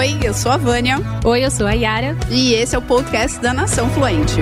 Oi, 0.00 0.18
eu 0.24 0.32
sou 0.32 0.50
a 0.50 0.56
Vânia. 0.56 0.96
Oi, 1.22 1.44
eu 1.44 1.50
sou 1.50 1.66
a 1.66 1.72
Yara. 1.72 2.16
E 2.30 2.54
esse 2.54 2.74
é 2.74 2.78
o 2.78 2.80
podcast 2.80 3.38
da 3.38 3.52
Nação 3.52 3.86
Fluente. 3.90 4.36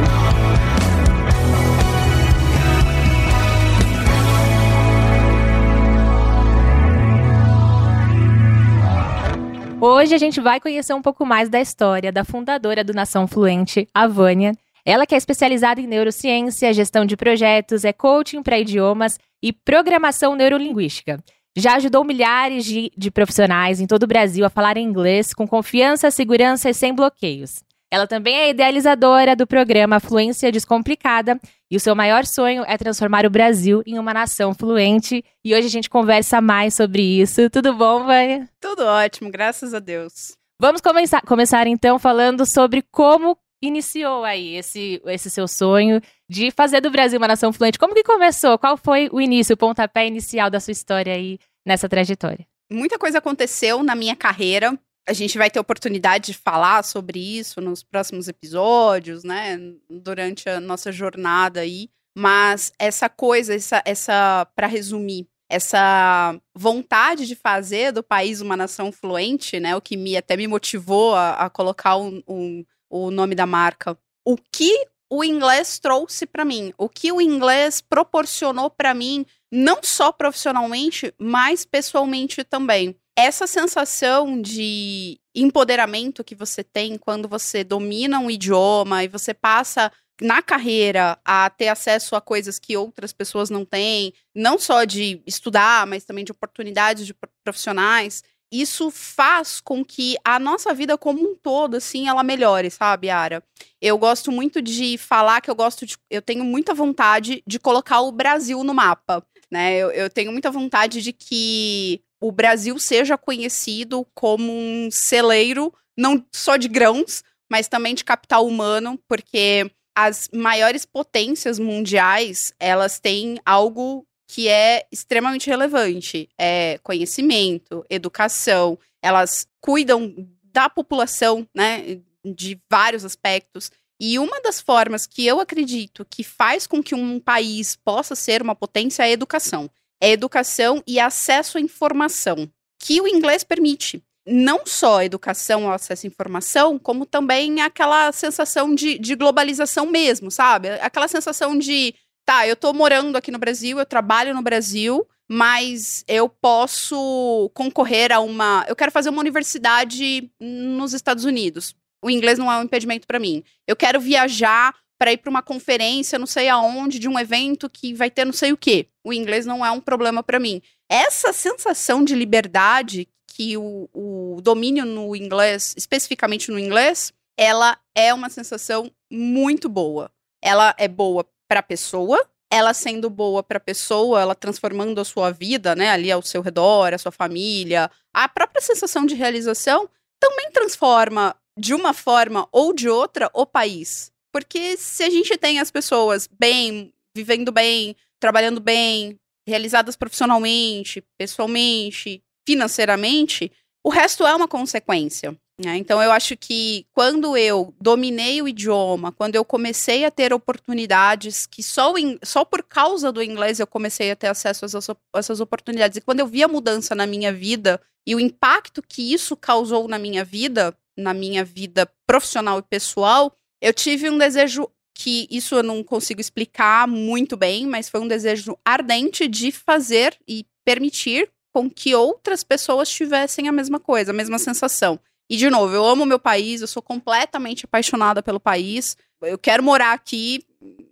Hoje 9.81 10.15
a 10.15 10.19
gente 10.19 10.41
vai 10.41 10.61
conhecer 10.61 10.95
um 10.95 11.03
pouco 11.03 11.27
mais 11.27 11.49
da 11.49 11.61
história 11.61 12.13
da 12.13 12.23
fundadora 12.23 12.85
do 12.85 12.95
Nação 12.95 13.27
Fluente, 13.27 13.89
a 13.93 14.07
Vânia. 14.07 14.53
Ela 14.85 15.07
que 15.07 15.17
é 15.17 15.19
especializada 15.19 15.81
em 15.81 15.89
neurociência, 15.89 16.73
gestão 16.73 17.05
de 17.05 17.17
projetos, 17.17 17.85
é 17.85 17.93
coaching 17.93 18.45
para 18.45 18.61
idiomas 18.61 19.19
e 19.43 19.53
programação 19.53 20.37
neurolinguística. 20.37 21.19
Já 21.59 21.75
ajudou 21.75 22.05
milhares 22.05 22.65
de, 22.65 22.91
de 22.97 23.11
profissionais 23.11 23.81
em 23.81 23.87
todo 23.87 24.05
o 24.05 24.07
Brasil 24.07 24.47
a 24.47 24.51
falar 24.51 24.77
inglês 24.77 25.35
com 25.35 25.47
confiança, 25.47 26.11
segurança 26.11 26.71
e 26.71 26.75
sem 26.75 26.95
bloqueios. 26.95 27.65
Ela 27.91 28.07
também 28.07 28.37
é 28.37 28.51
idealizadora 28.51 29.35
do 29.35 29.47
programa 29.47 29.99
Fluência 29.99 30.53
Descomplicada 30.53 31.41
e 31.69 31.77
o 31.77 31.81
seu 31.81 31.97
maior 31.97 32.25
sonho 32.25 32.63
é 32.67 32.77
transformar 32.77 33.27
o 33.27 33.31
Brasil 33.31 33.83
em 33.85 33.99
uma 33.99 34.15
nação 34.15 34.55
fluente. 34.55 35.25
E 35.45 35.55
hoje 35.55 35.67
a 35.67 35.71
gente 35.71 35.91
conversa 35.91 36.41
mais 36.41 36.75
sobre 36.75 37.03
isso. 37.03 37.51
Tudo 37.51 37.75
bom, 37.75 38.05
Vânia? 38.05 38.49
Tudo 38.61 38.85
ótimo, 38.85 39.31
graças 39.31 39.75
a 39.75 39.81
Deus. 39.81 40.37
Vamos 40.61 40.81
começar, 40.81 41.23
começar 41.23 41.67
então 41.67 41.99
falando 41.99 42.45
sobre 42.45 42.83
como 42.93 43.37
iniciou 43.63 44.25
aí 44.25 44.57
esse, 44.57 45.01
esse 45.07 45.31
seu 45.31 45.49
sonho 45.49 46.01
de 46.29 46.51
fazer 46.51 46.81
do 46.81 46.91
Brasil 46.91 47.19
uma 47.19 47.29
nação 47.29 47.53
fluente. 47.53 47.79
Como 47.79 47.95
que 47.95 48.03
começou? 48.03 48.59
Qual 48.59 48.77
foi 48.77 49.09
o 49.13 49.21
início, 49.21 49.55
o 49.55 49.59
pontapé 49.59 50.07
inicial 50.07 50.51
da 50.51 50.61
sua 50.61 50.73
história 50.73 51.13
aí 51.15 51.39
nessa 51.67 51.89
trajetória? 51.89 52.47
Muita 52.71 52.99
coisa 52.99 53.19
aconteceu 53.19 53.83
na 53.83 53.95
minha 53.95 54.15
carreira 54.15 54.79
a 55.09 55.13
gente 55.15 55.39
vai 55.39 55.51
ter 55.51 55.59
oportunidade 55.59 56.33
de 56.33 56.39
falar 56.39 56.85
sobre 56.85 57.19
isso 57.19 57.63
nos 57.63 57.83
próximos 57.83 58.29
episódios, 58.29 59.25
né? 59.25 59.59
Durante 59.89 60.51
a 60.51 60.61
nossa 60.61 60.93
jornada 60.93 61.61
aí. 61.61 61.89
Mas 62.17 62.73
essa 62.79 63.09
coisa, 63.09 63.55
essa, 63.55 63.83
essa 63.87 64.47
para 64.55 64.67
resumir, 64.67 65.27
essa 65.51 66.39
vontade 66.55 67.27
de 67.27 67.35
fazer 67.35 67.91
do 67.91 68.03
país 68.03 68.43
uma 68.43 68.57
nação 68.57 68.93
fluente, 68.93 69.59
né? 69.59 69.75
O 69.75 69.81
que 69.81 69.97
me 69.97 70.15
até 70.15 70.37
me 70.37 70.47
motivou 70.47 71.15
a, 71.15 71.47
a 71.47 71.49
colocar 71.49 71.97
um, 71.97 72.23
um, 72.29 72.65
o 72.91 73.11
nome 73.11 73.35
da 73.35 73.47
marca. 73.47 73.99
O 74.25 74.37
que 74.37 74.87
o 75.11 75.25
inglês 75.25 75.79
trouxe 75.79 76.27
para 76.27 76.45
mim, 76.45 76.73
o 76.77 76.89
que 76.89 77.11
o 77.11 77.21
inglês 77.21 77.81
proporcionou 77.81 78.69
para 78.69 78.93
mim, 78.93 79.25
não 79.51 79.83
só 79.83 80.13
profissionalmente, 80.13 81.15
mas 81.19 81.65
pessoalmente 81.65 82.45
também 82.45 82.95
essa 83.19 83.49
sensação 83.49 84.41
de 84.41 85.19
empoderamento 85.35 86.23
que 86.23 86.37
você 86.37 86.63
tem 86.63 86.97
quando 86.97 87.27
você 87.27 87.65
domina 87.65 88.21
um 88.21 88.31
idioma 88.31 89.03
e 89.03 89.09
você 89.09 89.35
passa 89.35 89.91
na 90.23 90.41
carreira 90.41 91.19
a 91.25 91.51
ter 91.51 91.67
acesso 91.67 92.15
a 92.15 92.21
coisas 92.21 92.61
que 92.61 92.77
outras 92.77 93.13
pessoas 93.13 93.51
não 93.51 93.65
têm, 93.65 94.13
não 94.33 94.57
só 94.57 94.85
de 94.85 95.21
estudar, 95.27 95.85
mas 95.85 96.05
também 96.05 96.25
de 96.25 96.31
oportunidades 96.31 97.05
de 97.05 97.15
profissionais, 97.43 98.23
isso 98.51 98.91
faz 98.91 99.61
com 99.61 99.85
que 99.85 100.17
a 100.25 100.39
nossa 100.39 100.73
vida 100.73 100.97
como 100.97 101.21
um 101.21 101.35
todo, 101.35 101.77
assim, 101.77 102.09
ela 102.09 102.23
melhore, 102.23 102.71
sabe, 102.71 103.11
Ara? 103.11 103.43
Eu 103.81 103.99
gosto 103.99 104.33
muito 104.33 104.63
de 104.63 104.97
falar 104.97 105.41
que 105.41 105.51
eu 105.51 105.55
gosto 105.55 105.85
de. 105.85 105.97
Eu 106.11 106.23
tenho 106.23 106.45
muita 106.45 106.75
vontade 106.75 107.43
de 107.47 107.59
colocar 107.59 108.01
o 108.01 108.13
Brasil 108.13 108.65
no 108.65 108.75
mapa. 108.75 109.25
Né? 109.51 109.77
Eu, 109.77 109.91
eu 109.91 110.11
tenho 110.11 110.33
muita 110.33 110.51
vontade 110.51 111.03
de 111.03 111.13
que 111.13 112.03
o 112.21 112.33
Brasil 112.33 112.79
seja 112.79 113.17
conhecido 113.17 114.07
como 114.15 114.53
um 114.53 114.91
celeiro, 114.91 115.73
não 115.97 116.25
só 116.33 116.57
de 116.57 116.69
grãos, 116.69 117.23
mas 117.51 117.69
também 117.69 117.95
de 117.95 118.05
capital 118.05 118.47
humano, 118.47 118.99
porque 119.09 119.71
as 119.97 120.29
maiores 120.33 120.85
potências 120.87 121.59
mundiais, 121.59 122.53
elas 122.59 123.01
têm 123.01 123.41
algo 123.45 124.07
que 124.29 124.47
é 124.47 124.87
extremamente 124.93 125.49
relevante, 125.49 126.29
é 126.39 126.79
conhecimento, 126.83 127.85
educação, 127.91 128.79
elas 129.03 129.49
cuidam 129.61 130.15
da 130.45 130.69
população, 130.69 131.49
né, 131.55 132.01
de 132.25 132.61
vários 132.71 133.05
aspectos. 133.05 133.73
E 133.99 134.19
uma 134.19 134.41
das 134.41 134.61
formas 134.61 135.07
que 135.07 135.27
eu 135.27 135.41
acredito 135.41 136.07
que 136.09 136.23
faz 136.23 136.67
com 136.67 136.81
que 136.83 136.95
um 136.95 137.19
país 137.19 137.75
possa 137.75 138.15
ser 138.15 138.43
uma 138.43 138.55
potência 138.55 139.03
é 139.03 139.07
a 139.07 139.11
educação 139.11 139.69
é 140.01 140.11
educação 140.11 140.83
e 140.87 141.01
acesso 141.01 141.59
à 141.59 141.61
informação, 141.61 142.49
que 142.79 143.01
o 143.01 143.09
inglês 143.09 143.43
permite. 143.43 144.03
Não 144.27 144.67
só 144.67 145.03
educação 145.03 145.65
ou 145.65 145.73
acesso 145.73 146.07
à 146.07 146.09
informação, 146.09 146.79
como 146.79 147.07
também 147.07 147.63
aquela 147.63 148.13
sensação 148.13 148.75
de, 148.75 148.99
de 148.99 149.15
globalização 149.15 149.87
mesmo, 149.87 150.31
sabe? 150.31 150.69
Aquela 150.81 151.09
sensação 151.09 151.59
de, 151.59 151.95
tá, 152.29 152.47
eu 152.47 152.55
tô 152.55 152.75
morando 152.75 153.17
aqui 153.17 153.31
no 153.31 153.39
Brasil, 153.39 153.79
eu 153.79 153.87
trabalho 153.87 154.35
no 154.35 154.43
Brasil, 154.43 155.09
mas 155.27 156.05
eu 156.07 156.29
posso 156.29 157.51
concorrer 157.55 158.13
a 158.13 158.21
uma. 158.21 158.67
Eu 158.69 158.77
quero 158.77 158.93
fazer 158.93 159.09
uma 159.09 159.21
universidade 159.21 160.31
nos 160.39 160.93
Estados 160.93 161.25
Unidos. 161.25 161.75
O 162.05 162.11
inglês 162.11 162.39
não 162.39 162.53
é 162.53 162.59
um 162.59 162.65
impedimento 162.65 163.07
para 163.07 163.19
mim. 163.19 163.43
Eu 163.67 163.75
quero 163.75 163.99
viajar 163.99 164.75
para 164.99 165.11
ir 165.11 165.17
para 165.17 165.31
uma 165.31 165.41
conferência, 165.41 166.19
não 166.19 166.27
sei 166.27 166.51
aonde, 166.51 166.99
de 166.99 167.09
um 167.09 167.19
evento 167.19 167.71
que 167.71 167.95
vai 167.95 168.11
ter 168.11 168.27
não 168.27 168.33
sei 168.35 168.53
o 168.53 168.59
quê. 168.59 168.89
O 169.03 169.11
inglês 169.11 169.47
não 169.47 169.65
é 169.65 169.71
um 169.71 169.81
problema 169.81 170.23
para 170.23 170.39
mim. 170.39 170.61
Essa 170.87 171.33
sensação 171.33 172.05
de 172.05 172.15
liberdade 172.15 173.09
que 173.27 173.57
o, 173.57 173.89
o 173.95 174.41
domínio 174.43 174.85
no 174.85 175.17
inglês, 175.17 175.75
especificamente 175.79 176.51
no 176.51 176.59
inglês, 176.59 177.11
ela 177.39 177.79
é 177.95 178.13
uma 178.13 178.29
sensação 178.29 178.93
muito 179.11 179.67
boa. 179.67 180.11
Ela 180.43 180.75
é 180.77 180.89
boa 180.89 181.25
para 181.49 181.61
a 181.61 181.63
pessoa, 181.63 182.25
ela 182.51 182.75
sendo 182.75 183.11
boa 183.11 183.43
para 183.43 183.59
a 183.59 183.61
pessoa, 183.61 184.21
ela 184.21 184.35
transformando 184.35 185.01
a 185.01 185.05
sua 185.05 185.31
vida, 185.31 185.75
né, 185.75 185.91
ali 185.91 186.13
ao 186.13 186.23
seu 186.23 186.43
redor, 186.43 186.95
a 186.95 186.99
sua 186.99 187.13
família, 187.13 187.91
a 188.13 188.29
própria 188.29 188.61
sensação 188.61 189.07
de 189.07 189.15
realização 189.15 189.89
também 190.21 190.51
transforma 190.53 191.35
de 191.59 191.75
uma 191.75 191.93
forma 191.93 192.49
ou 192.53 192.73
de 192.73 192.89
outra 192.89 193.31
o 193.35 193.45
país. 193.45 194.13
Porque 194.33 194.77
se 194.77 195.03
a 195.03 195.11
gente 195.11 195.37
tem 195.37 195.59
as 195.59 195.71
pessoas 195.71 196.29
bem, 196.39 196.93
vivendo 197.17 197.51
bem, 197.51 197.97
trabalhando 198.21 198.61
bem, 198.61 199.19
realizadas 199.47 199.97
profissionalmente, 199.97 201.03
pessoalmente, 201.17 202.23
financeiramente, 202.47 203.51
o 203.85 203.91
resto 203.91 204.27
é 204.27 204.35
uma 204.35 204.49
consequência. 204.49 205.37
Né? 205.61 205.77
Então, 205.77 206.01
eu 206.01 206.13
acho 206.13 206.37
que 206.37 206.87
quando 206.93 207.37
eu 207.37 207.75
dominei 207.81 208.41
o 208.41 208.47
idioma, 208.47 209.11
quando 209.11 209.35
eu 209.35 209.45
comecei 209.45 210.05
a 210.05 210.11
ter 210.11 210.33
oportunidades 210.33 211.47
que 211.47 211.65
só, 211.65 211.93
só 212.23 212.45
por 212.45 212.63
causa 212.63 213.11
do 213.11 213.21
inglês 213.21 213.59
eu 213.59 213.67
comecei 213.67 214.13
a 214.13 214.17
ter 214.17 214.29
acesso 214.29 214.65
a 214.65 214.67
essas, 214.67 214.89
a 214.89 214.97
essas 215.17 215.41
oportunidades, 215.41 215.97
e 215.97 216.01
quando 216.01 216.21
eu 216.21 216.29
vi 216.29 216.45
a 216.45 216.49
mudança 216.49 216.95
na 216.95 217.07
minha 217.07 217.33
vida 217.33 217.81
e 218.07 218.15
o 218.15 218.21
impacto 218.21 218.81
que 218.81 219.13
isso 219.13 219.37
causou 219.37 219.89
na 219.89 219.99
minha 219.99 220.25
vida, 220.25 220.73
na 220.97 221.13
minha 221.13 221.45
vida 221.45 221.91
profissional 222.07 222.61
e 222.61 222.63
pessoal, 222.63 223.35
eu 223.61 223.75
tive 223.75 224.09
um 224.09 224.17
desejo 224.17 224.69
que 224.95 225.27
isso 225.29 225.57
eu 225.57 225.63
não 225.63 225.83
consigo 225.83 226.21
explicar 226.21 226.87
muito 226.87 227.37
bem, 227.37 227.67
mas 227.67 227.89
foi 227.89 228.01
um 228.01 228.09
desejo 228.09 228.57
ardente 228.65 229.27
de 229.27 229.51
fazer 229.51 230.17
e 230.27 230.47
permitir 230.65 231.31
com 231.53 231.69
que 231.69 231.95
outras 231.95 232.45
pessoas 232.45 232.89
tivessem 232.89 233.49
a 233.49 233.53
mesma 233.53 233.81
coisa, 233.81 234.13
a 234.13 234.15
mesma 234.15 234.39
sensação. 234.39 235.01
E 235.31 235.37
de 235.37 235.51
novo, 235.51 235.75
eu 235.75 235.85
amo 235.85 236.07
meu 236.07 236.19
país, 236.19 236.61
eu 236.61 236.67
sou 236.67 236.83
completamente 236.83 237.65
apaixonada 237.65 238.23
pelo 238.23 238.41
país. 238.41 238.97
Eu 239.21 239.39
quero 239.39 239.63
morar 239.63 239.93
aqui. 239.93 240.43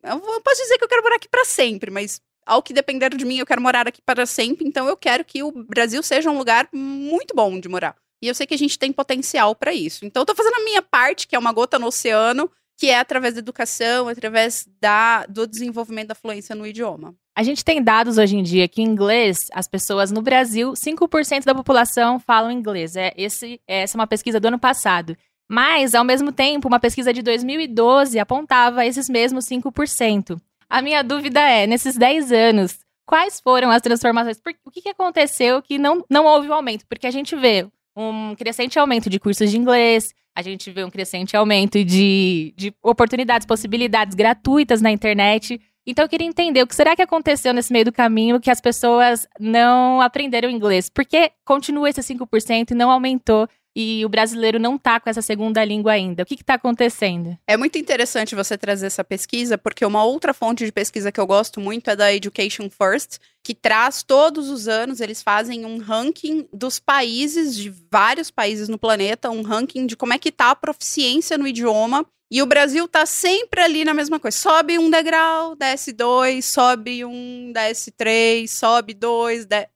Eu 0.03 0.21
posso 0.43 0.63
dizer 0.63 0.79
que 0.79 0.85
eu 0.85 0.89
quero 0.89 1.03
morar 1.03 1.17
aqui 1.17 1.29
para 1.29 1.45
sempre, 1.45 1.91
mas 1.91 2.21
ao 2.45 2.63
que 2.63 2.73
depender 2.73 3.15
de 3.15 3.25
mim, 3.25 3.39
eu 3.39 3.47
quero 3.47 3.63
morar 3.63 3.89
aqui 3.89 4.03
para 4.03 4.27
sempre. 4.27 4.67
Então 4.67 4.87
eu 4.87 4.97
quero 4.97 5.25
que 5.25 5.43
o 5.43 5.51
Brasil 5.51 6.03
seja 6.03 6.31
um 6.31 6.39
lugar 6.39 6.69
muito 6.73 7.35
bom 7.35 7.59
de 7.59 7.69
morar. 7.69 7.97
E 8.23 8.29
eu 8.29 8.35
sei 8.35 8.47
que 8.47 8.55
a 8.55 8.59
gente 8.59 8.79
tem 8.79 8.93
potencial 8.93 9.55
para 9.55 9.73
isso. 9.73 10.05
Então 10.05 10.23
eu 10.23 10.27
tô 10.27 10.35
fazendo 10.35 10.57
a 10.57 10.65
minha 10.65 10.83
parte, 10.83 11.27
que 11.27 11.35
é 11.35 11.39
uma 11.39 11.53
gota 11.53 11.79
no 11.79 11.89
oceano, 11.89 12.51
que 12.77 12.89
é 12.89 12.99
através 12.99 13.35
da 13.35 13.41
educação, 13.41 14.09
através 14.09 14.69
da, 14.81 15.25
do 15.27 15.47
desenvolvimento 15.47 16.09
da 16.09 16.15
fluência 16.15 16.55
no 16.55 16.67
idioma. 16.67 17.15
A 17.37 17.43
gente 17.43 17.63
tem 17.63 17.83
dados 17.83 18.17
hoje 18.17 18.35
em 18.35 18.43
dia 18.43 18.67
que 18.67 18.81
inglês, 18.81 19.49
as 19.53 19.69
pessoas 19.69 20.11
no 20.11 20.23
Brasil, 20.23 20.73
5% 20.73 21.45
da 21.45 21.55
população 21.55 22.19
falam 22.19 22.51
inglês. 22.51 22.97
É, 22.97 23.13
esse, 23.15 23.61
essa 23.69 23.95
é 23.95 24.01
uma 24.01 24.07
pesquisa 24.07 24.41
do 24.41 24.49
ano 24.49 24.59
passado. 24.59 25.15
Mas, 25.47 25.95
ao 25.95 26.03
mesmo 26.03 26.33
tempo, 26.33 26.67
uma 26.67 26.81
pesquisa 26.81 27.13
de 27.13 27.21
2012 27.21 28.19
apontava 28.19 28.87
esses 28.87 29.07
mesmos 29.07 29.45
5%. 29.45 30.41
A 30.67 30.81
minha 30.81 31.05
dúvida 31.05 31.41
é, 31.41 31.67
nesses 31.67 31.95
10 31.95 32.33
anos, 32.33 32.79
quais 33.05 33.39
foram 33.39 33.71
as 33.71 33.83
transformações? 33.83 34.39
o 34.65 34.71
que, 34.71 34.81
que 34.81 34.89
aconteceu 34.89 35.61
que 35.61 35.77
não, 35.77 36.03
não 36.09 36.25
houve 36.25 36.49
um 36.49 36.55
aumento? 36.55 36.87
Porque 36.89 37.07
a 37.07 37.11
gente 37.11 37.37
vê 37.37 37.69
um 37.95 38.35
crescente 38.35 38.79
aumento 38.79 39.11
de 39.11 39.21
cursos 39.21 39.51
de 39.51 39.59
inglês, 39.59 40.15
a 40.35 40.41
gente 40.41 40.71
vê 40.71 40.83
um 40.85 40.91
crescente 40.91 41.37
aumento 41.37 41.85
de, 41.85 42.55
de 42.57 42.75
oportunidades, 42.83 43.47
possibilidades 43.47 44.15
gratuitas 44.15 44.81
na 44.81 44.91
internet. 44.91 45.61
Então 45.87 46.05
eu 46.05 46.09
queria 46.09 46.27
entender 46.27 46.63
o 46.63 46.67
que 46.67 46.75
será 46.75 46.97
que 46.97 47.03
aconteceu 47.03 47.55
nesse 47.55 47.73
meio 47.73 47.85
do 47.85 47.93
caminho 47.93 48.41
que 48.41 48.51
as 48.51 48.61
pessoas 48.61 49.27
não 49.39 50.01
aprenderam 50.01 50.51
inglês? 50.51 50.89
Por 50.89 51.05
que 51.05 51.31
continua 51.45 51.89
esse 51.89 52.01
5% 52.01 52.73
e 52.73 52.75
não 52.75 52.91
aumentou 52.91 53.49
e 53.79 54.03
o 54.07 54.09
brasileiro 54.09 54.59
não 54.59 54.79
tá 54.79 54.99
com 54.99 55.11
essa 55.11 55.21
segunda 55.21 55.63
língua 55.63 55.93
ainda. 55.93 56.23
O 56.23 56.27
que 56.27 56.35
está 56.35 56.55
acontecendo? 56.55 57.37
É 57.47 57.59
muito 57.59 57.77
interessante 57.77 58.35
você 58.35 58.57
trazer 58.57 58.87
essa 58.87 59.05
pesquisa, 59.05 59.59
porque 59.59 59.85
uma 59.85 60.03
outra 60.03 60.33
fonte 60.33 60.65
de 60.65 60.73
pesquisa 60.73 61.13
que 61.13 61.21
eu 61.21 61.27
gosto 61.27 61.61
muito 61.61 61.91
é 61.91 61.95
da 61.95 62.13
Education 62.13 62.71
First, 62.71 63.19
que 63.45 63.55
traz 63.55 64.03
todos 64.03 64.49
os 64.49 64.67
anos, 64.67 65.03
eles 65.03 65.23
fazem 65.23 65.67
um 65.67 65.77
ranking 65.77 66.49
dos 66.51 66.79
países, 66.81 67.55
de 67.55 67.69
vários 67.93 68.31
países 68.31 68.67
no 68.67 68.79
planeta, 68.79 69.31
um 69.31 69.43
ranking 69.43 69.85
de 69.85 69.95
como 69.95 70.15
é 70.15 70.19
que 70.19 70.33
tá 70.33 70.53
a 70.53 70.57
proficiência 70.57 71.37
no 71.37 71.47
idioma 71.47 72.07
e 72.31 72.43
o 72.43 72.47
Brasil 72.47 72.89
tá 72.89 73.07
sempre 73.07 73.61
ali 73.61 73.85
na 73.85 73.95
mesma 73.95 74.19
coisa. 74.19 74.37
Sobe 74.37 74.79
um 74.79 74.91
degrau, 74.91 75.55
desce 75.55 75.93
dois, 75.93 76.45
sobe 76.45 77.05
um, 77.05 77.53
desce 77.53 77.91
três, 77.93 78.51
sobe 78.51 78.95
dois, 78.95 79.47
é, 79.51 79.69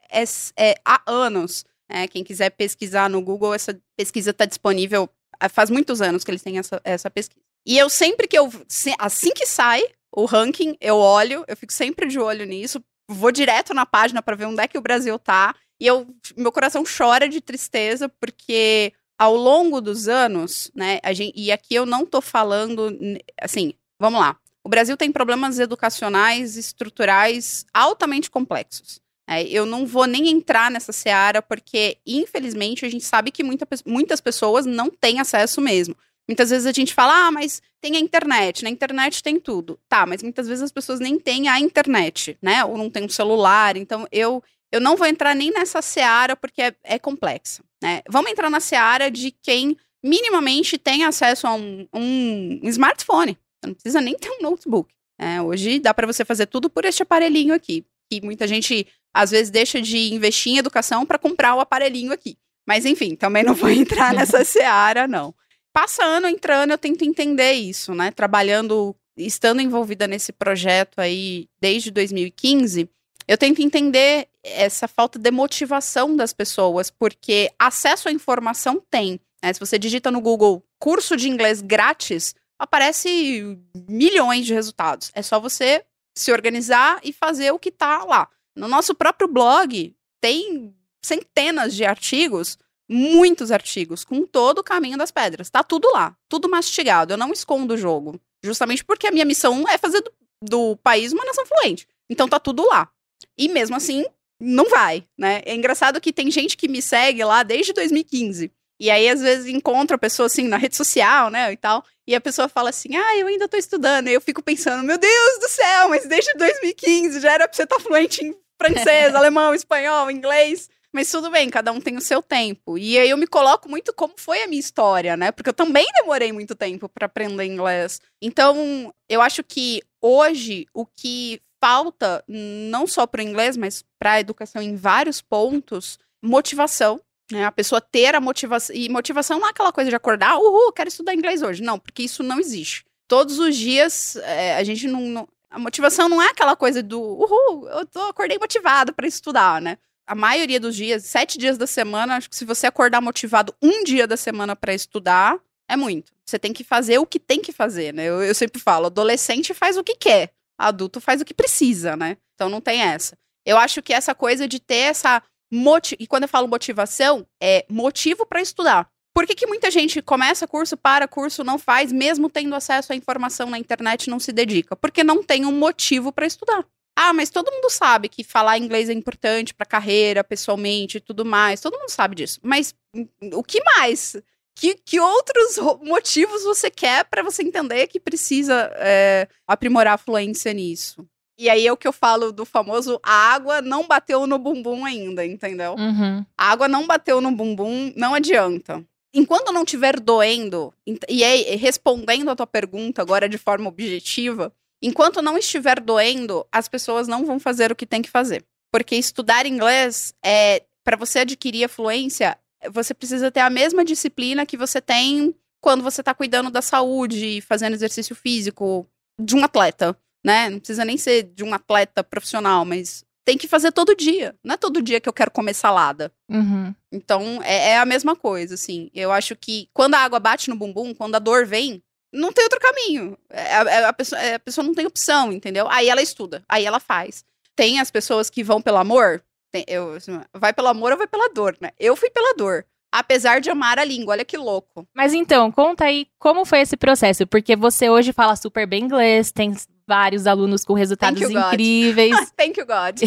é, 0.57 0.75
há 0.85 1.01
anos. 1.07 1.65
É, 1.89 2.07
quem 2.07 2.23
quiser 2.25 2.51
pesquisar 2.51 3.09
no 3.09 3.21
Google, 3.21 3.55
essa 3.55 3.79
pesquisa 3.97 4.31
está 4.31 4.45
disponível. 4.45 5.09
Faz 5.51 5.71
muitos 5.71 6.03
anos 6.03 6.25
que 6.25 6.31
eles 6.31 6.43
têm 6.43 6.59
essa, 6.59 6.81
essa 6.85 7.11
pesquisa. 7.11 7.41
E 7.67 7.79
eu 7.79 7.89
sempre 7.89 8.27
que 8.27 8.39
eu. 8.39 8.51
Assim 8.99 9.31
que 9.31 9.47
sai 9.47 9.83
o 10.13 10.25
ranking, 10.25 10.77
eu 10.81 10.97
olho, 10.97 11.45
eu 11.47 11.57
fico 11.57 11.73
sempre 11.73 12.07
de 12.09 12.19
olho 12.19 12.45
nisso, 12.45 12.83
vou 13.09 13.31
direto 13.31 13.73
na 13.73 13.87
página 13.87 14.21
para 14.21 14.37
ver 14.37 14.47
onde 14.47 14.63
é 14.63 14.69
que 14.69 14.79
o 14.79 14.83
Brasil 14.83 15.19
tá. 15.19 15.55
E 15.81 15.87
eu, 15.87 16.07
meu 16.37 16.53
coração 16.53 16.85
chora 16.85 17.29
de 17.29 17.41
tristeza, 17.41 18.09
porque 18.09 18.93
ao 19.21 19.37
longo 19.37 19.83
dos 19.83 20.09
anos, 20.09 20.71
né, 20.75 20.99
a 21.03 21.13
gente, 21.13 21.39
e 21.39 21.53
aqui 21.53 21.75
eu 21.75 21.85
não 21.85 22.07
tô 22.07 22.23
falando, 22.23 22.99
assim, 23.39 23.75
vamos 23.99 24.19
lá. 24.19 24.35
O 24.65 24.69
Brasil 24.71 24.97
tem 24.97 25.13
problemas 25.13 25.59
educacionais 25.59 26.57
estruturais 26.57 27.67
altamente 27.75 28.31
complexos. 28.31 28.99
É, 29.29 29.43
eu 29.43 29.67
não 29.67 29.87
vou 29.87 30.07
nem 30.07 30.31
entrar 30.31 30.71
nessa 30.71 30.91
seara, 30.91 31.43
porque, 31.43 31.99
infelizmente, 32.07 32.87
a 32.87 32.89
gente 32.89 33.05
sabe 33.05 33.31
que 33.31 33.43
muita, 33.43 33.69
muitas 33.85 34.23
pessoas 34.23 34.65
não 34.65 34.89
têm 34.89 35.21
acesso 35.21 35.61
mesmo. 35.61 35.95
Muitas 36.27 36.49
vezes 36.49 36.67
a 36.67 36.73
gente 36.73 36.95
fala, 36.95 37.27
ah, 37.27 37.31
mas 37.31 37.61
tem 37.79 37.97
a 37.97 38.01
internet, 38.01 38.65
na 38.65 38.71
internet 38.71 39.23
tem 39.23 39.39
tudo. 39.39 39.79
Tá, 39.87 40.07
mas 40.07 40.23
muitas 40.23 40.49
vezes 40.49 40.63
as 40.63 40.73
pessoas 40.73 40.99
nem 40.99 41.19
têm 41.19 41.47
a 41.47 41.61
internet, 41.61 42.39
né? 42.41 42.65
Ou 42.65 42.79
não 42.79 42.89
tem 42.89 43.05
um 43.05 43.09
celular. 43.09 43.77
Então, 43.77 44.07
eu, 44.11 44.43
eu 44.73 44.81
não 44.81 44.97
vou 44.97 45.07
entrar 45.07 45.35
nem 45.35 45.51
nessa 45.51 45.83
seara, 45.83 46.37
porque 46.37 46.63
é, 46.63 46.75
é 46.85 46.99
complexa. 46.99 47.63
Né? 47.83 48.03
Vamos 48.09 48.31
entrar 48.31 48.51
na 48.51 48.61
seara 48.61 49.11
de 49.11 49.31
quem 49.31 49.77
minimamente 50.03 50.79
tem 50.79 51.05
acesso 51.05 51.47
a 51.47 51.55
um, 51.55 51.87
um 51.93 52.61
smartphone. 52.65 53.37
Não 53.65 53.75
precisa 53.75 54.01
nem 54.01 54.17
ter 54.17 54.31
um 54.31 54.43
notebook. 54.43 54.93
É, 55.19 55.43
hoje 55.43 55.79
dá 55.79 55.93
para 55.93 56.07
você 56.07 56.25
fazer 56.25 56.47
tudo 56.47 56.71
por 56.71 56.85
este 56.85 57.03
aparelhinho 57.03 57.53
aqui. 57.53 57.85
Que 58.11 58.21
muita 58.23 58.47
gente 58.47 58.87
às 59.13 59.31
vezes 59.31 59.51
deixa 59.51 59.83
de 59.83 60.15
investir 60.15 60.53
em 60.53 60.59
educação 60.59 61.05
para 61.05 61.19
comprar 61.19 61.55
o 61.55 61.61
aparelhinho 61.61 62.13
aqui. 62.13 62.39
Mas 62.67 62.87
enfim, 62.87 63.15
também 63.15 63.43
não 63.43 63.55
vou 63.55 63.69
entrar 63.71 64.15
nessa 64.15 64.43
seara, 64.45 65.07
não. 65.07 65.35
Passa 65.73 66.05
ano 66.05 66.27
entrando, 66.27 66.71
eu 66.71 66.79
tento 66.79 67.05
entender 67.05 67.53
isso, 67.53 67.95
né? 67.95 68.11
Trabalhando, 68.11 68.97
estando 69.17 69.61
envolvida 69.61 70.07
nesse 70.07 70.33
projeto 70.33 70.99
aí 70.99 71.49
desde 71.61 71.91
2015, 71.91 72.89
eu 73.31 73.39
tento 73.39 73.63
entender 73.63 74.27
essa 74.43 74.89
falta 74.89 75.17
de 75.17 75.31
motivação 75.31 76.17
das 76.17 76.33
pessoas, 76.33 76.91
porque 76.91 77.49
acesso 77.57 78.09
à 78.09 78.13
informação 78.13 78.83
tem. 78.91 79.21
Né? 79.41 79.53
Se 79.53 79.61
você 79.61 79.79
digita 79.79 80.11
no 80.11 80.21
Google 80.21 80.65
curso 80.81 81.17
de 81.17 81.29
inglês 81.29 81.63
grátis, 81.63 82.35
aparece 82.59 83.57
milhões 83.89 84.45
de 84.47 84.53
resultados. 84.53 85.13
É 85.15 85.23
só 85.23 85.39
você 85.39 85.85
se 86.13 86.33
organizar 86.33 86.99
e 87.05 87.13
fazer 87.13 87.53
o 87.53 87.59
que 87.61 87.69
está 87.69 88.03
lá. 88.03 88.29
No 88.57 88.67
nosso 88.67 88.97
próprio 88.97 89.29
blog 89.29 89.95
tem 90.21 90.75
centenas 91.01 91.73
de 91.73 91.85
artigos, 91.85 92.59
muitos 92.91 93.53
artigos, 93.53 94.05
com 94.05 94.27
todo 94.27 94.59
o 94.59 94.65
caminho 94.65 94.99
das 94.99 95.13
pedras. 95.13 95.49
Tá 95.49 95.63
tudo 95.63 95.89
lá, 95.93 96.17
tudo 96.29 96.49
mastigado. 96.49 97.13
Eu 97.13 97.17
não 97.17 97.33
escondo 97.33 97.75
o 97.75 97.79
jogo. 97.79 98.21
Justamente 98.43 98.85
porque 98.85 99.07
a 99.07 99.13
minha 99.13 99.25
missão 99.25 99.69
é 99.69 99.79
fazer 99.79 100.01
do, 100.01 100.13
do 100.43 100.77
país 100.79 101.13
uma 101.13 101.25
nação 101.25 101.47
fluente. 101.47 101.87
Então 102.11 102.29
tá 102.29 102.41
tudo 102.41 102.67
lá. 102.67 102.91
E 103.37 103.49
mesmo 103.49 103.77
assim, 103.77 104.05
não 104.41 104.69
vai, 104.69 105.05
né? 105.19 105.43
É 105.45 105.55
engraçado 105.55 106.01
que 106.01 106.13
tem 106.13 106.31
gente 106.31 106.57
que 106.57 106.69
me 106.69 106.81
segue 106.81 107.23
lá 107.25 107.43
desde 107.43 107.73
2015. 107.73 108.51
E 108.81 108.91
aí, 108.91 109.09
às 109.11 109.21
vezes, 109.21 109.47
encontra 109.47 109.97
a 109.97 109.99
pessoa 109.99 110.27
assim 110.27 110.49
na 110.49 110.57
rede 110.57 110.75
social, 110.75 111.29
né? 111.29 111.53
E 111.53 111.57
tal. 111.57 111.85
E 112.07 112.15
a 112.15 112.21
pessoa 112.21 112.49
fala 112.49 112.71
assim: 112.71 112.97
Ah, 112.97 113.17
eu 113.19 113.27
ainda 113.27 113.47
tô 113.47 113.59
estudando. 113.59 114.09
E 114.09 114.15
eu 114.15 114.21
fico 114.21 114.43
pensando, 114.43 114.83
meu 114.83 114.97
Deus 114.97 115.39
do 115.39 115.49
céu, 115.49 115.91
mas 115.91 116.07
desde 116.07 116.33
2015 116.35 117.21
já 117.21 117.33
era 117.33 117.47
pra 117.47 117.55
você 117.55 117.65
estar 117.65 117.77
tá 117.77 117.83
fluente 117.83 118.25
em 118.25 118.35
francês, 118.59 119.15
alemão, 119.15 119.55
espanhol, 119.55 120.11
inglês. 120.11 120.71
Mas 120.93 121.11
tudo 121.11 121.31
bem, 121.31 121.49
cada 121.51 121.71
um 121.71 121.81
tem 121.81 121.97
o 121.97 122.01
seu 122.01 122.21
tempo. 122.21 122.77
E 122.77 122.99
aí 122.99 123.11
eu 123.11 123.17
me 123.17 123.27
coloco 123.27 123.69
muito 123.69 123.93
como 123.93 124.15
foi 124.17 124.43
a 124.43 124.49
minha 124.49 124.59
história, 124.59 125.17
né? 125.17 125.31
Porque 125.31 125.51
eu 125.51 125.55
também 125.55 125.87
demorei 125.95 126.33
muito 126.33 126.55
tempo 126.55 126.89
para 126.89 127.07
aprender 127.07 127.45
inglês. 127.45 128.01
Então, 128.21 128.93
eu 129.09 129.21
acho 129.21 129.45
que 129.45 129.83
hoje 130.01 130.67
o 130.75 130.85
que 130.85 131.41
falta, 131.61 132.25
não 132.27 132.87
só 132.87 133.07
para 133.07 133.21
o 133.21 133.25
inglês, 133.25 133.57
mas 133.57 133.85
para 133.99 134.13
a 134.13 134.21
educação 134.21 134.63
em 134.63 134.75
vários 134.75 135.21
pontos, 135.21 135.99
motivação. 136.23 137.01
Né? 137.31 137.45
A 137.45 137.53
pessoa 137.53 137.81
ter 137.81 138.15
a 138.15 138.21
motivação. 138.21 138.75
E 138.75 138.89
motivação 138.89 139.39
não 139.39 139.47
é 139.47 139.51
aquela 139.51 139.73
coisa 139.73 139.91
de 139.91 139.97
acordar, 139.97 140.39
uhul, 140.39 140.73
quero 140.73 140.89
estudar 140.89 141.15
inglês 141.15 141.43
hoje. 141.43 141.63
Não, 141.63 141.79
porque 141.79 142.03
isso 142.03 142.23
não 142.23 142.41
existe. 142.41 142.85
Todos 143.07 143.39
os 143.39 143.57
dias, 143.57 144.17
é, 144.17 144.57
a 144.57 144.65
gente 144.65 144.89
não, 144.89 145.01
não, 145.03 145.29
A 145.51 145.59
motivação 145.59 146.09
não 146.09 146.23
é 146.23 146.29
aquela 146.29 146.57
coisa 146.57 146.83
do 146.83 147.01
uhul, 147.01 147.69
eu 147.69 147.87
tô, 147.87 148.01
acordei 148.03 148.39
motivado 148.39 148.93
para 148.93 149.07
estudar, 149.07 149.61
né? 149.61 149.79
A 150.07 150.15
maioria 150.15 150.59
dos 150.59 150.75
dias, 150.75 151.05
sete 151.05 151.39
dias 151.39 151.57
da 151.57 151.67
semana, 151.67 152.17
acho 152.17 152.29
que 152.29 152.37
se 152.37 152.45
você 152.45 152.67
acordar 152.67 153.01
motivado 153.01 153.55
um 153.63 153.85
dia 153.85 154.07
da 154.07 154.17
semana 154.17 154.57
para 154.57 154.75
estudar, 154.75 155.39
é 155.69 155.77
muito. 155.77 156.13
Você 156.25 156.39
tem 156.39 156.53
que 156.53 156.65
fazer 156.65 156.99
o 156.99 157.07
que 157.07 157.21
tem 157.21 157.41
que 157.41 157.53
fazer, 157.53 157.95
né? 157.95 158.05
Eu, 158.05 158.23
eu 158.23 158.35
sempre 158.35 158.61
falo, 158.61 158.87
adolescente 158.87 159.55
faz 159.55 159.77
o 159.77 159.85
que 159.85 159.95
quer 159.95 160.33
adulto 160.69 161.01
faz 161.01 161.21
o 161.21 161.25
que 161.25 161.35
precisa, 161.35 161.97
né? 161.97 162.17
Então 162.35 162.49
não 162.49 162.61
tem 162.61 162.83
essa. 162.83 163.17
Eu 163.45 163.57
acho 163.57 163.83
que 163.83 163.93
essa 163.93 164.15
coisa 164.15 164.47
de 164.47 164.61
ter 164.61 164.91
essa 164.91 165.23
motiv... 165.51 165.97
e 165.99 166.07
quando 166.07 166.25
eu 166.25 166.29
falo 166.29 166.47
motivação, 166.47 167.27
é 167.43 167.65
motivo 167.69 168.27
para 168.27 168.41
estudar. 168.41 168.89
Por 169.13 169.27
que, 169.27 169.35
que 169.35 169.47
muita 169.47 169.71
gente 169.71 170.01
começa 170.01 170.47
curso, 170.47 170.77
para 170.77 171.09
curso, 171.09 171.43
não 171.43 171.59
faz, 171.59 171.91
mesmo 171.91 172.31
tendo 172.31 172.55
acesso 172.55 172.93
à 172.93 172.97
informação 172.97 173.51
na 173.51 173.59
internet, 173.59 174.09
não 174.09 174.21
se 174.21 174.33
dedica? 174.33 174.77
Porque 174.77 175.03
não 175.03 175.23
tem 175.23 175.45
um 175.45 175.53
motivo 175.53 176.13
para 176.13 176.27
estudar. 176.27 176.65
Ah, 176.97 177.13
mas 177.13 177.31
todo 177.31 177.51
mundo 177.51 177.71
sabe 177.71 178.09
que 178.09 178.23
falar 178.23 178.59
inglês 178.59 178.89
é 178.89 178.93
importante 178.93 179.55
para 179.55 179.67
carreira, 179.67 180.23
pessoalmente 180.23 180.99
e 180.99 181.01
tudo 181.01 181.25
mais. 181.25 181.61
Todo 181.61 181.79
mundo 181.79 181.91
sabe 181.91 182.15
disso. 182.15 182.39
Mas 182.43 182.75
hum, 182.95 183.09
o 183.35 183.43
que 183.43 183.61
mais? 183.77 184.17
Que, 184.61 184.75
que 184.75 185.01
outros 185.01 185.57
motivos 185.83 186.45
você 186.45 186.71
quer 186.71 187.07
para 187.07 187.23
você 187.23 187.43
entender 187.43 187.87
que 187.87 187.99
precisa 187.99 188.71
é, 188.77 189.27
aprimorar 189.49 189.95
a 189.95 189.99
fluência 189.99 190.53
nisso? 190.53 191.09
E 191.39 191.49
aí 191.49 191.67
é 191.67 191.73
o 191.73 191.79
que 191.79 191.89
eu 191.89 191.93
falo 191.95 192.31
do 192.31 192.45
famoso 192.45 193.01
a 193.03 193.33
água 193.33 193.63
não 193.63 193.89
bateu 193.89 194.27
no 194.27 194.39
bumbum 194.39 194.85
ainda, 194.85 195.25
entendeu? 195.25 195.77
Uhum. 195.79 196.23
A 196.37 196.51
água 196.51 196.69
não 196.69 196.87
bateu 196.87 197.23
no 197.23 197.33
bumbum, 197.33 197.91
não 197.97 198.13
adianta. 198.13 198.85
Enquanto 199.15 199.51
não 199.51 199.63
estiver 199.63 199.99
doendo, 199.99 200.75
e 201.09 201.25
aí, 201.25 201.57
respondendo 201.57 202.31
a 202.31 202.37
tua 202.37 202.47
pergunta 202.47 203.01
agora 203.01 203.31
de 203.31 203.39
forma 203.39 203.71
objetiva, 203.71 204.53
enquanto 204.83 205.23
não 205.23 205.39
estiver 205.39 205.81
doendo, 205.81 206.47
as 206.53 206.69
pessoas 206.69 207.09
não 207.09 207.25
vão 207.25 207.41
fazer 207.41 207.73
o 207.73 207.77
que 207.77 207.87
tem 207.87 208.03
que 208.03 208.11
fazer. 208.11 208.45
Porque 208.71 208.95
estudar 208.95 209.47
inglês 209.47 210.13
é 210.23 210.63
para 210.85 210.99
você 210.99 211.21
adquirir 211.21 211.65
a 211.65 211.69
fluência 211.69 212.37
você 212.73 212.93
precisa 212.93 213.31
ter 213.31 213.41
a 213.41 213.51
mesma 213.51 213.85
disciplina 213.85 214.47
que 214.47 214.57
você 214.57 214.81
tem 214.81 215.35
quando 215.61 215.83
você 215.83 216.01
está 216.01 216.15
cuidando 216.15 216.51
da 216.51 216.63
saúde, 216.63 217.41
fazendo 217.43 217.75
exercício 217.75 218.15
físico 218.15 218.87
de 219.21 219.37
um 219.37 219.45
atleta, 219.45 219.97
né? 220.25 220.49
Não 220.51 220.59
precisa 220.59 220.85
nem 220.85 220.97
ser 220.97 221.25
de 221.25 221.45
um 221.45 221.53
atleta 221.53 222.03
profissional, 222.03 222.65
mas 222.65 223.05
tem 223.25 223.37
que 223.37 223.47
fazer 223.47 223.71
todo 223.73 223.95
dia. 223.95 224.35
Não 224.43 224.55
é 224.55 224.57
todo 224.57 224.83
dia 224.83 225.01
que 225.01 225.09
eu 225.09 225.13
quero 225.13 225.31
comer 225.31 225.55
salada. 225.55 226.11
Uhum. 226.29 226.75
Então, 226.91 227.41
é, 227.43 227.71
é, 227.71 227.79
a 227.79 227.85
mesma 227.85 228.17
coisa, 228.17 228.55
assim. 228.55 228.91
Eu 228.95 229.13
acho 229.13 229.37
que 229.37 229.69
quando 229.73 229.95
a 229.95 229.99
água 229.99 230.19
bate 230.19 230.49
no 230.49 230.57
bumbum, 230.57 230.95
quando 230.95 231.15
a 231.15 231.19
dor 231.19 231.47
vem, 231.47 231.83
não 232.13 232.33
tem 232.33 232.45
outro 232.45 232.59
caminho. 232.59 233.17
É, 233.29 233.57
a, 233.57 233.63
é, 233.63 233.85
a, 233.85 233.93
pessoa, 233.93 234.21
é, 234.21 234.35
a 234.35 234.41
pessoa 234.41 234.67
não 234.67 234.75
tem 234.75 234.87
opção, 234.87 235.33
entendeu? 235.33 235.69
Aí 235.69 235.89
ela 235.89 236.03
estuda, 236.03 236.43
aí 236.49 236.65
ela 236.65 236.81
faz. 236.81 237.25
Tem 237.55 237.79
as 237.79 237.91
pessoas 237.91 238.31
que 238.31 238.43
vão 238.43 238.61
pelo 238.61 238.79
amor, 238.79 239.23
tem, 239.51 239.65
eu, 239.69 239.95
assim, 239.95 240.21
vai 240.35 240.53
pelo 240.53 240.69
amor 240.69 240.93
ou 240.93 240.99
vai 240.99 241.07
pela 241.07 241.29
dor, 241.29 241.57
né? 241.61 241.71
Eu 241.79 241.97
fui 241.97 242.11
pela 242.11 242.35
dor. 242.35 242.65
Apesar 242.93 243.41
de 243.41 243.49
amar 243.49 243.79
a 243.79 243.85
língua, 243.85 244.15
olha 244.15 244.25
que 244.25 244.37
louco. 244.37 244.87
Mas 244.93 245.15
então, 245.15 245.53
conta 245.53 245.85
aí 245.85 246.09
como 246.19 246.45
foi 246.45 246.61
esse 246.61 246.77
processo, 246.77 247.25
porque 247.27 247.55
você 247.55 247.89
hoje 247.89 248.13
fala 248.13 248.35
super 248.35 248.67
bem 248.67 248.83
inglês, 248.83 249.31
tem 249.31 249.55
vários 249.91 250.25
alunos 250.25 250.65
com 250.65 250.73
resultados 250.73 251.21
Thank 251.21 251.37
incríveis. 251.37 252.31
Thank 252.39 252.61
you, 252.61 252.65
God. 252.65 253.01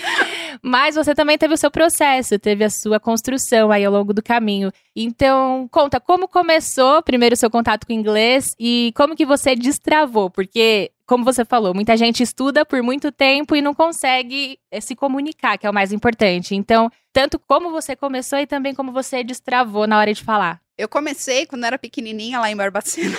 Mas 0.62 0.94
você 0.94 1.14
também 1.14 1.36
teve 1.36 1.52
o 1.52 1.58
seu 1.58 1.70
processo, 1.70 2.38
teve 2.38 2.64
a 2.64 2.70
sua 2.70 2.98
construção 2.98 3.70
aí 3.70 3.84
ao 3.84 3.92
longo 3.92 4.14
do 4.14 4.22
caminho. 4.22 4.72
Então, 4.96 5.68
conta 5.70 6.00
como 6.00 6.26
começou 6.26 7.02
primeiro 7.02 7.34
o 7.34 7.36
seu 7.36 7.50
contato 7.50 7.86
com 7.86 7.92
o 7.92 7.96
inglês 7.96 8.56
e 8.58 8.90
como 8.96 9.14
que 9.14 9.26
você 9.26 9.54
destravou, 9.54 10.30
porque 10.30 10.90
como 11.06 11.24
você 11.24 11.44
falou, 11.44 11.74
muita 11.74 11.94
gente 11.94 12.22
estuda 12.22 12.64
por 12.64 12.82
muito 12.82 13.12
tempo 13.12 13.54
e 13.54 13.60
não 13.60 13.74
consegue 13.74 14.58
eh, 14.70 14.80
se 14.80 14.96
comunicar, 14.96 15.58
que 15.58 15.66
é 15.66 15.70
o 15.70 15.74
mais 15.74 15.92
importante. 15.92 16.54
Então, 16.54 16.90
tanto 17.12 17.38
como 17.38 17.70
você 17.70 17.94
começou 17.94 18.38
e 18.38 18.46
também 18.46 18.74
como 18.74 18.92
você 18.92 19.22
destravou 19.22 19.86
na 19.86 19.98
hora 19.98 20.14
de 20.14 20.24
falar. 20.24 20.63
Eu 20.76 20.88
comecei 20.88 21.46
quando 21.46 21.64
era 21.64 21.78
pequenininha 21.78 22.40
lá 22.40 22.50
em 22.50 22.56
Barbacena. 22.56 23.16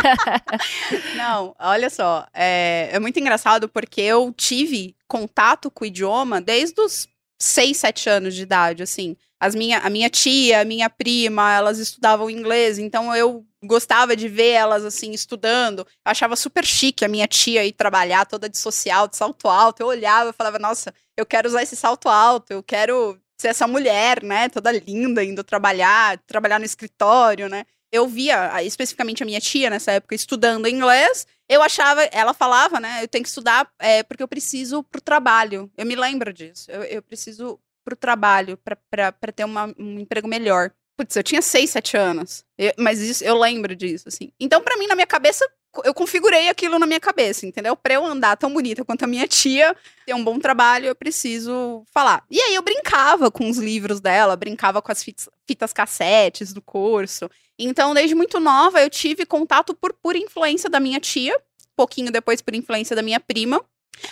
Não, 1.16 1.54
olha 1.58 1.88
só, 1.88 2.26
é, 2.34 2.90
é, 2.92 2.98
muito 2.98 3.18
engraçado 3.18 3.66
porque 3.66 4.02
eu 4.02 4.30
tive 4.36 4.94
contato 5.08 5.70
com 5.70 5.84
o 5.84 5.86
idioma 5.86 6.38
desde 6.38 6.78
os 6.82 7.08
6, 7.40 7.76
7 7.78 8.10
anos 8.10 8.34
de 8.34 8.42
idade, 8.42 8.82
assim. 8.82 9.16
As 9.40 9.54
minha, 9.54 9.78
a 9.78 9.88
minha 9.88 10.10
tia, 10.10 10.60
a 10.60 10.64
minha 10.66 10.90
prima, 10.90 11.54
elas 11.54 11.78
estudavam 11.78 12.28
inglês, 12.28 12.78
então 12.78 13.16
eu 13.16 13.42
gostava 13.64 14.14
de 14.14 14.28
ver 14.28 14.50
elas, 14.50 14.84
assim, 14.84 15.12
estudando. 15.12 15.80
Eu 15.80 15.86
achava 16.04 16.36
super 16.36 16.64
chique 16.64 17.06
a 17.06 17.08
minha 17.08 17.26
tia 17.26 17.64
ir 17.64 17.72
trabalhar 17.72 18.26
toda 18.26 18.50
de 18.50 18.58
social, 18.58 19.08
de 19.08 19.16
salto 19.16 19.48
alto. 19.48 19.80
Eu 19.80 19.86
olhava 19.86 20.28
e 20.28 20.34
falava, 20.34 20.58
nossa, 20.58 20.92
eu 21.16 21.24
quero 21.24 21.48
usar 21.48 21.62
esse 21.62 21.74
salto 21.74 22.06
alto, 22.06 22.52
eu 22.52 22.62
quero 22.62 23.18
ser 23.40 23.48
essa 23.48 23.66
mulher, 23.66 24.22
né, 24.22 24.48
toda 24.48 24.70
linda, 24.70 25.24
indo 25.24 25.42
trabalhar, 25.42 26.18
trabalhar 26.26 26.58
no 26.58 26.64
escritório, 26.64 27.48
né. 27.48 27.64
Eu 27.92 28.06
via, 28.06 28.62
especificamente 28.62 29.22
a 29.22 29.26
minha 29.26 29.40
tia 29.40 29.68
nessa 29.68 29.92
época, 29.92 30.14
estudando 30.14 30.68
inglês, 30.68 31.26
eu 31.48 31.60
achava, 31.60 32.04
ela 32.04 32.32
falava, 32.32 32.78
né, 32.78 33.02
eu 33.02 33.08
tenho 33.08 33.24
que 33.24 33.28
estudar 33.28 33.68
é, 33.80 34.04
porque 34.04 34.22
eu 34.22 34.28
preciso 34.28 34.84
pro 34.84 35.00
trabalho. 35.00 35.68
Eu 35.76 35.84
me 35.84 35.96
lembro 35.96 36.32
disso. 36.32 36.70
Eu, 36.70 36.82
eu 36.84 37.02
preciso 37.02 37.58
pro 37.84 37.96
trabalho, 37.96 38.56
para 38.56 39.32
ter 39.34 39.44
uma, 39.44 39.74
um 39.76 39.98
emprego 39.98 40.28
melhor. 40.28 40.70
Putz, 41.00 41.16
eu 41.16 41.22
tinha 41.22 41.40
6, 41.40 41.70
7 41.70 41.96
anos. 41.96 42.44
Eu, 42.58 42.74
mas 42.76 43.00
isso, 43.00 43.24
eu 43.24 43.34
lembro 43.38 43.74
disso, 43.74 44.06
assim. 44.06 44.30
Então, 44.38 44.60
para 44.60 44.76
mim, 44.76 44.86
na 44.86 44.94
minha 44.94 45.06
cabeça, 45.06 45.50
eu 45.82 45.94
configurei 45.94 46.50
aquilo 46.50 46.78
na 46.78 46.86
minha 46.86 47.00
cabeça, 47.00 47.46
entendeu? 47.46 47.74
Pra 47.74 47.94
eu 47.94 48.04
andar 48.04 48.36
tão 48.36 48.52
bonita 48.52 48.84
quanto 48.84 49.04
a 49.04 49.06
minha 49.06 49.26
tia, 49.26 49.74
ter 50.04 50.12
um 50.12 50.22
bom 50.22 50.38
trabalho, 50.38 50.84
eu 50.84 50.94
preciso 50.94 51.82
falar. 51.90 52.22
E 52.30 52.38
aí 52.38 52.54
eu 52.54 52.60
brincava 52.60 53.30
com 53.30 53.48
os 53.48 53.56
livros 53.56 53.98
dela, 53.98 54.36
brincava 54.36 54.82
com 54.82 54.92
as 54.92 55.02
fitas, 55.02 55.26
fitas 55.46 55.72
cassetes 55.72 56.52
do 56.52 56.60
curso. 56.60 57.30
Então, 57.58 57.94
desde 57.94 58.14
muito 58.14 58.38
nova, 58.38 58.82
eu 58.82 58.90
tive 58.90 59.24
contato 59.24 59.72
por 59.72 59.94
pura 59.94 60.18
influência 60.18 60.68
da 60.68 60.78
minha 60.78 61.00
tia, 61.00 61.34
pouquinho 61.74 62.12
depois 62.12 62.42
por 62.42 62.54
influência 62.54 62.94
da 62.94 63.00
minha 63.00 63.20
prima. 63.20 63.64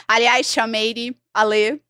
Aliás, 0.06 0.50
tia 0.50 0.66
Meire, 0.66 1.14
Alê, 1.34 1.80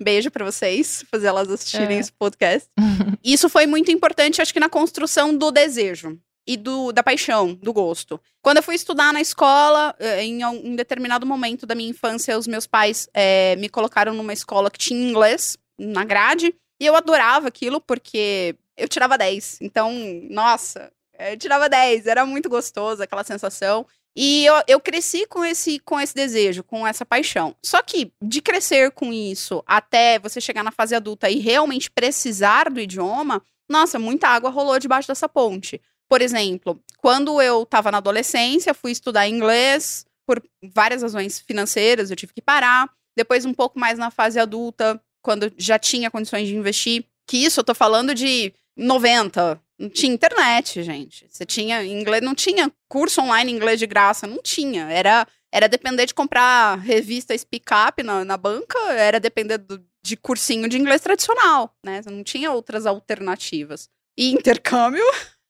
beijo 0.00 0.30
para 0.30 0.44
vocês, 0.44 1.04
fazer 1.10 1.26
elas 1.26 1.50
assistirem 1.50 1.96
é. 1.96 2.00
esse 2.00 2.12
podcast. 2.12 2.68
Isso 3.22 3.48
foi 3.48 3.66
muito 3.66 3.90
importante, 3.90 4.40
acho 4.40 4.52
que 4.52 4.60
na 4.60 4.68
construção 4.68 5.36
do 5.36 5.50
desejo 5.50 6.18
e 6.46 6.56
do, 6.56 6.92
da 6.92 7.02
paixão, 7.02 7.52
do 7.54 7.72
gosto. 7.72 8.18
Quando 8.40 8.56
eu 8.56 8.62
fui 8.62 8.74
estudar 8.74 9.12
na 9.12 9.20
escola, 9.20 9.94
eh, 9.98 10.24
em 10.24 10.42
um 10.46 10.74
determinado 10.74 11.26
momento 11.26 11.66
da 11.66 11.74
minha 11.74 11.90
infância, 11.90 12.38
os 12.38 12.46
meus 12.46 12.66
pais 12.66 13.06
é, 13.12 13.54
me 13.56 13.68
colocaram 13.68 14.14
numa 14.14 14.32
escola 14.32 14.70
que 14.70 14.78
tinha 14.78 15.10
inglês 15.10 15.58
na 15.78 16.04
grade, 16.04 16.54
e 16.80 16.86
eu 16.86 16.96
adorava 16.96 17.48
aquilo 17.48 17.80
porque 17.80 18.56
eu 18.78 18.88
tirava 18.88 19.18
10. 19.18 19.58
Então, 19.60 19.92
nossa, 20.30 20.90
eu 21.18 21.36
tirava 21.36 21.68
10, 21.68 22.06
era 22.06 22.24
muito 22.24 22.48
gostoso 22.48 23.02
aquela 23.02 23.24
sensação. 23.24 23.84
E 24.16 24.44
eu, 24.46 24.54
eu 24.66 24.80
cresci 24.80 25.26
com 25.26 25.44
esse, 25.44 25.78
com 25.80 26.00
esse 26.00 26.14
desejo, 26.14 26.64
com 26.64 26.86
essa 26.86 27.06
paixão. 27.06 27.54
Só 27.62 27.82
que 27.82 28.12
de 28.22 28.42
crescer 28.42 28.90
com 28.90 29.12
isso 29.12 29.62
até 29.66 30.18
você 30.18 30.40
chegar 30.40 30.64
na 30.64 30.72
fase 30.72 30.94
adulta 30.94 31.30
e 31.30 31.38
realmente 31.38 31.90
precisar 31.90 32.70
do 32.70 32.80
idioma, 32.80 33.42
nossa, 33.68 33.98
muita 33.98 34.28
água 34.28 34.50
rolou 34.50 34.78
debaixo 34.78 35.08
dessa 35.08 35.28
ponte. 35.28 35.80
Por 36.08 36.22
exemplo, 36.22 36.82
quando 36.98 37.40
eu 37.40 37.62
estava 37.62 37.92
na 37.92 37.98
adolescência, 37.98 38.74
fui 38.74 38.90
estudar 38.90 39.28
inglês 39.28 40.06
por 40.26 40.42
várias 40.74 41.02
razões 41.02 41.38
financeiras, 41.38 42.10
eu 42.10 42.16
tive 42.16 42.32
que 42.32 42.42
parar. 42.42 42.90
Depois, 43.16 43.44
um 43.44 43.54
pouco 43.54 43.78
mais 43.78 43.98
na 43.98 44.10
fase 44.10 44.38
adulta, 44.38 45.00
quando 45.22 45.52
já 45.56 45.78
tinha 45.78 46.10
condições 46.10 46.46
de 46.48 46.54
investir, 46.54 47.04
que 47.26 47.36
isso 47.36 47.60
eu 47.60 47.64
tô 47.64 47.74
falando 47.74 48.14
de 48.14 48.52
90. 48.76 49.60
Não 49.78 49.88
tinha 49.88 50.12
internet, 50.12 50.82
gente. 50.82 51.26
Você 51.30 51.46
tinha 51.46 51.84
inglês, 51.84 52.22
não 52.22 52.34
tinha 52.34 52.72
curso 52.88 53.20
online 53.20 53.52
em 53.52 53.54
inglês 53.54 53.78
de 53.78 53.86
graça, 53.86 54.26
não 54.26 54.42
tinha. 54.42 54.90
Era 54.90 55.26
era 55.50 55.66
depender 55.66 56.04
de 56.04 56.12
comprar 56.12 56.78
revista 56.78 57.36
Speak 57.36 57.66
Up 57.72 58.02
na, 58.02 58.22
na 58.22 58.36
banca, 58.36 58.78
era 58.92 59.18
depender 59.18 59.56
do, 59.56 59.82
de 60.02 60.14
cursinho 60.14 60.68
de 60.68 60.76
inglês 60.76 61.00
tradicional, 61.00 61.74
né? 61.82 62.02
Não 62.06 62.22
tinha 62.22 62.52
outras 62.52 62.84
alternativas. 62.84 63.88
E 64.16 64.30
intercâmbio 64.30 65.04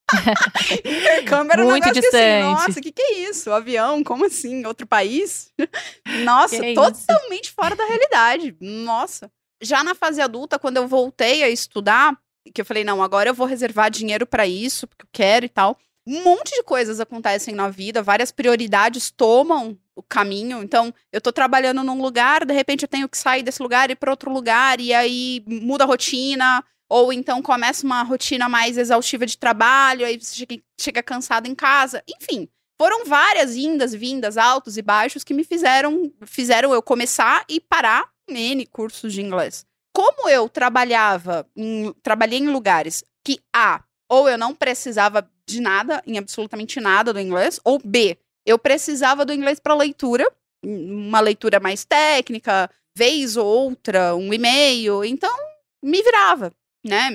Intercâmbio 0.85 1.53
era 1.53 1.65
Muito 1.65 1.89
um 1.89 1.93
distante. 1.93 2.11
Que, 2.11 2.17
assim, 2.17 2.43
Nossa, 2.43 2.81
o 2.81 2.83
que, 2.83 2.93
que 2.93 3.03
é 3.03 3.19
isso? 3.29 3.53
Avião, 3.53 4.03
como 4.03 4.25
assim? 4.25 4.65
Outro 4.67 4.87
país? 4.87 5.53
Nossa, 6.25 6.61
que 6.61 6.75
totalmente 6.75 7.53
fora 7.53 7.77
da 7.77 7.85
realidade. 7.85 8.57
Nossa. 8.61 9.31
Já 9.61 9.83
na 9.83 9.95
fase 9.95 10.21
adulta, 10.21 10.59
quando 10.59 10.77
eu 10.77 10.87
voltei 10.87 11.43
a 11.43 11.49
estudar, 11.49 12.17
que 12.53 12.61
eu 12.61 12.65
falei, 12.65 12.85
não, 12.85 13.03
agora 13.03 13.31
eu 13.31 13.35
vou 13.35 13.47
reservar 13.47 13.91
dinheiro 13.91 14.27
para 14.27 14.47
isso, 14.47 14.87
porque 14.87 15.05
eu 15.05 15.09
quero 15.13 15.47
e 15.47 15.49
tal. 15.49 15.79
Um 16.07 16.23
monte 16.23 16.51
de 16.55 16.63
coisas 16.63 17.01
acontecem 17.01 17.55
na 17.55 17.69
vida, 17.69 18.03
várias 18.03 18.33
prioridades 18.33 19.11
tomam 19.11 19.79
o 19.95 20.03
caminho. 20.03 20.63
Então, 20.63 20.93
eu 21.13 21.21
tô 21.21 21.33
trabalhando 21.33 21.83
num 21.83 22.01
lugar, 22.01 22.45
de 22.45 22.55
repente 22.55 22.83
eu 22.83 22.89
tenho 22.89 23.09
que 23.09 23.19
sair 23.19 23.43
desse 23.43 23.63
lugar 23.63 23.91
e 23.91 23.93
ir 23.93 23.97
para 23.97 24.11
outro 24.11 24.33
lugar, 24.33 24.81
e 24.81 24.95
aí 24.95 25.45
muda 25.47 25.85
a 25.85 25.87
rotina 25.87 26.65
ou 26.89 27.13
então 27.13 27.43
começa 27.43 27.85
uma 27.85 28.03
rotina 28.03 28.49
mais 28.49 28.79
exaustiva 28.79 29.27
de 29.27 29.37
trabalho, 29.37 30.07
aí 30.07 30.19
você 30.19 30.35
chega, 30.35 30.63
chega 30.81 31.03
cansado 31.03 31.47
em 31.47 31.55
casa. 31.55 32.03
Enfim, 32.09 32.49
foram 32.81 33.05
várias 33.05 33.57
indas, 33.57 33.93
vindas, 33.93 34.39
altos 34.39 34.79
e 34.79 34.83
baixos 34.83 35.23
que 35.23 35.35
me 35.35 35.45
fizeram, 35.45 36.11
fizeram 36.25 36.73
eu 36.73 36.83
começar 36.83 37.45
e 37.49 37.61
parar 37.61 38.09
N 38.27 38.65
cursos 38.67 39.13
de 39.13 39.21
inglês. 39.21 39.67
Como 39.99 40.29
eu 40.29 40.49
trabalhava, 40.49 41.45
em, 41.57 41.93
trabalhei 42.05 42.39
em 42.39 42.49
lugares 42.49 43.03
que 43.25 43.41
A, 43.53 43.83
ou 44.09 44.29
eu 44.29 44.39
não 44.39 44.55
precisava 44.55 45.29
de 45.45 45.61
nada, 45.61 46.01
em 46.07 46.17
absolutamente 46.17 46.79
nada 46.79 47.13
do 47.13 47.19
inglês, 47.19 47.59
ou 47.65 47.81
B, 47.85 48.17
eu 48.47 48.61
precisava 48.61 49.25
do 49.25 49.33
inglês 49.33 49.59
para 49.59 49.75
leitura, 49.75 50.31
uma 50.65 51.19
leitura 51.19 51.59
mais 51.59 51.85
técnica, 51.85 52.71
vez 52.97 53.37
ou 53.37 53.45
outra, 53.45 54.15
um 54.15 54.33
e-mail, 54.33 55.03
então 55.05 55.35
me 55.83 56.01
virava 56.01 56.53
né? 56.85 57.11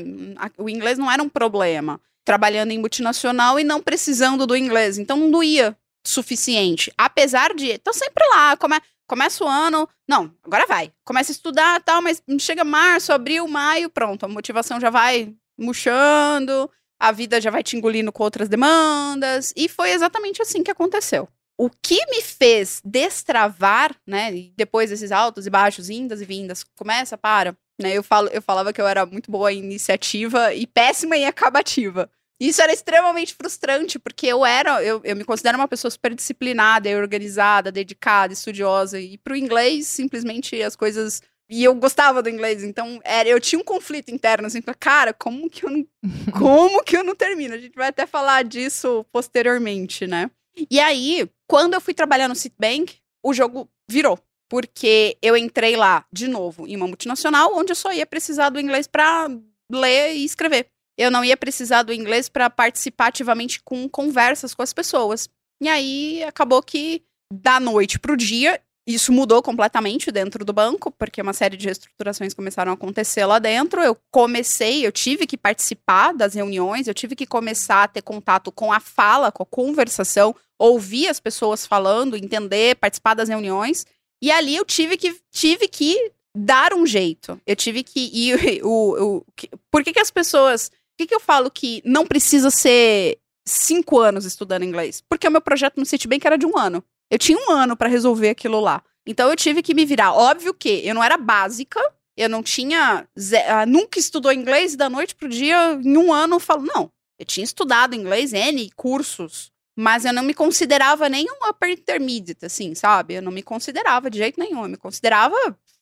O 0.57 0.69
inglês 0.69 0.97
não 0.97 1.11
era 1.11 1.21
um 1.21 1.29
problema. 1.29 1.99
Trabalhando 2.25 2.71
em 2.71 2.79
multinacional 2.79 3.59
e 3.59 3.63
não 3.63 3.81
precisando 3.81 4.47
do 4.47 4.55
inglês. 4.55 4.97
Então 4.97 5.17
não 5.17 5.31
doía 5.31 5.75
suficiente. 6.05 6.91
Apesar 6.97 7.53
de. 7.53 7.77
Tô 7.79 7.93
sempre 7.93 8.23
lá, 8.29 8.57
come, 8.57 8.79
começa 9.07 9.43
o 9.43 9.47
ano. 9.47 9.87
Não, 10.07 10.33
agora 10.43 10.65
vai. 10.65 10.91
Começa 11.05 11.31
a 11.31 11.33
estudar 11.33 11.81
tal, 11.83 12.01
mas 12.01 12.21
chega 12.39 12.63
março, 12.63 13.13
abril, 13.13 13.47
maio, 13.47 13.89
pronto. 13.89 14.25
A 14.25 14.29
motivação 14.29 14.79
já 14.79 14.89
vai 14.89 15.33
murchando, 15.57 16.69
a 16.99 17.11
vida 17.11 17.39
já 17.39 17.51
vai 17.51 17.63
te 17.63 17.75
engolindo 17.75 18.11
com 18.11 18.23
outras 18.23 18.49
demandas. 18.49 19.53
E 19.55 19.67
foi 19.67 19.91
exatamente 19.91 20.41
assim 20.41 20.63
que 20.63 20.71
aconteceu. 20.71 21.27
O 21.57 21.69
que 21.69 22.03
me 22.07 22.21
fez 22.21 22.81
destravar, 22.83 23.95
né? 24.07 24.31
Depois 24.57 24.89
desses 24.89 25.11
altos 25.11 25.45
e 25.45 25.49
baixos, 25.49 25.89
indas 25.89 26.21
e 26.21 26.25
vindas, 26.25 26.63
começa, 26.75 27.17
para, 27.17 27.55
né? 27.79 27.93
Eu, 27.93 28.03
falo, 28.03 28.27
eu 28.29 28.41
falava 28.41 28.73
que 28.73 28.81
eu 28.81 28.87
era 28.87 29.05
muito 29.05 29.31
boa 29.31 29.53
em 29.53 29.59
iniciativa 29.59 30.53
e 30.53 30.65
péssima 30.65 31.15
em 31.15 31.25
acabativa. 31.25 32.09
Isso 32.43 32.61
era 32.61 32.73
extremamente 32.73 33.33
frustrante, 33.33 33.97
porque 33.97 34.27
eu 34.27 34.45
era, 34.45 34.83
eu, 34.83 34.99
eu 35.05 35.15
me 35.15 35.23
considero 35.23 35.57
uma 35.57 35.67
pessoa 35.67 35.89
super 35.89 36.13
disciplinada, 36.13 36.89
organizada, 36.89 37.71
dedicada, 37.71 38.33
estudiosa. 38.33 38.99
E 38.99 39.17
pro 39.17 39.33
inglês, 39.33 39.87
simplesmente 39.87 40.61
as 40.61 40.75
coisas. 40.75 41.21
E 41.49 41.63
eu 41.63 41.73
gostava 41.73 42.21
do 42.21 42.27
inglês, 42.27 42.61
então 42.61 42.99
era, 43.05 43.29
eu 43.29 43.39
tinha 43.39 43.57
um 43.57 43.63
conflito 43.63 44.09
interno, 44.09 44.47
assim, 44.47 44.61
cara, 44.77 45.13
como 45.13 45.49
que 45.49 45.65
eu 45.65 45.69
não. 45.69 45.87
Como 46.37 46.83
que 46.83 46.97
eu 46.97 47.03
não 47.03 47.15
termino? 47.15 47.53
A 47.53 47.57
gente 47.57 47.75
vai 47.75 47.87
até 47.87 48.05
falar 48.05 48.43
disso 48.43 49.05
posteriormente, 49.09 50.05
né? 50.05 50.29
E 50.69 50.81
aí, 50.81 51.29
quando 51.47 51.75
eu 51.75 51.81
fui 51.81 51.93
trabalhar 51.93 52.27
no 52.27 52.35
Citibank, 52.35 52.97
o 53.23 53.33
jogo 53.33 53.69
virou 53.89 54.19
porque 54.49 55.17
eu 55.21 55.37
entrei 55.37 55.75
lá, 55.77 56.05
de 56.11 56.27
novo, 56.27 56.67
em 56.67 56.75
uma 56.75 56.87
multinacional, 56.87 57.55
onde 57.55 57.71
eu 57.71 57.75
só 57.75 57.91
ia 57.91 58.05
precisar 58.05 58.49
do 58.49 58.59
inglês 58.59 58.85
para 58.85 59.27
ler 59.71 60.15
e 60.15 60.25
escrever. 60.25 60.67
Eu 60.97 61.09
não 61.09 61.23
ia 61.23 61.37
precisar 61.37 61.83
do 61.83 61.93
inglês 61.93 62.29
para 62.29 62.49
participar 62.49 63.07
ativamente 63.07 63.61
com 63.63 63.89
conversas 63.89 64.53
com 64.53 64.61
as 64.61 64.73
pessoas. 64.73 65.29
E 65.61 65.67
aí 65.67 66.23
acabou 66.23 66.61
que, 66.61 67.03
da 67.31 67.59
noite 67.59 67.97
pro 67.99 68.17
dia, 68.17 68.59
isso 68.85 69.13
mudou 69.13 69.41
completamente 69.41 70.11
dentro 70.11 70.43
do 70.43 70.51
banco, 70.51 70.91
porque 70.91 71.21
uma 71.21 71.31
série 71.31 71.55
de 71.55 71.65
reestruturações 71.65 72.33
começaram 72.33 72.71
a 72.71 72.75
acontecer 72.75 73.25
lá 73.25 73.39
dentro. 73.39 73.81
Eu 73.81 73.97
comecei, 74.11 74.85
eu 74.85 74.91
tive 74.91 75.25
que 75.25 75.37
participar 75.37 76.13
das 76.13 76.33
reuniões, 76.33 76.87
eu 76.87 76.93
tive 76.93 77.15
que 77.15 77.25
começar 77.25 77.83
a 77.83 77.87
ter 77.87 78.01
contato 78.01 78.51
com 78.51 78.73
a 78.73 78.81
fala, 78.81 79.31
com 79.31 79.43
a 79.43 79.45
conversação, 79.45 80.35
ouvir 80.59 81.07
as 81.07 81.19
pessoas 81.19 81.65
falando, 81.65 82.17
entender, 82.17 82.75
participar 82.75 83.13
das 83.13 83.29
reuniões. 83.29 83.85
E 84.21 84.29
ali 84.31 84.55
eu 84.55 84.65
tive 84.65 84.97
que, 84.97 85.17
tive 85.31 85.67
que 85.67 86.11
dar 86.35 86.73
um 86.73 86.85
jeito. 86.85 87.39
Eu 87.45 87.55
tive 87.55 87.83
que 87.83 88.09
ir. 88.13 88.63
O, 88.63 89.17
o, 89.17 89.25
por 89.71 89.83
que, 89.83 89.93
que 89.93 89.99
as 89.99 90.11
pessoas. 90.11 90.71
Que, 90.97 91.07
que 91.07 91.15
eu 91.15 91.19
falo 91.19 91.49
que 91.49 91.81
não 91.85 92.05
precisa 92.05 92.51
ser 92.51 93.19
cinco 93.47 93.99
anos 93.99 94.25
estudando 94.25 94.63
inglês? 94.63 95.03
Porque 95.09 95.27
o 95.27 95.31
meu 95.31 95.41
projeto 95.41 95.77
no 95.77 95.85
Citibank 95.85 96.25
era 96.25 96.37
de 96.37 96.45
um 96.45 96.57
ano. 96.57 96.83
Eu 97.09 97.17
tinha 97.17 97.37
um 97.37 97.51
ano 97.51 97.75
para 97.75 97.89
resolver 97.89 98.29
aquilo 98.29 98.59
lá. 98.59 98.83
Então 99.05 99.29
eu 99.29 99.35
tive 99.35 99.61
que 99.61 99.73
me 99.73 99.85
virar. 99.85 100.13
Óbvio 100.13 100.53
que 100.53 100.85
eu 100.85 100.95
não 100.95 101.03
era 101.03 101.17
básica, 101.17 101.79
eu 102.15 102.29
não 102.29 102.41
tinha. 102.41 103.07
Uh, 103.17 103.67
nunca 103.67 103.99
estudou 103.99 104.31
inglês 104.31 104.75
da 104.75 104.89
noite 104.89 105.15
pro 105.15 105.27
dia, 105.27 105.79
em 105.83 105.97
um 105.97 106.13
ano 106.13 106.35
eu 106.35 106.39
falo, 106.39 106.63
não. 106.63 106.91
Eu 107.19 107.25
tinha 107.25 107.43
estudado 107.43 107.95
inglês, 107.95 108.33
N 108.33 108.69
cursos, 108.75 109.51
mas 109.77 110.05
eu 110.05 110.13
não 110.13 110.23
me 110.23 110.33
considerava 110.33 111.09
nem 111.09 111.25
um 111.29 111.49
upper 111.49 111.69
intermediate, 111.69 112.45
assim, 112.45 112.73
sabe? 112.75 113.15
Eu 113.15 113.21
não 113.21 113.31
me 113.31 113.43
considerava 113.43 114.09
de 114.09 114.17
jeito 114.17 114.39
nenhum. 114.39 114.63
Eu 114.63 114.69
me 114.69 114.77
considerava 114.77 115.35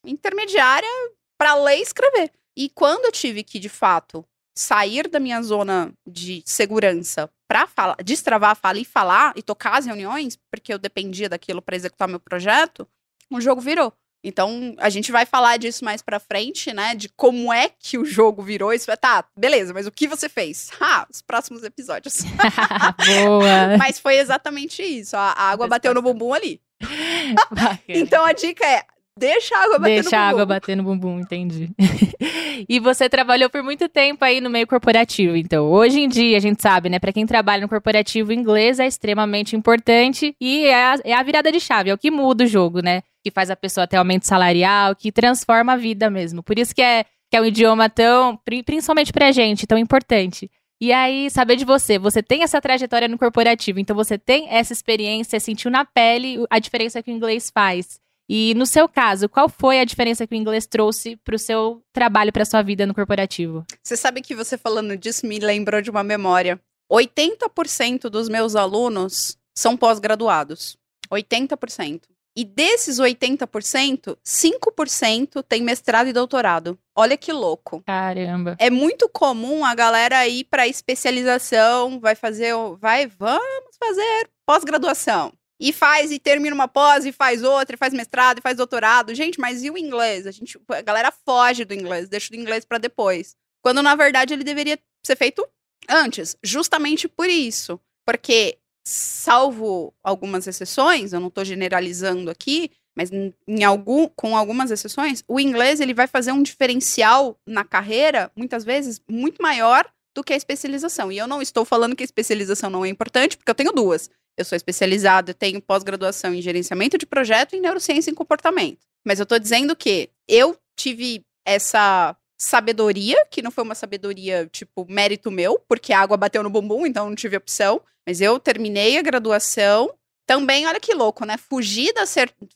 intermediária 0.05 0.89
para 1.37 1.55
ler 1.55 1.79
e 1.79 1.81
escrever. 1.81 2.31
E 2.55 2.69
quando 2.69 3.05
eu 3.05 3.11
tive 3.11 3.43
que, 3.43 3.59
de 3.59 3.69
fato, 3.69 4.25
sair 4.61 5.07
da 5.07 5.19
minha 5.19 5.41
zona 5.41 5.91
de 6.07 6.43
segurança 6.45 7.29
para 7.47 7.67
destravar 8.03 8.51
a 8.51 8.55
fala 8.55 8.79
e 8.79 8.85
falar 8.85 9.33
e 9.35 9.41
tocar 9.41 9.77
as 9.77 9.85
reuniões, 9.85 10.37
porque 10.51 10.71
eu 10.71 10.77
dependia 10.77 11.27
daquilo 11.27 11.61
para 11.61 11.75
executar 11.75 12.07
meu 12.07 12.19
projeto, 12.19 12.87
o 13.29 13.41
jogo 13.41 13.59
virou. 13.59 13.91
Então, 14.23 14.75
a 14.77 14.87
gente 14.87 15.11
vai 15.11 15.25
falar 15.25 15.57
disso 15.57 15.83
mais 15.83 16.03
pra 16.03 16.19
frente, 16.19 16.71
né? 16.71 16.93
De 16.93 17.09
como 17.09 17.51
é 17.51 17.69
que 17.69 17.97
o 17.97 18.05
jogo 18.05 18.43
virou. 18.43 18.71
Isso 18.71 18.85
tá, 18.97 19.25
beleza, 19.35 19.73
mas 19.73 19.87
o 19.87 19.91
que 19.91 20.07
você 20.07 20.29
fez? 20.29 20.69
Ah, 20.79 21.07
os 21.09 21.21
próximos 21.21 21.63
episódios. 21.63 22.21
Boa! 23.23 23.77
mas 23.77 23.97
foi 23.97 24.17
exatamente 24.17 24.83
isso. 24.83 25.15
A, 25.15 25.31
a 25.31 25.49
água 25.49 25.67
bateu 25.67 25.93
no 25.93 26.01
bumbum 26.01 26.33
ali. 26.33 26.61
então, 27.87 28.25
a 28.25 28.33
dica 28.33 28.65
é: 28.65 28.83
Deixa 29.17 29.55
a 29.55 29.63
água 29.63 29.79
bater 29.79 30.01
Deixa 30.01 30.03
no 30.03 30.03
bumbum. 30.03 30.09
Deixa 30.09 30.17
a 30.17 30.29
água 30.29 30.45
bater 30.45 30.77
no 30.77 30.83
bumbum, 30.83 31.19
entendi. 31.19 31.69
e 32.67 32.79
você 32.79 33.09
trabalhou 33.09 33.49
por 33.49 33.61
muito 33.61 33.89
tempo 33.89 34.23
aí 34.23 34.39
no 34.39 34.49
meio 34.49 34.65
corporativo, 34.65 35.35
então. 35.35 35.69
Hoje 35.69 35.99
em 35.99 36.07
dia, 36.07 36.37
a 36.37 36.39
gente 36.39 36.61
sabe, 36.61 36.89
né? 36.89 36.97
Para 36.97 37.11
quem 37.11 37.25
trabalha 37.25 37.61
no 37.61 37.69
corporativo, 37.69 38.31
inglês 38.31 38.79
é 38.79 38.87
extremamente 38.87 39.55
importante 39.55 40.35
e 40.39 40.65
é 40.65 40.85
a, 40.85 40.95
é 41.03 41.13
a 41.13 41.23
virada 41.23 41.51
de 41.51 41.59
chave, 41.59 41.89
é 41.89 41.93
o 41.93 41.97
que 41.97 42.09
muda 42.09 42.45
o 42.45 42.47
jogo, 42.47 42.81
né? 42.81 43.03
Que 43.23 43.29
faz 43.29 43.51
a 43.51 43.55
pessoa 43.55 43.85
ter 43.85 43.97
aumento 43.97 44.25
salarial, 44.25 44.95
que 44.95 45.11
transforma 45.11 45.73
a 45.73 45.77
vida 45.77 46.09
mesmo. 46.09 46.41
Por 46.41 46.57
isso 46.57 46.73
que 46.73 46.81
é, 46.81 47.03
que 47.29 47.35
é 47.35 47.41
um 47.41 47.45
idioma 47.45 47.89
tão, 47.89 48.39
principalmente 48.65 49.11
pra 49.11 49.31
gente, 49.31 49.67
tão 49.67 49.77
importante. 49.77 50.49
E 50.79 50.91
aí, 50.91 51.29
saber 51.29 51.57
de 51.57 51.65
você, 51.65 51.99
você 51.99 52.23
tem 52.23 52.41
essa 52.41 52.59
trajetória 52.59 53.07
no 53.07 53.17
corporativo, 53.17 53.79
então 53.79 53.95
você 53.95 54.17
tem 54.17 54.47
essa 54.49 54.73
experiência, 54.73 55.39
sentiu 55.39 55.69
na 55.69 55.85
pele 55.85 56.43
a 56.49 56.57
diferença 56.57 57.03
que 57.03 57.11
o 57.11 57.13
inglês 57.13 57.51
faz. 57.53 57.99
E 58.33 58.53
no 58.53 58.65
seu 58.65 58.88
caso, 58.88 59.27
qual 59.27 59.50
foi 59.50 59.81
a 59.81 59.83
diferença 59.83 60.25
que 60.25 60.33
o 60.33 60.38
inglês 60.38 60.65
trouxe 60.65 61.17
para 61.17 61.35
o 61.35 61.38
seu 61.38 61.83
trabalho, 61.91 62.31
para 62.31 62.45
sua 62.45 62.61
vida 62.61 62.85
no 62.85 62.95
corporativo? 62.95 63.65
Você 63.83 63.97
sabe 63.97 64.21
que 64.21 64.33
você 64.33 64.57
falando 64.57 64.95
disso 64.95 65.27
me 65.27 65.38
lembrou 65.38 65.81
de 65.81 65.89
uma 65.89 66.01
memória. 66.01 66.57
80% 66.89 68.03
dos 68.03 68.29
meus 68.29 68.55
alunos 68.55 69.38
são 69.53 69.75
pós-graduados. 69.75 70.77
80%. 71.11 72.03
E 72.33 72.45
desses 72.45 73.00
80%, 73.00 74.17
5% 74.25 75.43
tem 75.43 75.61
mestrado 75.61 76.07
e 76.07 76.13
doutorado. 76.13 76.79
Olha 76.95 77.17
que 77.17 77.33
louco. 77.33 77.83
Caramba. 77.85 78.55
É 78.57 78.69
muito 78.69 79.09
comum 79.09 79.65
a 79.65 79.75
galera 79.75 80.25
ir 80.25 80.45
para 80.45 80.69
especialização, 80.69 82.00
vai 82.00 82.15
fazer, 82.15 82.53
vai, 82.79 83.07
vamos 83.07 83.75
fazer 83.77 84.29
pós-graduação 84.45 85.33
e 85.61 85.71
faz 85.71 86.11
e 86.11 86.17
termina 86.17 86.55
uma 86.55 86.67
pós 86.67 87.05
e 87.05 87.11
faz 87.11 87.43
outra, 87.43 87.75
e 87.75 87.77
faz 87.77 87.93
mestrado 87.93 88.39
e 88.39 88.41
faz 88.41 88.57
doutorado. 88.57 89.13
Gente, 89.13 89.39
mas 89.39 89.63
e 89.63 89.69
o 89.69 89.77
inglês? 89.77 90.25
A 90.25 90.31
gente, 90.31 90.59
a 90.67 90.81
galera 90.81 91.11
foge 91.11 91.63
do 91.63 91.75
inglês, 91.75 92.09
deixa 92.09 92.33
o 92.33 92.35
inglês 92.35 92.65
para 92.65 92.79
depois. 92.79 93.35
Quando 93.61 93.83
na 93.83 93.93
verdade 93.95 94.33
ele 94.33 94.43
deveria 94.43 94.79
ser 95.05 95.15
feito 95.15 95.47
antes, 95.87 96.35
justamente 96.43 97.07
por 97.07 97.29
isso. 97.29 97.79
Porque 98.03 98.57
salvo 98.83 99.93
algumas 100.03 100.47
exceções, 100.47 101.13
eu 101.13 101.19
não 101.19 101.27
estou 101.27 101.45
generalizando 101.45 102.31
aqui, 102.31 102.71
mas 102.97 103.11
em 103.11 103.63
algum, 103.63 104.07
com 104.07 104.35
algumas 104.35 104.71
exceções, 104.71 105.23
o 105.27 105.39
inglês 105.39 105.79
ele 105.79 105.93
vai 105.93 106.07
fazer 106.07 106.31
um 106.31 106.41
diferencial 106.41 107.39
na 107.45 107.63
carreira, 107.63 108.31
muitas 108.35 108.63
vezes, 108.65 108.99
muito 109.07 109.39
maior 109.43 109.87
do 110.15 110.24
que 110.24 110.33
a 110.33 110.35
especialização. 110.35 111.11
E 111.11 111.19
eu 111.19 111.27
não 111.27 111.39
estou 111.39 111.63
falando 111.63 111.95
que 111.95 112.03
a 112.03 112.05
especialização 112.05 112.69
não 112.69 112.83
é 112.83 112.89
importante, 112.89 113.37
porque 113.37 113.51
eu 113.51 113.55
tenho 113.55 113.71
duas. 113.71 114.09
Eu 114.37 114.46
sou 114.46 114.55
especializada, 114.55 115.33
tenho 115.33 115.61
pós-graduação 115.61 116.33
em 116.33 116.41
gerenciamento 116.41 116.98
de 116.98 117.05
projeto 117.05 117.55
e 117.55 117.59
neurociência 117.59 118.09
em 118.09 118.15
comportamento. 118.15 118.79
Mas 119.05 119.20
eu 119.20 119.25
tô 119.25 119.37
dizendo 119.37 119.75
que 119.75 120.09
eu 120.27 120.57
tive 120.75 121.24
essa 121.46 122.15
sabedoria, 122.37 123.24
que 123.29 123.41
não 123.41 123.51
foi 123.51 123.63
uma 123.63 123.75
sabedoria, 123.75 124.48
tipo, 124.51 124.85
mérito 124.89 125.29
meu, 125.29 125.59
porque 125.67 125.94
a 125.94 126.00
água 126.00 126.17
bateu 126.17 126.41
no 126.41 126.50
bumbum, 126.50 126.85
então 126.85 127.07
não 127.07 127.15
tive 127.15 127.37
opção. 127.37 127.81
Mas 128.05 128.20
eu 128.20 128.39
terminei 128.39 128.98
a 128.98 129.01
graduação. 129.01 129.94
Também, 130.25 130.65
olha 130.65 130.79
que 130.79 130.94
louco, 130.94 131.25
né? 131.25 131.37
Fugi 131.37 131.94
da 131.94 132.03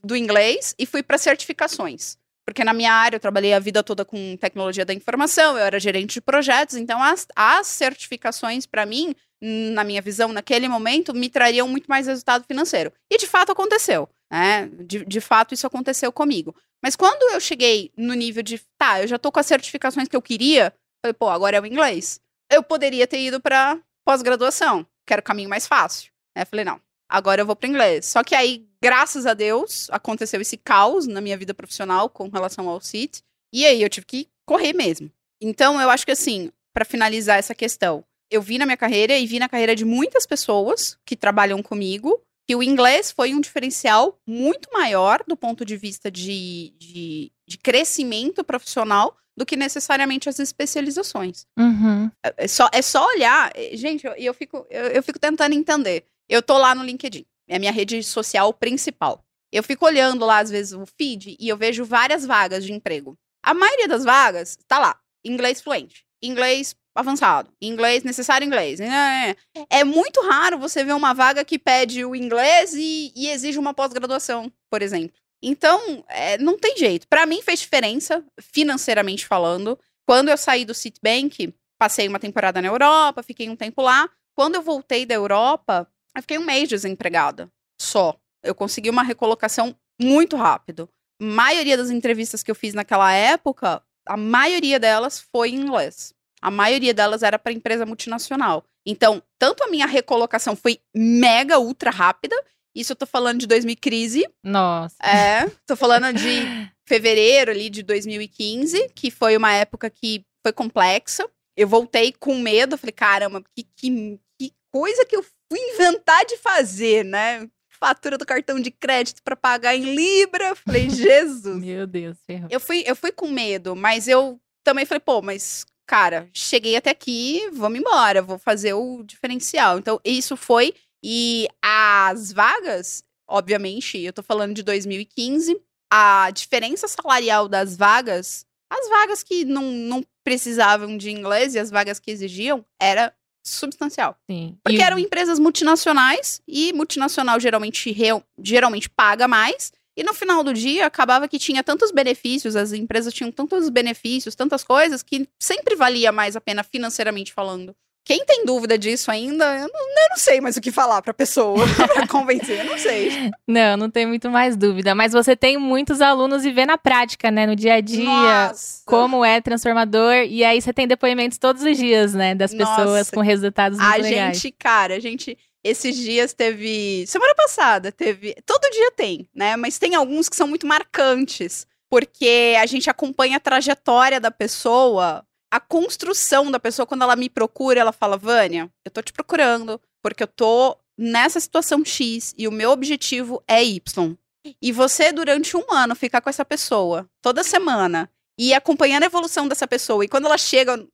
do 0.04 0.16
inglês 0.16 0.74
e 0.80 0.86
fui 0.86 1.04
para 1.04 1.18
certificações. 1.18 2.18
Porque 2.46 2.64
na 2.64 2.74
minha 2.74 2.94
área 2.94 3.16
eu 3.16 3.20
trabalhei 3.20 3.54
a 3.54 3.60
vida 3.60 3.84
toda 3.84 4.06
com 4.06 4.38
tecnologia 4.38 4.86
da 4.86 4.94
informação, 4.94 5.58
eu 5.58 5.66
era 5.66 5.80
gerente 5.80 6.14
de 6.14 6.22
projetos, 6.22 6.76
então 6.76 7.02
as, 7.02 7.28
as 7.36 7.66
certificações, 7.66 8.68
para 8.68 8.86
mim, 8.86 9.16
na 9.42 9.84
minha 9.84 10.02
visão, 10.02 10.32
naquele 10.32 10.68
momento, 10.68 11.14
me 11.14 11.30
trariam 11.30 11.68
muito 11.68 11.88
mais 11.88 12.06
resultado 12.06 12.46
financeiro. 12.46 12.94
E 13.10 13.18
de 13.18 13.26
fato 13.26 13.52
aconteceu. 13.52 14.08
Né? 14.32 14.70
De, 14.80 15.04
de 15.06 15.22
fato, 15.22 15.54
isso 15.54 15.66
aconteceu 15.66 16.12
comigo. 16.12 16.56
Mas 16.84 16.96
quando 16.96 17.34
eu 17.34 17.40
cheguei 17.40 17.92
no 17.98 18.14
nível 18.14 18.44
de, 18.44 18.62
tá, 18.78 19.02
eu 19.02 19.08
já 19.08 19.18
tô 19.18 19.32
com 19.32 19.40
as 19.40 19.46
certificações 19.48 20.08
que 20.08 20.16
eu 20.16 20.22
queria, 20.22 20.74
falei, 21.02 21.14
pô, 21.14 21.30
agora 21.30 21.58
é 21.58 21.62
o 21.62 21.66
inglês. 21.66 22.20
Eu 22.50 22.62
poderia 22.62 23.08
ter 23.08 23.20
ido 23.20 23.40
para 23.40 23.80
pós-graduação, 24.06 24.86
que 25.06 25.14
era 25.14 25.20
o 25.20 25.24
caminho 25.24 25.50
mais 25.50 25.66
fácil. 25.66 26.12
Né? 26.36 26.46
Falei, 26.46 26.64
não, 26.64 26.80
agora 27.16 27.42
eu 27.42 27.46
vou 27.46 27.56
para 27.56 27.70
inglês. 27.70 28.06
Só 28.06 28.24
que 28.24 28.36
aí, 28.36 28.68
graças 28.82 29.26
a 29.26 29.34
Deus, 29.34 29.88
aconteceu 29.90 30.42
esse 30.42 30.58
caos 30.58 31.08
na 31.08 31.22
minha 31.22 31.38
vida 31.38 31.54
profissional 31.54 32.10
com 32.10 32.28
relação 32.30 32.68
ao 32.70 32.82
CIT. 32.82 33.24
E 33.54 33.66
aí 33.66 33.82
eu 33.82 33.90
tive 33.90 34.06
que 34.06 34.28
correr 34.46 34.74
mesmo. 34.74 35.10
Então, 35.42 35.80
eu 35.80 35.90
acho 35.90 36.06
que 36.06 36.12
assim, 36.12 36.52
para 36.74 36.86
finalizar 36.86 37.38
essa 37.38 37.56
questão, 37.56 38.04
eu 38.30 38.42
vi 38.42 38.58
na 38.58 38.66
minha 38.66 38.78
carreira 38.78 39.18
e 39.18 39.26
vi 39.26 39.40
na 39.40 39.48
carreira 39.48 39.76
de 39.76 39.86
muitas 39.86 40.26
pessoas 40.26 40.98
que 41.06 41.16
trabalham 41.16 41.62
comigo 41.64 42.22
que 42.48 42.56
o 42.56 42.62
inglês 42.62 43.12
foi 43.12 43.34
um 43.34 43.42
diferencial 43.42 44.20
muito 44.28 44.70
maior 44.72 45.24
do 45.28 45.36
ponto 45.36 45.66
de 45.66 45.76
vista 45.76 46.12
de, 46.12 46.74
de, 46.78 47.32
de 47.48 47.58
crescimento 47.58 48.44
profissional 48.44 49.18
do 49.36 49.46
que 49.46 49.56
necessariamente 49.56 50.30
as 50.30 50.40
especializações. 50.40 51.46
Uhum. 51.58 52.10
É, 52.24 52.34
é, 52.38 52.48
só, 52.48 52.70
é 52.72 52.82
só 52.82 53.06
olhar. 53.08 53.52
Eh, 53.56 53.76
gente, 53.76 54.06
eu, 54.06 54.14
eu, 54.14 54.34
fico, 54.34 54.66
eu, 54.70 54.84
eu 54.86 55.04
fico 55.04 55.20
tentando 55.20 55.54
entender. 55.54 56.06
Eu 56.30 56.42
tô 56.42 56.58
lá 56.58 56.74
no 56.74 56.84
LinkedIn, 56.84 57.26
é 57.48 57.56
a 57.56 57.60
minha 57.60 57.72
rede 57.72 58.02
social 58.04 58.54
principal. 58.54 59.24
Eu 59.52 59.64
fico 59.64 59.86
olhando 59.86 60.26
lá, 60.26 60.40
às 60.40 60.50
vezes, 60.50 60.74
o 60.74 60.86
feed 60.86 61.38
e 61.40 61.48
eu 61.48 61.56
vejo 61.56 61.86
várias 61.86 62.26
vagas 62.26 62.66
de 62.66 62.74
emprego. 62.74 63.18
A 63.44 63.54
maioria 63.54 63.88
das 63.88 64.04
vagas 64.04 64.58
tá 64.68 64.80
lá, 64.80 65.00
inglês 65.24 65.62
fluente, 65.62 66.04
inglês 66.22 66.76
avançado, 66.96 67.52
inglês, 67.62 68.04
necessário 68.04 68.46
inglês. 68.46 68.80
É, 68.80 69.36
é 69.70 69.84
muito 69.84 70.22
raro 70.22 70.58
você 70.58 70.84
ver 70.84 70.94
uma 70.94 71.14
vaga 71.14 71.44
que 71.44 71.60
pede 71.60 72.06
o 72.06 72.16
inglês 72.16 72.74
e, 72.74 73.12
e 73.16 73.30
exige 73.30 73.60
uma 73.60 73.74
pós-graduação, 73.74 74.52
por 74.70 74.82
exemplo. 74.82 75.16
Então, 75.44 76.04
é, 76.08 76.38
não 76.38 76.58
tem 76.58 76.78
jeito. 76.78 77.08
Para 77.08 77.26
mim 77.26 77.42
fez 77.42 77.60
diferença, 77.60 78.24
financeiramente 78.40 79.28
falando. 79.28 79.78
Quando 80.08 80.30
eu 80.30 80.38
saí 80.38 80.66
do 80.66 80.74
Citibank, 80.74 81.54
passei 81.78 82.08
uma 82.08 82.20
temporada 82.20 82.62
na 82.62 82.68
Europa, 82.68 83.22
fiquei 83.22 83.50
um 83.50 83.56
tempo 83.56 83.82
lá. 83.82 84.10
Quando 84.34 84.56
eu 84.56 84.62
voltei 84.62 85.06
da 85.06 85.14
Europa, 85.14 85.88
eu 86.16 86.22
fiquei 86.22 86.38
um 86.38 86.46
mês 86.46 86.70
desempregada. 86.70 87.50
Só. 87.80 88.16
Eu 88.44 88.56
consegui 88.56 88.90
uma 88.90 89.04
recolocação 89.04 89.76
muito 90.00 90.36
rápido. 90.36 90.90
A 91.22 91.26
maioria 91.26 91.78
das 91.78 91.90
entrevistas 91.90 92.44
que 92.44 92.52
eu 92.52 92.56
fiz 92.56 92.74
naquela 92.74 93.12
época, 93.12 93.82
a 94.06 94.18
maioria 94.18 94.80
delas 94.80 95.20
foi 95.20 95.50
em 95.50 95.56
inglês 95.56 96.16
a 96.46 96.52
maioria 96.52 96.94
delas 96.94 97.24
era 97.24 97.40
para 97.40 97.52
empresa 97.52 97.88
multinacional. 97.88 98.64
Então, 98.86 99.20
tanto 99.40 99.64
a 99.64 99.68
minha 99.68 99.88
recolocação 99.88 100.56
foi 100.56 100.78
mega 100.96 101.58
ultra 101.58 101.90
rápida, 101.90 102.36
isso 102.76 102.92
eu 102.92 102.96
tô 102.96 103.08
falando 103.08 103.40
de 103.40 103.48
2000 103.48 103.76
crise. 103.82 104.24
Nossa. 104.44 104.96
É, 105.04 105.50
tô 105.66 105.76
falando 105.76 106.14
de 106.14 106.70
fevereiro 106.88 107.50
ali 107.50 107.68
de 107.68 107.82
2015, 107.82 108.90
que 108.94 109.10
foi 109.10 109.36
uma 109.36 109.54
época 109.54 109.90
que 109.90 110.24
foi 110.46 110.54
complexa. 110.54 111.28
Eu 111.58 111.68
voltei 111.68 112.14
com 112.14 112.38
medo, 112.38 112.78
falei, 112.78 112.94
caramba, 112.94 113.44
que, 113.56 113.64
que, 113.76 114.20
que 114.40 114.54
coisa 114.72 115.04
que 115.04 115.16
eu 115.16 115.26
fui 115.52 115.60
inventar 115.60 116.26
de 116.26 116.38
fazer, 116.38 117.04
né? 117.04 117.50
Fatura 117.70 118.18
do 118.18 118.26
cartão 118.26 118.60
de 118.60 118.72
crédito 118.72 119.22
para 119.24 119.36
pagar 119.36 119.76
em 119.76 119.96
Libra. 119.96 120.56
Falei, 120.56 120.90
Jesus. 120.92 121.64
Meu 121.64 121.86
Deus, 121.86 122.18
ferrou. 122.26 122.48
Eu 122.50 122.60
fui, 122.60 122.84
eu 122.86 122.96
fui 122.96 123.12
com 123.12 123.28
medo, 123.28 123.76
mas 123.76 124.08
eu 124.08 124.40
também 124.64 124.86
falei, 124.86 125.02
pô, 125.02 125.22
mas 125.22 125.66
cara, 125.86 126.28
cheguei 126.34 126.76
até 126.76 126.90
aqui, 126.90 127.48
vamos 127.54 127.80
embora, 127.80 128.22
vou 128.22 128.40
fazer 128.40 128.74
o 128.74 129.04
diferencial. 129.04 129.78
Então, 129.78 130.00
isso 130.04 130.36
foi. 130.36 130.74
E 131.04 131.48
as 131.62 132.32
vagas, 132.32 133.04
obviamente, 133.28 134.00
eu 134.00 134.12
tô 134.12 134.24
falando 134.24 134.54
de 134.56 134.64
2015. 134.64 135.62
a 135.92 136.32
diferença 136.32 136.88
salarial 136.88 137.48
das 137.48 137.78
vagas, 137.78 138.46
as 138.70 138.90
vagas 138.90 139.22
que 139.22 139.46
não, 139.46 139.72
não 139.72 140.04
precisavam 140.24 140.98
de 140.98 141.12
inglês 141.12 141.54
e 141.54 141.60
as 141.60 141.70
vagas 141.70 142.00
que 142.00 142.10
exigiam, 142.10 142.66
era 142.82 143.14
substancial. 143.46 144.18
Sim. 144.30 144.58
Porque 144.64 144.80
E- 144.80 144.82
eram 144.82 144.98
empresas 145.00 145.38
multinacionais 145.40 146.42
e 146.48 146.74
multinacional 146.74 147.40
geralmente, 147.40 147.92
real- 147.92 148.24
geralmente 148.42 148.90
paga 148.90 149.28
mais. 149.28 149.72
E 149.98 150.04
no 150.04 150.14
final 150.14 150.44
do 150.44 150.54
dia 150.54 150.86
acabava 150.86 151.26
que 151.28 151.40
tinha 151.40 151.64
tantos 151.64 151.90
benefícios, 151.92 152.56
as 152.58 152.74
empresas 152.74 153.14
tinham 153.14 153.32
tantos 153.32 153.70
benefícios, 153.70 154.36
tantas 154.36 154.62
coisas, 154.62 155.02
que 155.02 155.26
sempre 155.40 155.74
valia 155.76 156.12
mais 156.12 156.36
a 156.36 156.42
pena 156.42 156.64
financeiramente 156.64 157.32
falando. 157.32 157.74
Quem 158.06 158.24
tem 158.24 158.46
dúvida 158.46 158.78
disso 158.78 159.10
ainda, 159.10 159.44
eu 159.56 159.68
não, 159.68 159.80
eu 159.82 160.10
não 160.12 160.18
sei 160.18 160.40
mais 160.40 160.56
o 160.56 160.62
que 160.62 160.72
falar 160.72 161.02
pra 161.02 161.12
pessoa, 161.12 161.58
pra 161.92 162.08
convencer, 162.08 162.60
eu 162.60 162.66
não 162.66 162.78
sei. 162.78 163.32
Não, 163.48 163.76
não 163.76 163.90
tem 163.90 164.06
muito 164.06 164.30
mais 164.30 164.56
dúvida. 164.56 164.94
Mas 164.94 165.12
você 165.12 165.36
tem 165.36 165.58
muitos 165.58 166.02
alunos 166.02 166.46
e 166.46 166.52
vê 166.52 166.68
na 166.68 166.78
prática, 166.78 167.32
né? 167.32 167.48
No 167.48 167.56
dia 167.56 167.74
a 167.74 167.82
dia. 167.82 168.06
Nossa. 168.06 168.84
Como 168.86 169.26
é 169.26 169.42
transformador. 169.42 170.14
E 170.30 170.44
aí 170.44 170.62
você 170.62 170.72
tem 170.72 170.88
depoimentos 170.88 171.40
todos 171.40 171.64
os 171.64 171.76
dias, 171.76 172.14
né? 172.14 172.36
Das 172.36 172.54
pessoas 172.54 172.78
Nossa. 173.08 173.12
com 173.12 173.22
resultados 173.22 173.80
muito 173.80 173.92
A 173.92 173.98
legais. 173.98 174.38
gente, 174.38 174.52
cara, 174.58 174.96
a 174.96 175.00
gente. 175.00 175.36
Esses 175.64 175.96
dias 175.96 176.32
teve. 176.32 177.06
Semana 177.08 177.34
passada 177.34 177.92
teve. 177.92 178.36
Todo 178.46 178.72
dia 178.72 178.92
tem, 178.92 179.28
né? 179.34 179.56
Mas 179.56 179.80
tem 179.80 179.96
alguns 179.96 180.30
que 180.30 180.36
são 180.36 180.48
muito 180.48 180.68
marcantes. 180.68 181.66
Porque 181.90 182.56
a 182.62 182.68
gente 182.68 182.88
acompanha 182.88 183.38
a 183.38 183.40
trajetória 183.40 184.20
da 184.20 184.30
pessoa, 184.30 185.26
a 185.56 185.60
construção 185.60 186.52
da 186.52 186.60
pessoa. 186.60 186.86
Quando 186.86 187.04
ela 187.04 187.16
me 187.16 187.30
procura, 187.30 187.80
ela 187.80 187.94
fala: 187.94 188.18
Vânia, 188.18 188.70
eu 188.84 188.92
tô 188.92 189.02
te 189.02 189.14
procurando, 189.14 189.80
porque 190.04 190.24
eu 190.24 190.28
tô 190.28 190.78
nessa 190.98 191.40
situação 191.40 191.84
X 191.86 192.34
e 192.38 192.46
o 192.46 192.52
meu 192.52 192.72
objetivo 192.72 193.42
é 193.48 193.64
Y. 193.64 194.18
E 194.62 194.72
você, 194.72 195.14
durante 195.14 195.56
um 195.56 195.64
ano, 195.72 195.96
ficar 195.96 196.20
com 196.20 196.30
essa 196.30 196.44
pessoa, 196.44 197.10
toda 197.22 197.42
semana, 197.42 198.10
e 198.38 198.54
acompanhando 198.54 199.04
a 199.04 199.06
evolução 199.06 199.48
dessa 199.48 199.66
pessoa. 199.66 200.04
E 200.04 200.10
quando 200.10 200.26
ela 200.26 200.38
chega. 200.38 200.86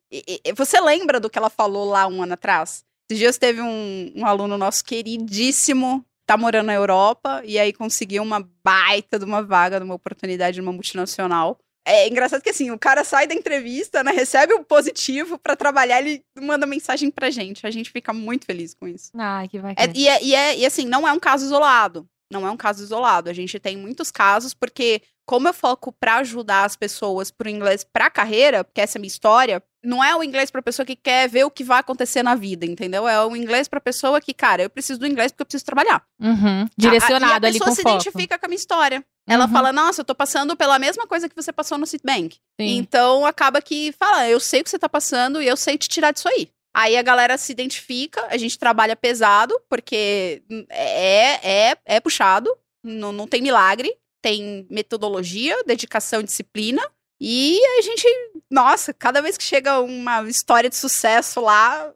Você 0.55 0.79
lembra 0.79 1.19
do 1.19 1.29
que 1.29 1.39
ela 1.39 1.49
falou 1.49 1.85
lá 1.85 2.05
um 2.05 2.21
ano 2.21 2.33
atrás? 2.33 2.85
Esses 3.09 3.19
dias 3.19 3.37
teve 3.39 3.61
um, 3.61 4.13
um 4.15 4.25
aluno 4.25 4.59
nosso 4.59 4.83
queridíssimo, 4.85 6.05
tá 6.25 6.37
morando 6.37 6.67
na 6.67 6.73
Europa, 6.73 7.41
e 7.43 7.57
aí 7.57 7.73
conseguiu 7.73 8.21
uma 8.21 8.47
baita 8.63 9.17
de 9.17 9.25
uma 9.25 9.41
vaga, 9.41 9.79
de 9.79 9.85
uma 9.85 9.95
oportunidade 9.95 10.61
numa 10.61 10.71
multinacional. 10.71 11.59
É 11.85 12.07
engraçado 12.07 12.41
que 12.41 12.49
assim, 12.51 12.69
o 12.71 12.77
cara 12.77 13.03
sai 13.03 13.25
da 13.27 13.33
entrevista, 13.33 14.03
né? 14.03 14.11
Recebe 14.11 14.53
o 14.53 14.63
positivo 14.63 15.37
pra 15.39 15.55
trabalhar, 15.55 15.99
ele 15.99 16.23
manda 16.39 16.65
mensagem 16.67 17.09
pra 17.09 17.29
gente. 17.31 17.65
A 17.65 17.71
gente 17.71 17.89
fica 17.89 18.13
muito 18.13 18.45
feliz 18.45 18.73
com 18.73 18.87
isso. 18.87 19.09
Ai, 19.17 19.47
que 19.47 19.57
É, 19.57 19.61
bacana. 19.61 19.93
e, 19.95 20.07
é, 20.07 20.23
e, 20.23 20.35
é- 20.35 20.57
e 20.59 20.65
assim, 20.65 20.85
não 20.85 21.07
é 21.07 21.11
um 21.11 21.19
caso 21.19 21.43
isolado. 21.45 22.07
Não 22.31 22.47
é 22.47 22.51
um 22.51 22.55
caso 22.57 22.81
isolado. 22.83 23.29
A 23.29 23.33
gente 23.33 23.59
tem 23.59 23.75
muitos 23.75 24.09
casos, 24.11 24.53
porque 24.53 25.01
como 25.27 25.47
eu 25.49 25.53
foco 25.53 25.91
pra 25.91 26.15
ajudar 26.17 26.63
as 26.65 26.75
pessoas 26.77 27.29
pro 27.31 27.49
inglês 27.49 27.83
pra 27.83 28.09
carreira, 28.09 28.63
porque 28.63 28.79
essa 28.79 28.97
é 28.97 28.99
a 28.99 29.01
minha 29.01 29.07
história, 29.07 29.61
não 29.83 30.03
é 30.03 30.15
o 30.15 30.23
inglês 30.23 30.49
pra 30.51 30.61
pessoa 30.61 30.85
que 30.85 30.95
quer 30.95 31.27
ver 31.27 31.43
o 31.45 31.51
que 31.51 31.63
vai 31.63 31.79
acontecer 31.79 32.21
na 32.23 32.35
vida, 32.35 32.65
entendeu? 32.65 33.07
É 33.07 33.21
o 33.25 33.35
inglês 33.35 33.67
pra 33.67 33.81
pessoa 33.81 34.21
que, 34.21 34.33
cara, 34.33 34.63
eu 34.63 34.69
preciso 34.69 34.99
do 34.99 35.07
inglês 35.07 35.31
porque 35.31 35.41
eu 35.41 35.45
preciso 35.45 35.65
trabalhar. 35.65 36.03
Uhum. 36.21 36.61
A- 36.63 36.67
Direcionado 36.77 37.25
a, 37.25 37.29
e 37.29 37.33
a 37.33 37.49
ali 37.49 37.59
pessoa 37.59 37.69
com 37.69 37.75
se 37.75 37.81
foco. 37.81 37.95
identifica 37.95 38.37
com 38.37 38.45
a 38.45 38.49
minha 38.49 38.57
história. 38.57 39.03
Ela 39.27 39.45
Uhum. 39.45 39.51
fala, 39.51 39.71
nossa, 39.71 40.01
eu 40.01 40.05
tô 40.05 40.15
passando 40.15 40.55
pela 40.55 40.79
mesma 40.79 41.05
coisa 41.07 41.29
que 41.29 41.35
você 41.35 41.53
passou 41.53 41.77
no 41.77 41.85
Citibank. 41.85 42.37
Sim. 42.59 42.77
Então 42.77 43.25
acaba 43.25 43.61
que 43.61 43.91
fala, 43.93 44.27
eu 44.27 44.39
sei 44.39 44.61
o 44.61 44.63
que 44.63 44.69
você 44.69 44.79
tá 44.79 44.89
passando 44.89 45.41
e 45.41 45.47
eu 45.47 45.55
sei 45.55 45.77
te 45.77 45.87
tirar 45.87 46.11
disso 46.11 46.27
aí. 46.27 46.49
Aí 46.75 46.97
a 46.97 47.01
galera 47.01 47.37
se 47.37 47.51
identifica, 47.51 48.25
a 48.29 48.37
gente 48.37 48.57
trabalha 48.57 48.95
pesado, 48.95 49.59
porque 49.69 50.41
é, 50.69 51.69
é, 51.71 51.77
é 51.85 51.99
puxado, 51.99 52.49
não, 52.83 53.11
não 53.11 53.27
tem 53.27 53.41
milagre, 53.41 53.93
tem 54.21 54.65
metodologia, 54.69 55.61
dedicação, 55.65 56.23
disciplina. 56.23 56.81
E 57.19 57.59
a 57.77 57.81
gente, 57.81 58.07
nossa, 58.49 58.93
cada 58.93 59.21
vez 59.21 59.37
que 59.37 59.43
chega 59.43 59.79
uma 59.81 60.27
história 60.29 60.69
de 60.69 60.75
sucesso 60.75 61.41
lá, 61.41 61.93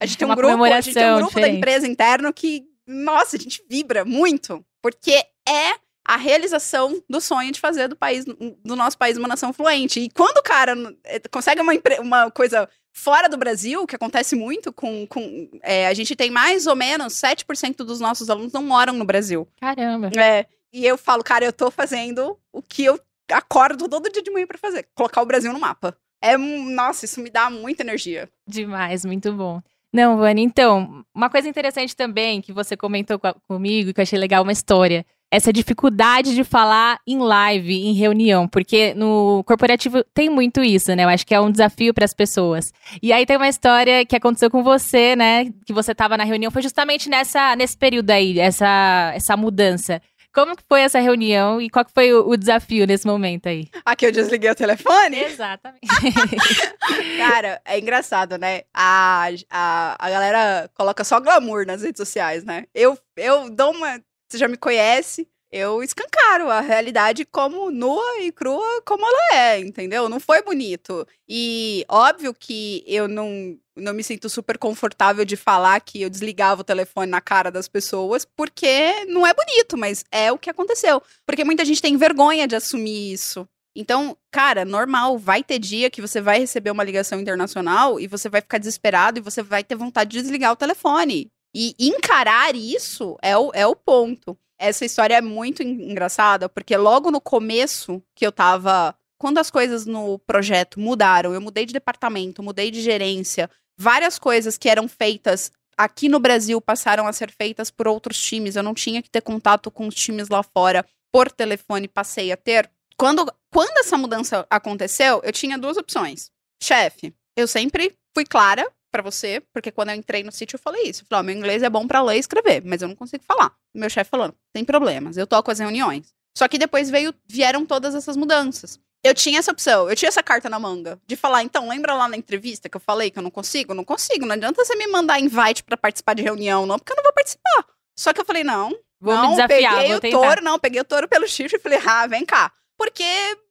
a 0.00 0.06
gente 0.06 0.18
tem 0.18 0.26
um 0.26 0.30
Uma 0.30 0.36
grupo, 0.36 0.64
a 0.64 0.80
gente 0.80 0.94
tem 0.94 1.10
um 1.12 1.16
grupo 1.16 1.32
da 1.34 1.40
diferente. 1.40 1.56
empresa 1.58 1.88
interno 1.88 2.32
que, 2.32 2.62
nossa, 2.86 3.36
a 3.36 3.38
gente 3.38 3.64
vibra 3.68 4.04
muito, 4.04 4.64
porque 4.82 5.24
é 5.48 5.74
a 6.14 6.16
realização 6.16 7.02
do 7.08 7.20
sonho 7.20 7.52
de 7.52 7.60
fazer 7.60 7.88
do 7.88 7.96
país, 7.96 8.24
do 8.24 8.74
nosso 8.76 8.98
país 8.98 9.16
uma 9.16 9.28
nação 9.28 9.52
fluente. 9.52 10.00
E 10.00 10.10
quando 10.10 10.38
o 10.38 10.42
cara 10.42 10.74
eh, 11.04 11.20
consegue 11.30 11.60
uma, 11.60 11.72
uma 12.00 12.30
coisa 12.30 12.68
fora 12.92 13.28
do 13.28 13.36
Brasil, 13.36 13.86
que 13.86 13.94
acontece 13.94 14.34
muito 14.34 14.72
com. 14.72 15.06
com 15.06 15.48
é, 15.62 15.86
a 15.86 15.94
gente 15.94 16.16
tem 16.16 16.30
mais 16.30 16.66
ou 16.66 16.74
menos 16.74 17.14
7% 17.14 17.76
dos 17.84 18.00
nossos 18.00 18.28
alunos 18.28 18.52
não 18.52 18.62
moram 18.64 18.92
no 18.92 19.04
Brasil. 19.04 19.46
Caramba. 19.60 20.10
É, 20.16 20.46
e 20.72 20.84
eu 20.84 20.98
falo, 20.98 21.22
cara, 21.22 21.44
eu 21.44 21.52
tô 21.52 21.70
fazendo 21.70 22.36
o 22.52 22.60
que 22.60 22.84
eu 22.84 22.98
acordo 23.30 23.88
todo 23.88 24.10
dia 24.10 24.22
de 24.22 24.30
manhã 24.32 24.46
pra 24.46 24.58
fazer, 24.58 24.88
colocar 24.94 25.22
o 25.22 25.26
Brasil 25.26 25.52
no 25.52 25.60
mapa. 25.60 25.96
É, 26.22 26.36
nossa, 26.36 27.04
isso 27.04 27.20
me 27.20 27.30
dá 27.30 27.48
muita 27.48 27.82
energia. 27.82 28.28
Demais, 28.46 29.04
muito 29.04 29.32
bom. 29.32 29.62
Não, 29.92 30.18
Vani, 30.18 30.42
então, 30.42 31.04
uma 31.14 31.30
coisa 31.30 31.48
interessante 31.48 31.96
também 31.96 32.40
que 32.42 32.52
você 32.52 32.76
comentou 32.76 33.18
co- 33.18 33.34
comigo, 33.48 33.92
que 33.94 34.00
eu 34.00 34.02
achei 34.02 34.18
legal, 34.18 34.42
uma 34.42 34.52
história. 34.52 35.04
Essa 35.30 35.52
dificuldade 35.52 36.34
de 36.34 36.42
falar 36.42 36.98
em 37.06 37.18
live, 37.18 37.72
em 37.72 37.94
reunião, 37.94 38.48
porque 38.48 38.94
no 38.94 39.44
corporativo 39.44 40.02
tem 40.12 40.28
muito 40.28 40.60
isso, 40.62 40.94
né? 40.94 41.04
Eu 41.04 41.08
acho 41.08 41.26
que 41.26 41.34
é 41.34 41.40
um 41.40 41.50
desafio 41.50 41.94
para 41.94 42.04
as 42.04 42.12
pessoas. 42.12 42.72
E 43.02 43.12
aí 43.12 43.24
tem 43.24 43.36
uma 43.36 43.48
história 43.48 44.04
que 44.04 44.16
aconteceu 44.16 44.50
com 44.50 44.62
você, 44.62 45.14
né? 45.14 45.46
Que 45.64 45.72
você 45.72 45.92
estava 45.92 46.16
na 46.16 46.24
reunião, 46.24 46.50
foi 46.50 46.62
justamente 46.62 47.08
nessa, 47.08 47.54
nesse 47.54 47.76
período 47.76 48.10
aí, 48.10 48.38
essa, 48.40 49.12
essa 49.14 49.36
mudança. 49.36 50.02
Como 50.32 50.56
que 50.56 50.62
foi 50.68 50.82
essa 50.82 51.00
reunião 51.00 51.60
e 51.60 51.68
qual 51.68 51.84
que 51.84 51.92
foi 51.92 52.12
o, 52.12 52.28
o 52.28 52.36
desafio 52.36 52.86
nesse 52.86 53.04
momento 53.04 53.48
aí? 53.48 53.68
Aqui 53.84 54.06
eu 54.06 54.12
desliguei 54.12 54.50
o 54.50 54.54
telefone. 54.54 55.18
Exatamente. 55.18 55.80
Cara, 57.18 57.60
é 57.64 57.78
engraçado, 57.78 58.38
né? 58.38 58.62
A, 58.72 59.28
a, 59.50 59.96
a 59.98 60.10
galera 60.10 60.70
coloca 60.74 61.02
só 61.02 61.18
glamour 61.18 61.66
nas 61.66 61.82
redes 61.82 61.98
sociais, 61.98 62.44
né? 62.44 62.64
Eu, 62.72 62.96
eu 63.16 63.50
dou 63.50 63.72
uma. 63.72 64.00
Você 64.30 64.38
já 64.38 64.46
me 64.46 64.56
conhece? 64.56 65.26
Eu 65.52 65.82
escancaro 65.82 66.48
a 66.48 66.60
realidade 66.60 67.24
como 67.24 67.72
nua 67.72 68.20
e 68.20 68.30
crua 68.30 68.80
como 68.86 69.04
ela 69.04 69.34
é, 69.34 69.58
entendeu? 69.58 70.08
Não 70.08 70.20
foi 70.20 70.40
bonito. 70.42 71.04
E 71.28 71.84
óbvio 71.88 72.32
que 72.32 72.84
eu 72.86 73.08
não, 73.08 73.58
não 73.76 73.92
me 73.92 74.04
sinto 74.04 74.28
super 74.28 74.56
confortável 74.56 75.24
de 75.24 75.34
falar 75.34 75.80
que 75.80 76.02
eu 76.02 76.08
desligava 76.08 76.60
o 76.60 76.64
telefone 76.64 77.10
na 77.10 77.20
cara 77.20 77.50
das 77.50 77.66
pessoas, 77.66 78.24
porque 78.24 79.04
não 79.06 79.26
é 79.26 79.34
bonito, 79.34 79.76
mas 79.76 80.04
é 80.12 80.30
o 80.30 80.38
que 80.38 80.48
aconteceu. 80.48 81.02
Porque 81.26 81.42
muita 81.42 81.64
gente 81.64 81.82
tem 81.82 81.96
vergonha 81.96 82.46
de 82.46 82.54
assumir 82.54 83.12
isso. 83.12 83.44
Então, 83.74 84.16
cara, 84.30 84.64
normal, 84.64 85.18
vai 85.18 85.42
ter 85.42 85.58
dia 85.58 85.90
que 85.90 86.00
você 86.00 86.20
vai 86.20 86.38
receber 86.38 86.70
uma 86.70 86.84
ligação 86.84 87.18
internacional 87.18 87.98
e 87.98 88.06
você 88.06 88.28
vai 88.28 88.40
ficar 88.40 88.58
desesperado 88.58 89.18
e 89.18 89.22
você 89.22 89.42
vai 89.42 89.64
ter 89.64 89.74
vontade 89.74 90.10
de 90.10 90.22
desligar 90.22 90.52
o 90.52 90.56
telefone. 90.56 91.28
E 91.54 91.74
encarar 91.78 92.54
isso 92.54 93.16
é 93.22 93.36
o, 93.36 93.50
é 93.52 93.66
o 93.66 93.74
ponto. 93.74 94.38
Essa 94.58 94.84
história 94.84 95.14
é 95.14 95.20
muito 95.20 95.62
en- 95.62 95.90
engraçada, 95.90 96.48
porque 96.48 96.76
logo 96.76 97.10
no 97.10 97.20
começo 97.20 98.02
que 98.14 98.26
eu 98.26 98.32
tava. 98.32 98.94
Quando 99.18 99.36
as 99.38 99.50
coisas 99.50 99.84
no 99.84 100.18
projeto 100.20 100.80
mudaram, 100.80 101.34
eu 101.34 101.40
mudei 101.42 101.66
de 101.66 101.74
departamento, 101.74 102.42
mudei 102.42 102.70
de 102.70 102.80
gerência, 102.80 103.50
várias 103.76 104.18
coisas 104.18 104.56
que 104.56 104.66
eram 104.66 104.88
feitas 104.88 105.52
aqui 105.76 106.08
no 106.08 106.18
Brasil 106.18 106.58
passaram 106.60 107.06
a 107.06 107.12
ser 107.12 107.30
feitas 107.30 107.70
por 107.70 107.86
outros 107.86 108.18
times. 108.18 108.56
Eu 108.56 108.62
não 108.62 108.72
tinha 108.72 109.02
que 109.02 109.10
ter 109.10 109.20
contato 109.20 109.70
com 109.70 109.86
os 109.86 109.94
times 109.94 110.28
lá 110.30 110.42
fora 110.42 110.86
por 111.12 111.30
telefone, 111.30 111.86
passei 111.88 112.32
a 112.32 112.36
ter. 112.36 112.70
Quando, 112.96 113.30
quando 113.52 113.76
essa 113.78 113.98
mudança 113.98 114.46
aconteceu, 114.48 115.20
eu 115.22 115.32
tinha 115.32 115.58
duas 115.58 115.76
opções. 115.76 116.30
Chefe, 116.62 117.14
eu 117.36 117.46
sempre 117.46 117.94
fui 118.14 118.24
clara 118.24 118.70
pra 118.90 119.02
você, 119.02 119.42
porque 119.52 119.70
quando 119.70 119.90
eu 119.90 119.94
entrei 119.94 120.22
no 120.22 120.32
sítio 120.32 120.56
eu 120.56 120.60
falei 120.60 120.84
isso. 120.84 121.02
Eu 121.02 121.06
falei, 121.08 121.20
ó, 121.20 121.22
meu 121.24 121.36
inglês 121.36 121.62
é 121.62 121.70
bom 121.70 121.86
pra 121.86 122.02
ler 122.02 122.16
e 122.16 122.20
escrever, 122.20 122.62
mas 122.64 122.82
eu 122.82 122.88
não 122.88 122.94
consigo 122.94 123.24
falar. 123.24 123.52
Meu 123.74 123.88
chefe 123.88 124.10
falando, 124.10 124.34
tem 124.52 124.64
problemas, 124.64 125.16
eu 125.16 125.26
toco 125.26 125.50
as 125.50 125.58
reuniões. 125.58 126.12
Só 126.36 126.48
que 126.48 126.58
depois 126.58 126.90
veio, 126.90 127.14
vieram 127.26 127.66
todas 127.66 127.94
essas 127.94 128.16
mudanças. 128.16 128.78
Eu 129.02 129.14
tinha 129.14 129.38
essa 129.38 129.50
opção, 129.50 129.88
eu 129.88 129.96
tinha 129.96 130.08
essa 130.08 130.22
carta 130.22 130.50
na 130.50 130.58
manga 130.58 131.00
de 131.06 131.16
falar, 131.16 131.42
então, 131.42 131.68
lembra 131.68 131.94
lá 131.94 132.06
na 132.06 132.16
entrevista 132.16 132.68
que 132.68 132.76
eu 132.76 132.80
falei 132.80 133.10
que 133.10 133.18
eu 133.18 133.22
não 133.22 133.30
consigo? 133.30 133.72
Não 133.72 133.84
consigo, 133.84 134.26
não 134.26 134.34
adianta 134.34 134.62
você 134.62 134.76
me 134.76 134.86
mandar 134.86 135.18
invite 135.18 135.64
pra 135.64 135.76
participar 135.76 136.14
de 136.14 136.22
reunião, 136.22 136.66
não, 136.66 136.78
porque 136.78 136.92
eu 136.92 136.96
não 136.96 137.04
vou 137.04 137.12
participar. 137.12 137.66
Só 137.98 138.12
que 138.12 138.20
eu 138.20 138.24
falei, 138.24 138.44
não, 138.44 138.76
Vou 139.00 139.14
não, 139.14 139.22
me 139.22 139.28
desafiar, 139.30 139.76
peguei 139.76 139.94
o 139.94 140.00
touro, 140.00 140.42
não, 140.42 140.58
peguei 140.58 140.80
o 140.80 140.84
touro 140.84 141.08
pelo 141.08 141.26
chifre 141.26 141.56
e 141.56 141.60
falei, 141.60 141.80
ah, 141.86 142.06
vem 142.06 142.26
cá. 142.26 142.52
Porque 142.76 143.04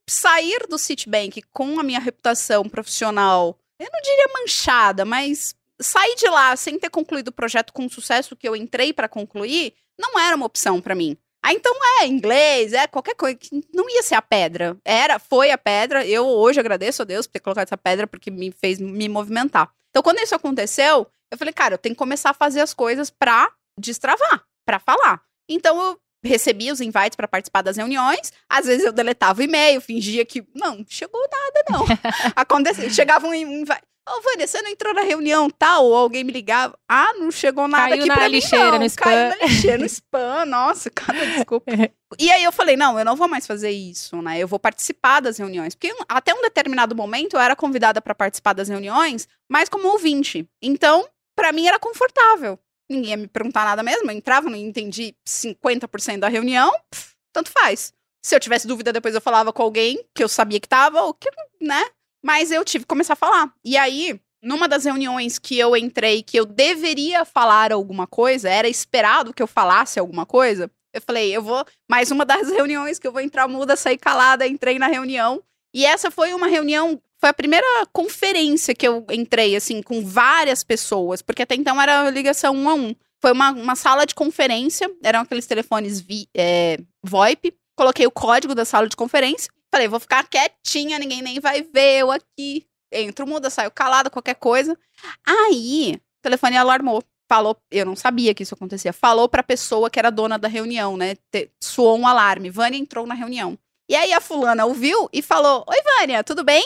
sair 0.08 0.68
do 0.70 0.78
Citibank 0.78 1.42
com 1.52 1.80
a 1.80 1.84
minha 1.84 2.00
reputação 2.00 2.70
profissional, 2.70 3.59
eu 3.80 3.90
não 3.92 4.02
diria 4.02 4.28
manchada, 4.42 5.06
mas 5.06 5.56
sair 5.82 6.16
de 6.16 6.28
lá 6.28 6.56
sem 6.56 6.78
ter 6.78 6.90
concluído 6.90 7.30
o 7.30 7.34
projeto 7.34 7.72
com 7.72 7.86
o 7.86 7.90
sucesso 7.90 8.36
que 8.36 8.48
eu 8.48 8.56
entrei 8.56 8.92
pra 8.92 9.08
concluir, 9.08 9.74
não 9.98 10.20
era 10.20 10.36
uma 10.36 10.46
opção 10.46 10.82
pra 10.82 10.96
mim. 10.96 11.18
Ah, 11.42 11.54
então 11.54 11.74
é 12.02 12.06
inglês, 12.06 12.74
é 12.74 12.86
qualquer 12.86 13.16
coisa, 13.16 13.38
não 13.74 13.90
ia 13.90 14.04
ser 14.04 14.16
a 14.16 14.22
pedra. 14.22 14.78
Era, 14.84 15.18
foi 15.18 15.52
a 15.52 15.58
pedra. 15.58 16.06
Eu 16.06 16.26
hoje 16.28 16.60
agradeço 16.60 17.02
a 17.02 17.06
Deus 17.06 17.26
por 17.26 17.34
ter 17.34 17.40
colocado 17.40 17.66
essa 17.66 17.78
pedra 17.78 18.06
porque 18.06 18.30
me 18.30 18.52
fez 18.52 18.78
me 18.78 19.08
movimentar. 19.08 19.72
Então, 19.90 20.04
quando 20.04 20.20
isso 20.20 20.36
aconteceu, 20.36 21.08
eu 21.32 21.38
falei, 21.38 21.54
cara, 21.54 21.76
eu 21.76 21.78
tenho 21.78 21.96
que 21.96 22.00
começar 22.00 22.32
a 22.32 22.34
fazer 22.34 22.60
as 22.60 22.74
coisas 22.74 23.10
pra 23.10 23.52
destravar, 23.80 24.44
pra 24.66 24.80
falar. 24.80 25.22
Então, 25.48 25.82
eu 25.82 26.00
recebia 26.24 26.74
os 26.74 26.82
invites 26.82 27.16
para 27.16 27.28
participar 27.28 27.62
das 27.62 27.78
reuniões, 27.78 28.32
às 28.50 28.66
vezes 28.66 28.86
eu 28.86 28.92
deletava 28.92 29.40
o 29.40 29.44
e-mail, 29.44 29.82
fingia 29.82 30.26
que 30.26 30.44
não 30.54 30.86
chegou 30.88 31.22
nada 31.22 31.64
não. 31.70 31.86
Aconteceu, 32.36 32.90
chegava 32.90 33.28
um 33.28 33.34
invite, 33.34 33.82
Ô, 34.10 34.12
oh, 34.18 34.22
Vânia, 34.22 34.48
você 34.48 34.60
não 34.64 34.72
entrou 34.72 34.92
na 34.92 35.02
reunião 35.02 35.48
tal? 35.52 35.86
Ou 35.86 35.96
alguém 35.96 36.24
me 36.24 36.32
ligava. 36.32 36.76
Ah, 36.90 37.14
não 37.20 37.30
chegou 37.30 37.68
nada 37.68 37.90
Caiu 37.90 38.00
aqui 38.00 38.08
na 38.08 38.16
pra 38.16 38.28
lixeira, 38.28 38.66
mim, 38.66 38.72
não. 38.72 38.80
no 38.80 38.86
spam. 38.86 39.04
Caiu 39.04 39.30
na 39.30 39.46
lixeira, 39.46 39.78
no 39.78 39.86
spam. 39.86 40.46
Nossa, 40.50 40.90
cada 40.90 41.26
desculpa. 41.28 41.72
E 42.18 42.32
aí 42.32 42.44
eu 42.44 42.52
falei, 42.52 42.76
não, 42.76 42.98
eu 42.98 43.06
não 43.06 43.16
vou 43.16 43.28
mais 43.28 43.46
fazer 43.46 43.70
isso, 43.70 44.20
né? 44.20 44.40
Eu 44.40 44.48
vou 44.48 44.58
participar 44.58 45.20
das 45.20 45.38
reuniões. 45.38 45.76
Porque 45.76 45.94
até 46.08 46.34
um 46.34 46.42
determinado 46.42 46.96
momento 46.96 47.36
eu 47.36 47.40
era 47.40 47.56
convidada 47.56 48.02
para 48.02 48.16
participar 48.16 48.54
das 48.54 48.68
reuniões, 48.68 49.28
mas 49.48 49.70
como 49.70 49.88
ouvinte. 49.90 50.50
Então, 50.60 51.08
para 51.36 51.52
mim 51.52 51.68
era 51.68 51.78
confortável. 51.78 52.58
Ninguém 52.90 53.12
ia 53.12 53.18
me 53.18 53.28
perguntar 53.28 53.66
nada 53.66 53.84
mesmo. 53.84 54.10
Eu 54.10 54.16
entrava, 54.16 54.50
não 54.50 54.58
entendi 54.58 55.16
50% 55.28 56.20
da 56.20 56.28
reunião, 56.28 56.72
pff, 56.90 57.14
tanto 57.32 57.52
faz. 57.52 57.94
Se 58.24 58.36
eu 58.36 58.40
tivesse 58.40 58.68
dúvida, 58.68 58.92
depois 58.92 59.16
eu 59.16 59.22
falava 59.22 59.54
com 59.54 59.62
alguém 59.62 60.04
que 60.14 60.24
eu 60.24 60.28
sabia 60.28 60.60
que 60.60 60.68
tava, 60.68 61.02
ou 61.04 61.14
que, 61.14 61.30
né? 61.62 61.86
Mas 62.24 62.52
eu 62.52 62.66
tive 62.66 62.84
que 62.84 62.90
começar 62.90 63.14
a 63.14 63.16
falar. 63.16 63.54
E 63.64 63.78
aí, 63.78 64.20
numa 64.42 64.68
das 64.68 64.86
reuniões 64.86 65.40
que 65.40 65.58
eu 65.58 65.76
entrei, 65.76 66.24
que 66.24 66.38
eu 66.38 66.46
deveria 66.46 67.24
falar 67.24 67.72
alguma 67.72 68.06
coisa, 68.08 68.50
era 68.50 68.68
esperado 68.68 69.34
que 69.34 69.42
eu 69.42 69.48
falasse 69.48 70.00
alguma 70.00 70.26
coisa. 70.26 70.70
Eu 70.94 71.02
falei, 71.02 71.36
eu 71.36 71.42
vou. 71.42 71.66
Mais 71.90 72.12
uma 72.12 72.26
das 72.26 72.50
reuniões 72.50 73.00
que 73.00 73.08
eu 73.08 73.12
vou 73.12 73.22
entrar 73.22 73.48
muda, 73.48 73.76
sair 73.76 73.98
calada, 73.98 74.48
entrei 74.48 74.80
na 74.80 74.88
reunião. 74.88 75.42
E 75.74 75.86
essa 75.86 76.10
foi 76.10 76.34
uma 76.34 76.48
reunião. 76.48 77.02
Foi 77.20 77.30
a 77.30 77.34
primeira 77.34 77.68
conferência 77.92 78.74
que 78.74 78.88
eu 78.88 79.06
entrei, 79.12 79.56
assim, 79.56 79.82
com 79.82 80.06
várias 80.06 80.64
pessoas, 80.64 81.22
porque 81.22 81.42
até 81.42 81.54
então 81.54 81.80
era 81.82 82.10
ligação 82.10 82.56
um 82.56 82.70
a 82.70 82.74
um. 82.74 82.96
Foi 83.22 83.34
uma, 83.34 83.52
uma 83.52 83.76
sala 83.76 84.06
de 84.06 84.16
conferência, 84.16 84.90
eram 85.04 85.20
aqueles 85.22 85.46
telefones 85.46 86.00
vi, 86.00 86.30
é, 86.34 86.78
VoIP. 87.04 87.54
Coloquei 87.76 88.08
o 88.08 88.12
código 88.12 88.56
da 88.56 88.64
sala 88.64 88.88
de 88.88 88.96
conferência. 88.96 89.52
Falei, 89.70 89.90
vou 89.90 90.00
ficar 90.00 90.28
quietinha, 90.28 90.98
ninguém 90.98 91.22
nem 91.22 91.40
vai 91.42 91.62
ver 91.62 92.00
eu 92.00 92.12
aqui. 92.12 92.66
Entro 92.92 93.28
muda, 93.28 93.50
saio 93.50 93.70
calada, 93.70 94.10
qualquer 94.10 94.36
coisa. 94.36 94.78
Aí, 95.26 95.96
o 95.96 96.22
telefone 96.24 96.56
alarmou. 96.56 97.04
Falou, 97.28 97.56
eu 97.70 97.86
não 97.86 97.96
sabia 97.96 98.34
que 98.34 98.44
isso 98.44 98.56
acontecia. 98.56 98.94
Falou 98.94 99.28
pra 99.30 99.44
pessoa 99.44 99.90
que 99.90 100.00
era 100.00 100.10
dona 100.10 100.40
da 100.40 100.48
reunião, 100.48 100.98
né? 100.98 101.16
Te, 101.32 101.52
soou 101.62 102.00
um 102.00 102.08
alarme. 102.08 102.50
Vânia 102.50 102.80
entrou 102.80 103.06
na 103.06 103.14
reunião. 103.14 103.58
E 103.88 103.96
aí 103.96 104.14
a 104.14 104.22
fulana 104.22 104.66
ouviu 104.66 105.10
e 105.14 105.22
falou: 105.22 105.64
Oi, 105.68 105.78
Vânia, 105.84 106.24
tudo 106.24 106.44
bem? 106.44 106.66